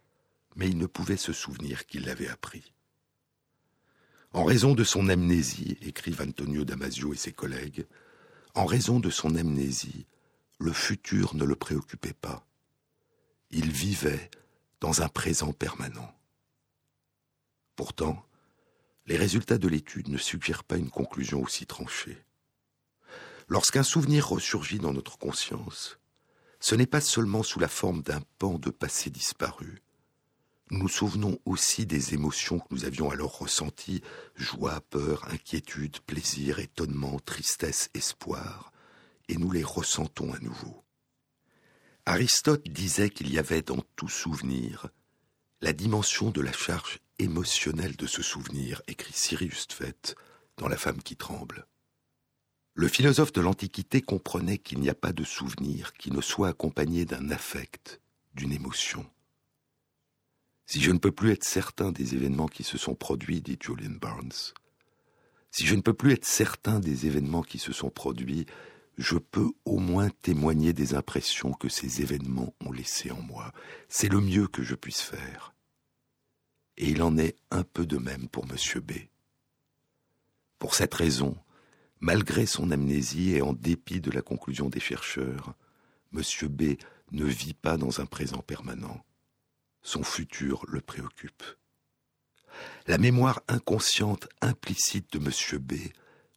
mais 0.55 0.67
il 0.67 0.77
ne 0.77 0.87
pouvait 0.87 1.17
se 1.17 1.33
souvenir 1.33 1.85
qu'il 1.85 2.05
l'avait 2.05 2.27
appris. 2.27 2.73
En 4.33 4.43
raison 4.43 4.73
de 4.73 4.83
son 4.83 5.09
amnésie, 5.09 5.77
écrivent 5.81 6.21
Antonio 6.21 6.63
Damasio 6.63 7.13
et 7.13 7.17
ses 7.17 7.31
collègues, 7.31 7.85
en 8.55 8.65
raison 8.65 8.99
de 8.99 9.09
son 9.09 9.35
amnésie, 9.35 10.05
le 10.61 10.73
futur 10.73 11.35
ne 11.35 11.43
le 11.43 11.55
préoccupait 11.55 12.13
pas. 12.13 12.45
Il 13.49 13.71
vivait 13.71 14.29
dans 14.79 15.01
un 15.01 15.09
présent 15.09 15.53
permanent. 15.53 16.15
Pourtant, 17.75 18.23
les 19.07 19.17
résultats 19.17 19.57
de 19.57 19.67
l'étude 19.67 20.09
ne 20.09 20.17
suggèrent 20.17 20.63
pas 20.63 20.77
une 20.77 20.91
conclusion 20.91 21.41
aussi 21.41 21.65
tranchée. 21.65 22.23
Lorsqu'un 23.47 23.83
souvenir 23.83 24.27
ressurgit 24.29 24.77
dans 24.77 24.93
notre 24.93 25.17
conscience, 25.17 25.97
ce 26.59 26.75
n'est 26.75 26.85
pas 26.85 27.01
seulement 27.01 27.43
sous 27.43 27.59
la 27.59 27.67
forme 27.67 28.03
d'un 28.03 28.21
pan 28.37 28.59
de 28.59 28.69
passé 28.69 29.09
disparu, 29.09 29.81
nous 30.69 30.77
nous 30.77 30.87
souvenons 30.87 31.37
aussi 31.43 31.85
des 31.85 32.13
émotions 32.13 32.59
que 32.59 32.67
nous 32.71 32.85
avions 32.85 33.09
alors 33.09 33.39
ressenties, 33.39 34.01
joie, 34.35 34.79
peur, 34.89 35.27
inquiétude, 35.29 35.99
plaisir, 35.99 36.59
étonnement, 36.59 37.19
tristesse, 37.19 37.89
espoir, 37.93 38.70
et 39.31 39.37
nous 39.37 39.49
les 39.49 39.63
ressentons 39.63 40.33
à 40.33 40.39
nouveau. 40.39 40.83
Aristote 42.05 42.67
disait 42.67 43.09
qu'il 43.09 43.31
y 43.31 43.39
avait 43.39 43.61
dans 43.61 43.81
tout 43.95 44.09
souvenir 44.09 44.89
la 45.61 45.71
dimension 45.71 46.31
de 46.31 46.41
la 46.41 46.51
charge 46.51 46.99
émotionnelle 47.17 47.95
de 47.95 48.07
ce 48.07 48.21
souvenir, 48.21 48.81
écrit 48.87 49.13
Sirius 49.13 49.67
Tfet 49.67 50.15
dans 50.57 50.67
La 50.67 50.75
femme 50.75 51.01
qui 51.01 51.15
tremble. 51.15 51.65
Le 52.73 52.89
philosophe 52.89 53.31
de 53.31 53.39
l'Antiquité 53.39 54.01
comprenait 54.01 54.57
qu'il 54.57 54.79
n'y 54.79 54.89
a 54.89 54.95
pas 54.95 55.13
de 55.13 55.23
souvenir 55.23 55.93
qui 55.93 56.11
ne 56.11 56.19
soit 56.19 56.49
accompagné 56.49 57.05
d'un 57.05 57.29
affect, 57.29 58.01
d'une 58.33 58.51
émotion. 58.51 59.05
Si 60.65 60.81
je 60.81 60.91
ne 60.91 60.97
peux 60.97 61.11
plus 61.11 61.31
être 61.31 61.45
certain 61.45 61.91
des 61.91 62.15
événements 62.15 62.47
qui 62.47 62.63
se 62.63 62.77
sont 62.77 62.95
produits, 62.95 63.41
dit 63.41 63.57
Julian 63.61 63.95
Barnes, 64.01 64.31
si 65.51 65.65
je 65.65 65.75
ne 65.75 65.81
peux 65.81 65.93
plus 65.93 66.13
être 66.13 66.25
certain 66.25 66.79
des 66.79 67.05
événements 67.05 67.43
qui 67.43 67.59
se 67.59 67.71
sont 67.71 67.89
produits, 67.89 68.45
je 68.97 69.17
peux 69.17 69.51
au 69.65 69.79
moins 69.79 70.09
témoigner 70.21 70.73
des 70.73 70.93
impressions 70.95 71.53
que 71.53 71.69
ces 71.69 72.01
événements 72.01 72.53
ont 72.65 72.71
laissées 72.71 73.11
en 73.11 73.21
moi. 73.21 73.51
C'est 73.87 74.09
le 74.09 74.21
mieux 74.21 74.47
que 74.47 74.63
je 74.63 74.75
puisse 74.75 75.01
faire. 75.01 75.53
Et 76.77 76.89
il 76.89 77.01
en 77.01 77.17
est 77.17 77.35
un 77.51 77.63
peu 77.63 77.85
de 77.85 77.97
même 77.97 78.27
pour 78.27 78.45
M. 78.45 78.81
B. 78.81 78.93
Pour 80.59 80.75
cette 80.75 80.93
raison, 80.93 81.35
malgré 81.99 82.45
son 82.45 82.71
amnésie 82.71 83.33
et 83.33 83.41
en 83.41 83.53
dépit 83.53 84.01
de 84.01 84.11
la 84.11 84.21
conclusion 84.21 84.69
des 84.69 84.79
chercheurs, 84.79 85.53
M. 86.13 86.21
B 86.49 86.77
ne 87.11 87.25
vit 87.25 87.53
pas 87.53 87.77
dans 87.77 88.01
un 88.01 88.05
présent 88.05 88.41
permanent 88.41 89.03
son 89.81 90.03
futur 90.03 90.63
le 90.67 90.81
préoccupe. 90.81 91.43
La 92.87 92.97
mémoire 92.97 93.41
inconsciente 93.47 94.27
implicite 94.41 95.11
de 95.13 95.19
M. 95.19 95.59
B 95.59 95.73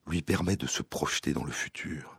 lui 0.07 0.23
permet 0.23 0.57
de 0.57 0.67
se 0.67 0.83
projeter 0.83 1.33
dans 1.33 1.45
le 1.45 1.53
futur. 1.53 2.14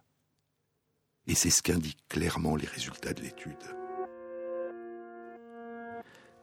Et 1.28 1.36
c'est 1.36 1.50
ce 1.50 1.62
qu'indiquent 1.62 2.08
clairement 2.08 2.56
les 2.56 2.68
résultats 2.68 3.14
de 3.14 3.22
l'étude. 3.22 3.54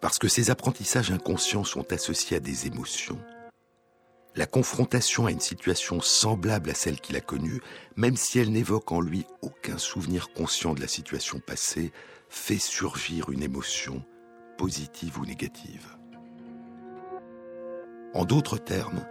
Parce 0.01 0.19
que 0.19 0.29
ces 0.29 0.51
apprentissages 0.51 1.13
inconscients 1.13 1.65
sont 1.65 1.93
associés 1.93 2.37
à 2.37 2.41
des 2.41 2.67
émotions, 2.67 3.21
la 4.35 4.47
confrontation 4.47 5.27
à 5.27 5.31
une 5.31 5.41
situation 5.41 6.01
semblable 6.01 6.71
à 6.71 6.75
celle 6.75 7.01
qu'il 7.01 7.17
a 7.17 7.21
connue, 7.21 7.61
même 7.97 8.17
si 8.17 8.39
elle 8.39 8.51
n'évoque 8.51 8.91
en 8.91 9.01
lui 9.01 9.27
aucun 9.43 9.79
souvenir 9.79 10.33
conscient 10.33 10.75
de 10.75 10.81
la 10.81 10.89
situation 10.89 11.39
passée, 11.39 11.93
fait 12.29 12.59
surgir 12.59 13.29
une 13.31 13.43
émotion 13.43 14.03
positive 14.57 15.19
ou 15.19 15.27
négative. 15.27 15.87
En 18.15 18.25
d'autres 18.25 18.59
termes, 18.59 19.07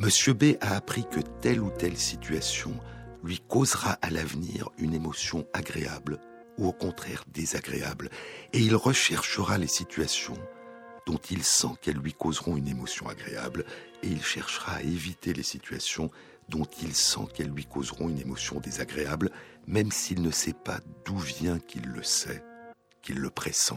M. 0.00 0.08
B 0.34 0.56
a 0.60 0.74
appris 0.74 1.04
que 1.08 1.20
telle 1.40 1.60
ou 1.60 1.70
telle 1.70 1.96
situation 1.96 2.74
lui 3.22 3.40
causera 3.40 3.92
à 4.02 4.10
l'avenir 4.10 4.70
une 4.78 4.94
émotion 4.94 5.46
agréable 5.52 6.18
ou 6.58 6.68
au 6.68 6.72
contraire 6.72 7.24
désagréable, 7.32 8.10
et 8.52 8.58
il 8.58 8.76
recherchera 8.76 9.58
les 9.58 9.66
situations 9.66 10.38
dont 11.06 11.20
il 11.30 11.42
sent 11.42 11.74
qu'elles 11.80 11.96
lui 11.96 12.12
causeront 12.12 12.56
une 12.56 12.68
émotion 12.68 13.08
agréable, 13.08 13.64
et 14.02 14.08
il 14.08 14.22
cherchera 14.22 14.74
à 14.74 14.82
éviter 14.82 15.32
les 15.32 15.42
situations 15.42 16.10
dont 16.48 16.66
il 16.82 16.94
sent 16.94 17.26
qu'elles 17.34 17.50
lui 17.50 17.64
causeront 17.64 18.08
une 18.08 18.20
émotion 18.20 18.60
désagréable, 18.60 19.30
même 19.66 19.90
s'il 19.90 20.22
ne 20.22 20.30
sait 20.30 20.52
pas 20.52 20.80
d'où 21.04 21.16
vient 21.16 21.58
qu'il 21.58 21.86
le 21.86 22.02
sait, 22.02 22.44
qu'il 23.00 23.18
le 23.18 23.30
pressent. 23.30 23.72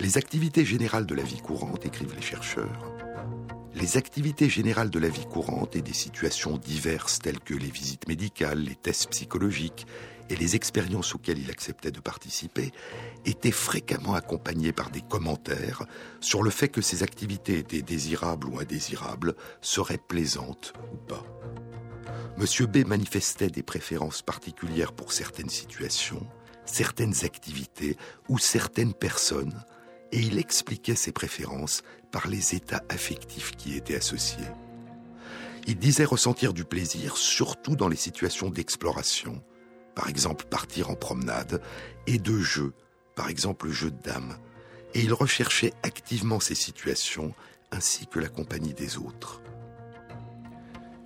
Les 0.00 0.16
activités 0.16 0.64
générales 0.64 1.06
de 1.06 1.14
la 1.14 1.22
vie 1.22 1.40
courante, 1.40 1.84
écrivent 1.84 2.14
les 2.14 2.22
chercheurs, 2.22 2.99
les 3.74 3.96
activités 3.96 4.48
générales 4.48 4.90
de 4.90 4.98
la 4.98 5.08
vie 5.08 5.26
courante 5.26 5.76
et 5.76 5.82
des 5.82 5.92
situations 5.92 6.56
diverses 6.56 7.18
telles 7.20 7.40
que 7.40 7.54
les 7.54 7.70
visites 7.70 8.08
médicales, 8.08 8.60
les 8.60 8.74
tests 8.74 9.10
psychologiques 9.10 9.86
et 10.28 10.36
les 10.36 10.56
expériences 10.56 11.14
auxquelles 11.14 11.38
il 11.38 11.50
acceptait 11.50 11.90
de 11.90 12.00
participer 12.00 12.72
étaient 13.24 13.50
fréquemment 13.50 14.14
accompagnées 14.14 14.72
par 14.72 14.90
des 14.90 15.02
commentaires 15.02 15.84
sur 16.20 16.42
le 16.42 16.50
fait 16.50 16.68
que 16.68 16.80
ces 16.80 17.02
activités 17.02 17.58
étaient 17.58 17.82
désirables 17.82 18.48
ou 18.48 18.58
indésirables, 18.58 19.34
seraient 19.60 19.98
plaisantes 19.98 20.72
ou 20.92 20.96
pas. 20.96 21.24
Monsieur 22.38 22.66
B 22.66 22.86
manifestait 22.86 23.50
des 23.50 23.62
préférences 23.62 24.22
particulières 24.22 24.92
pour 24.92 25.12
certaines 25.12 25.50
situations, 25.50 26.26
certaines 26.64 27.24
activités 27.24 27.96
ou 28.28 28.38
certaines 28.38 28.94
personnes, 28.94 29.64
et 30.12 30.18
il 30.18 30.38
expliquait 30.38 30.94
ses 30.94 31.12
préférences 31.12 31.82
par 32.10 32.28
les 32.28 32.54
états 32.54 32.82
affectifs 32.88 33.52
qui 33.52 33.76
étaient 33.76 33.96
associés. 33.96 34.46
Il 35.66 35.76
disait 35.76 36.04
ressentir 36.04 36.52
du 36.52 36.64
plaisir 36.64 37.16
surtout 37.16 37.76
dans 37.76 37.88
les 37.88 37.96
situations 37.96 38.50
d'exploration, 38.50 39.42
par 39.94 40.08
exemple 40.08 40.46
partir 40.46 40.90
en 40.90 40.94
promenade, 40.94 41.62
et 42.06 42.18
de 42.18 42.38
jeu, 42.38 42.72
par 43.14 43.28
exemple 43.28 43.66
le 43.66 43.72
jeu 43.72 43.90
de 43.90 44.02
dames. 44.02 44.36
Et 44.94 45.00
il 45.00 45.12
recherchait 45.12 45.74
activement 45.82 46.40
ces 46.40 46.54
situations 46.54 47.34
ainsi 47.70 48.06
que 48.06 48.18
la 48.18 48.28
compagnie 48.28 48.74
des 48.74 48.96
autres. 48.98 49.42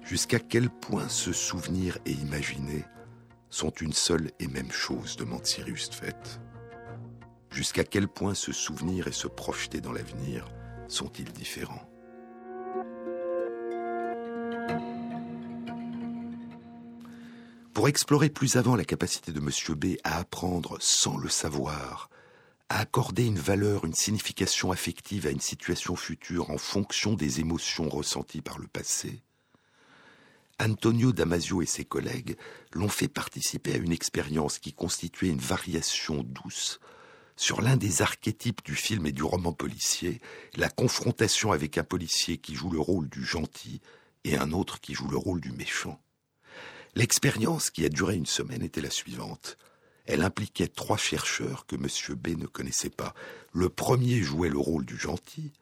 Jusqu'à 0.02 0.38
quel 0.38 0.70
point 0.70 1.08
se 1.08 1.32
souvenir 1.32 1.98
et 2.06 2.12
imaginer 2.12 2.84
sont 3.50 3.70
une 3.70 3.92
seule 3.92 4.30
et 4.38 4.48
même 4.48 4.70
chose, 4.70 5.16
demande 5.16 5.46
Cyrus 5.46 5.90
Fett. 5.90 6.40
Jusqu'à 7.54 7.84
quel 7.84 8.08
point 8.08 8.34
se 8.34 8.50
souvenir 8.50 9.06
et 9.06 9.12
se 9.12 9.28
projeter 9.28 9.80
dans 9.80 9.92
l'avenir 9.92 10.48
sont-ils 10.88 11.32
différents? 11.32 11.88
Pour 17.72 17.86
explorer 17.86 18.28
plus 18.28 18.56
avant 18.56 18.74
la 18.74 18.84
capacité 18.84 19.30
de 19.30 19.38
M. 19.38 19.50
B 19.76 19.98
à 20.02 20.18
apprendre 20.18 20.78
sans 20.80 21.16
le 21.16 21.28
savoir, 21.28 22.10
à 22.70 22.80
accorder 22.80 23.24
une 23.24 23.38
valeur, 23.38 23.84
une 23.84 23.94
signification 23.94 24.72
affective 24.72 25.28
à 25.28 25.30
une 25.30 25.38
situation 25.38 25.94
future 25.94 26.50
en 26.50 26.58
fonction 26.58 27.14
des 27.14 27.38
émotions 27.38 27.88
ressenties 27.88 28.42
par 28.42 28.58
le 28.58 28.66
passé, 28.66 29.22
Antonio 30.60 31.12
Damasio 31.12 31.62
et 31.62 31.66
ses 31.66 31.84
collègues 31.84 32.36
l'ont 32.72 32.88
fait 32.88 33.06
participer 33.06 33.74
à 33.74 33.76
une 33.76 33.92
expérience 33.92 34.58
qui 34.58 34.72
constituait 34.72 35.28
une 35.28 35.38
variation 35.38 36.24
douce 36.24 36.80
sur 37.36 37.60
l'un 37.60 37.76
des 37.76 38.02
archétypes 38.02 38.64
du 38.64 38.74
film 38.74 39.06
et 39.06 39.12
du 39.12 39.22
roman 39.22 39.52
policier, 39.52 40.20
la 40.54 40.68
confrontation 40.68 41.52
avec 41.52 41.78
un 41.78 41.84
policier 41.84 42.38
qui 42.38 42.54
joue 42.54 42.70
le 42.70 42.80
rôle 42.80 43.08
du 43.08 43.24
gentil 43.24 43.80
et 44.24 44.36
un 44.36 44.52
autre 44.52 44.80
qui 44.80 44.94
joue 44.94 45.08
le 45.08 45.16
rôle 45.16 45.40
du 45.40 45.52
méchant. 45.52 46.00
L'expérience, 46.94 47.70
qui 47.70 47.84
a 47.84 47.88
duré 47.88 48.14
une 48.14 48.26
semaine, 48.26 48.62
était 48.62 48.80
la 48.80 48.90
suivante. 48.90 49.58
Elle 50.06 50.22
impliquait 50.22 50.68
trois 50.68 50.96
chercheurs 50.96 51.66
que 51.66 51.76
M. 51.76 51.88
B 52.16 52.38
ne 52.38 52.46
connaissait 52.46 52.90
pas. 52.90 53.14
Le 53.52 53.68
premier 53.68 54.22
jouait 54.22 54.48
le 54.48 54.58
rôle 54.58 54.84
du 54.84 54.96
gentil, 54.96 55.52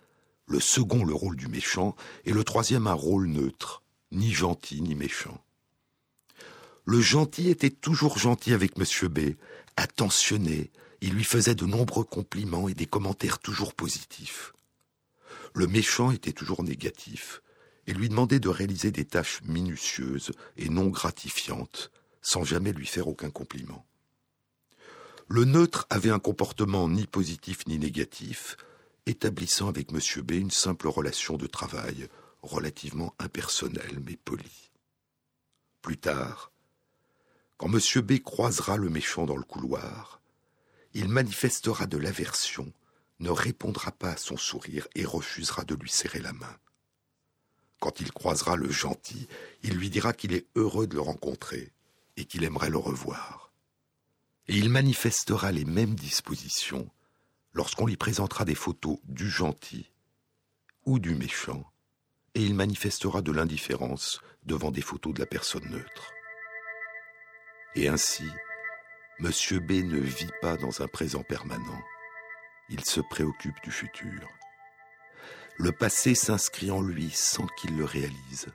le 0.46 0.60
second 0.60 1.04
le 1.04 1.14
rôle 1.14 1.36
du 1.36 1.48
méchant, 1.48 1.96
et 2.24 2.32
le 2.32 2.44
troisième 2.44 2.86
un 2.86 2.92
rôle 2.92 3.28
neutre, 3.28 3.82
ni 4.10 4.32
gentil 4.32 4.82
ni 4.82 4.94
méchant. 4.94 5.42
Le 6.84 7.00
gentil 7.00 7.48
était 7.48 7.70
toujours 7.70 8.18
gentil 8.18 8.52
avec 8.52 8.72
M. 8.76 9.08
B, 9.08 9.36
attentionné, 9.76 10.70
il 11.02 11.14
lui 11.14 11.24
faisait 11.24 11.56
de 11.56 11.66
nombreux 11.66 12.04
compliments 12.04 12.68
et 12.68 12.74
des 12.74 12.86
commentaires 12.86 13.40
toujours 13.40 13.74
positifs. 13.74 14.52
Le 15.52 15.66
méchant 15.66 16.12
était 16.12 16.32
toujours 16.32 16.62
négatif, 16.62 17.42
et 17.88 17.92
lui 17.92 18.08
demandait 18.08 18.38
de 18.38 18.48
réaliser 18.48 18.92
des 18.92 19.04
tâches 19.04 19.42
minutieuses 19.42 20.30
et 20.56 20.68
non 20.68 20.86
gratifiantes, 20.86 21.90
sans 22.22 22.44
jamais 22.44 22.72
lui 22.72 22.86
faire 22.86 23.08
aucun 23.08 23.30
compliment. 23.30 23.84
Le 25.26 25.44
neutre 25.44 25.88
avait 25.90 26.10
un 26.10 26.20
comportement 26.20 26.88
ni 26.88 27.08
positif 27.08 27.66
ni 27.66 27.80
négatif, 27.80 28.56
établissant 29.06 29.68
avec 29.68 29.92
M. 29.92 29.98
B 30.22 30.32
une 30.32 30.52
simple 30.52 30.86
relation 30.86 31.36
de 31.36 31.48
travail, 31.48 32.08
relativement 32.42 33.12
impersonnelle 33.18 34.00
mais 34.06 34.16
polie. 34.16 34.70
Plus 35.80 35.96
tard, 35.96 36.52
quand 37.56 37.72
M. 37.72 38.02
B 38.02 38.20
croisera 38.20 38.76
le 38.76 38.88
méchant 38.88 39.26
dans 39.26 39.36
le 39.36 39.42
couloir, 39.42 40.21
il 40.94 41.08
manifestera 41.08 41.86
de 41.86 41.96
l'aversion, 41.96 42.72
ne 43.20 43.30
répondra 43.30 43.92
pas 43.92 44.12
à 44.12 44.16
son 44.16 44.36
sourire 44.36 44.88
et 44.94 45.04
refusera 45.04 45.64
de 45.64 45.74
lui 45.74 45.88
serrer 45.88 46.20
la 46.20 46.32
main. 46.32 46.56
Quand 47.80 48.00
il 48.00 48.12
croisera 48.12 48.56
le 48.56 48.70
gentil, 48.70 49.28
il 49.62 49.74
lui 49.74 49.90
dira 49.90 50.12
qu'il 50.12 50.32
est 50.32 50.46
heureux 50.54 50.86
de 50.86 50.94
le 50.94 51.00
rencontrer 51.00 51.72
et 52.16 52.24
qu'il 52.24 52.44
aimerait 52.44 52.70
le 52.70 52.78
revoir. 52.78 53.52
Et 54.48 54.56
il 54.56 54.70
manifestera 54.70 55.52
les 55.52 55.64
mêmes 55.64 55.94
dispositions 55.94 56.90
lorsqu'on 57.52 57.86
lui 57.86 57.96
présentera 57.96 58.44
des 58.44 58.54
photos 58.54 58.98
du 59.04 59.28
gentil 59.28 59.90
ou 60.84 60.98
du 60.98 61.14
méchant, 61.14 61.64
et 62.34 62.42
il 62.42 62.54
manifestera 62.54 63.22
de 63.22 63.30
l'indifférence 63.30 64.20
devant 64.44 64.70
des 64.70 64.80
photos 64.80 65.14
de 65.14 65.20
la 65.20 65.26
personne 65.26 65.68
neutre. 65.70 66.12
Et 67.74 67.88
ainsi, 67.88 68.24
M. 69.24 69.30
B 69.60 69.84
ne 69.84 70.00
vit 70.00 70.32
pas 70.40 70.56
dans 70.56 70.82
un 70.82 70.88
présent 70.88 71.22
permanent, 71.22 71.80
il 72.68 72.84
se 72.84 73.00
préoccupe 73.00 73.62
du 73.62 73.70
futur. 73.70 74.28
Le 75.58 75.70
passé 75.70 76.16
s'inscrit 76.16 76.72
en 76.72 76.80
lui 76.80 77.08
sans 77.10 77.46
qu'il 77.46 77.76
le 77.76 77.84
réalise. 77.84 78.48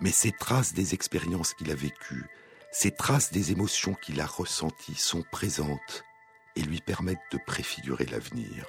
Mais 0.00 0.10
ces 0.10 0.32
traces 0.32 0.74
des 0.74 0.94
expériences 0.94 1.54
qu'il 1.54 1.70
a 1.70 1.76
vécues, 1.76 2.24
ces 2.72 2.90
traces 2.90 3.30
des 3.30 3.52
émotions 3.52 3.94
qu'il 3.94 4.20
a 4.20 4.26
ressenties 4.26 4.96
sont 4.96 5.22
présentes 5.30 6.02
et 6.56 6.62
lui 6.62 6.80
permettent 6.80 7.30
de 7.30 7.38
préfigurer 7.46 8.06
l'avenir. 8.06 8.66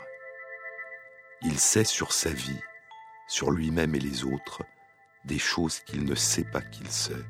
Il 1.42 1.60
sait 1.60 1.86
sur 1.86 2.14
sa 2.14 2.30
vie, 2.30 2.62
sur 3.28 3.50
lui-même 3.50 3.96
et 3.96 4.00
les 4.00 4.26
autres, 4.26 4.62
des 5.24 5.40
choses 5.40 5.80
qu'il 5.80 6.06
ne 6.06 6.14
sait 6.14 6.44
pas 6.44 6.62
qu'il 6.62 6.92
sait, 6.92 7.26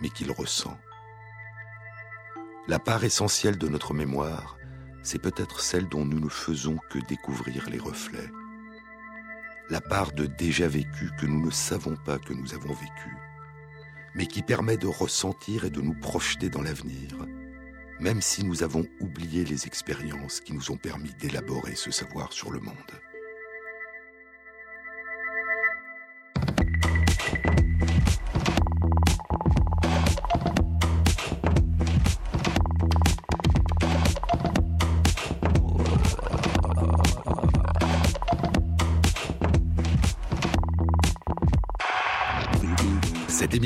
mais 0.00 0.10
qu'il 0.10 0.30
ressent. 0.30 0.78
La 2.68 2.78
part 2.78 3.04
essentielle 3.04 3.58
de 3.58 3.68
notre 3.68 3.94
mémoire, 3.94 4.56
c'est 5.02 5.20
peut-être 5.20 5.60
celle 5.60 5.88
dont 5.88 6.04
nous 6.04 6.20
ne 6.20 6.28
faisons 6.28 6.78
que 6.90 6.98
découvrir 6.98 7.70
les 7.70 7.78
reflets 7.78 8.30
la 9.68 9.80
part 9.80 10.12
de 10.12 10.26
déjà 10.26 10.68
vécu 10.68 11.10
que 11.18 11.26
nous 11.26 11.44
ne 11.44 11.50
savons 11.50 11.96
pas 11.96 12.18
que 12.18 12.32
nous 12.32 12.54
avons 12.54 12.72
vécu, 12.72 13.16
mais 14.14 14.26
qui 14.26 14.42
permet 14.42 14.76
de 14.76 14.86
ressentir 14.86 15.64
et 15.64 15.70
de 15.70 15.80
nous 15.80 15.94
projeter 15.94 16.48
dans 16.48 16.62
l'avenir, 16.62 17.26
même 17.98 18.20
si 18.20 18.44
nous 18.44 18.62
avons 18.62 18.86
oublié 19.00 19.44
les 19.44 19.66
expériences 19.66 20.40
qui 20.40 20.52
nous 20.52 20.70
ont 20.70 20.76
permis 20.76 21.12
d'élaborer 21.14 21.74
ce 21.74 21.90
savoir 21.90 22.32
sur 22.32 22.52
le 22.52 22.60
monde. 22.60 22.74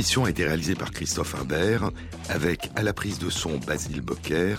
L'émission 0.00 0.24
a 0.24 0.30
été 0.30 0.46
réalisée 0.46 0.76
par 0.76 0.92
Christophe 0.92 1.34
Imbert, 1.34 1.90
avec 2.30 2.70
à 2.74 2.82
la 2.82 2.94
prise 2.94 3.18
de 3.18 3.28
son 3.28 3.58
Basile 3.58 4.00
Bocquer, 4.00 4.56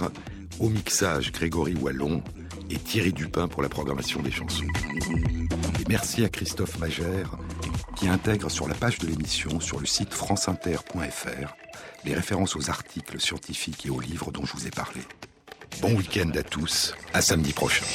au 0.60 0.70
mixage 0.70 1.32
Grégory 1.32 1.74
Wallon 1.74 2.24
et 2.70 2.78
Thierry 2.78 3.12
Dupin 3.12 3.48
pour 3.48 3.64
la 3.64 3.68
programmation 3.68 4.22
des 4.22 4.30
chansons. 4.30 4.68
Et 5.80 5.84
merci 5.89 6.24
à 6.24 6.30
Christophe 6.30 6.78
Magère 6.78 7.39
qui 7.96 8.08
intègre 8.08 8.52
sur 8.52 8.68
la 8.68 8.76
page 8.76 9.00
de 9.00 9.08
l'émission 9.08 9.60
sur 9.60 9.80
le 9.80 9.88
site 9.88 10.14
franceinter.fr 10.14 11.56
les 12.06 12.14
références 12.14 12.56
aux 12.56 12.70
articles 12.70 13.20
scientifiques 13.20 13.88
et 13.88 13.89
aux 13.89 14.00
livres 14.00 14.32
dont 14.32 14.46
je 14.46 14.54
vous 14.54 14.68
ai 14.68 14.72
parlé. 14.72 15.02
Bon 15.82 15.96
week-end 15.96 16.30
à 16.36 16.44
tous, 16.44 16.94
à 17.16 17.22
samedi 17.24 17.52
prochain. 17.52 17.86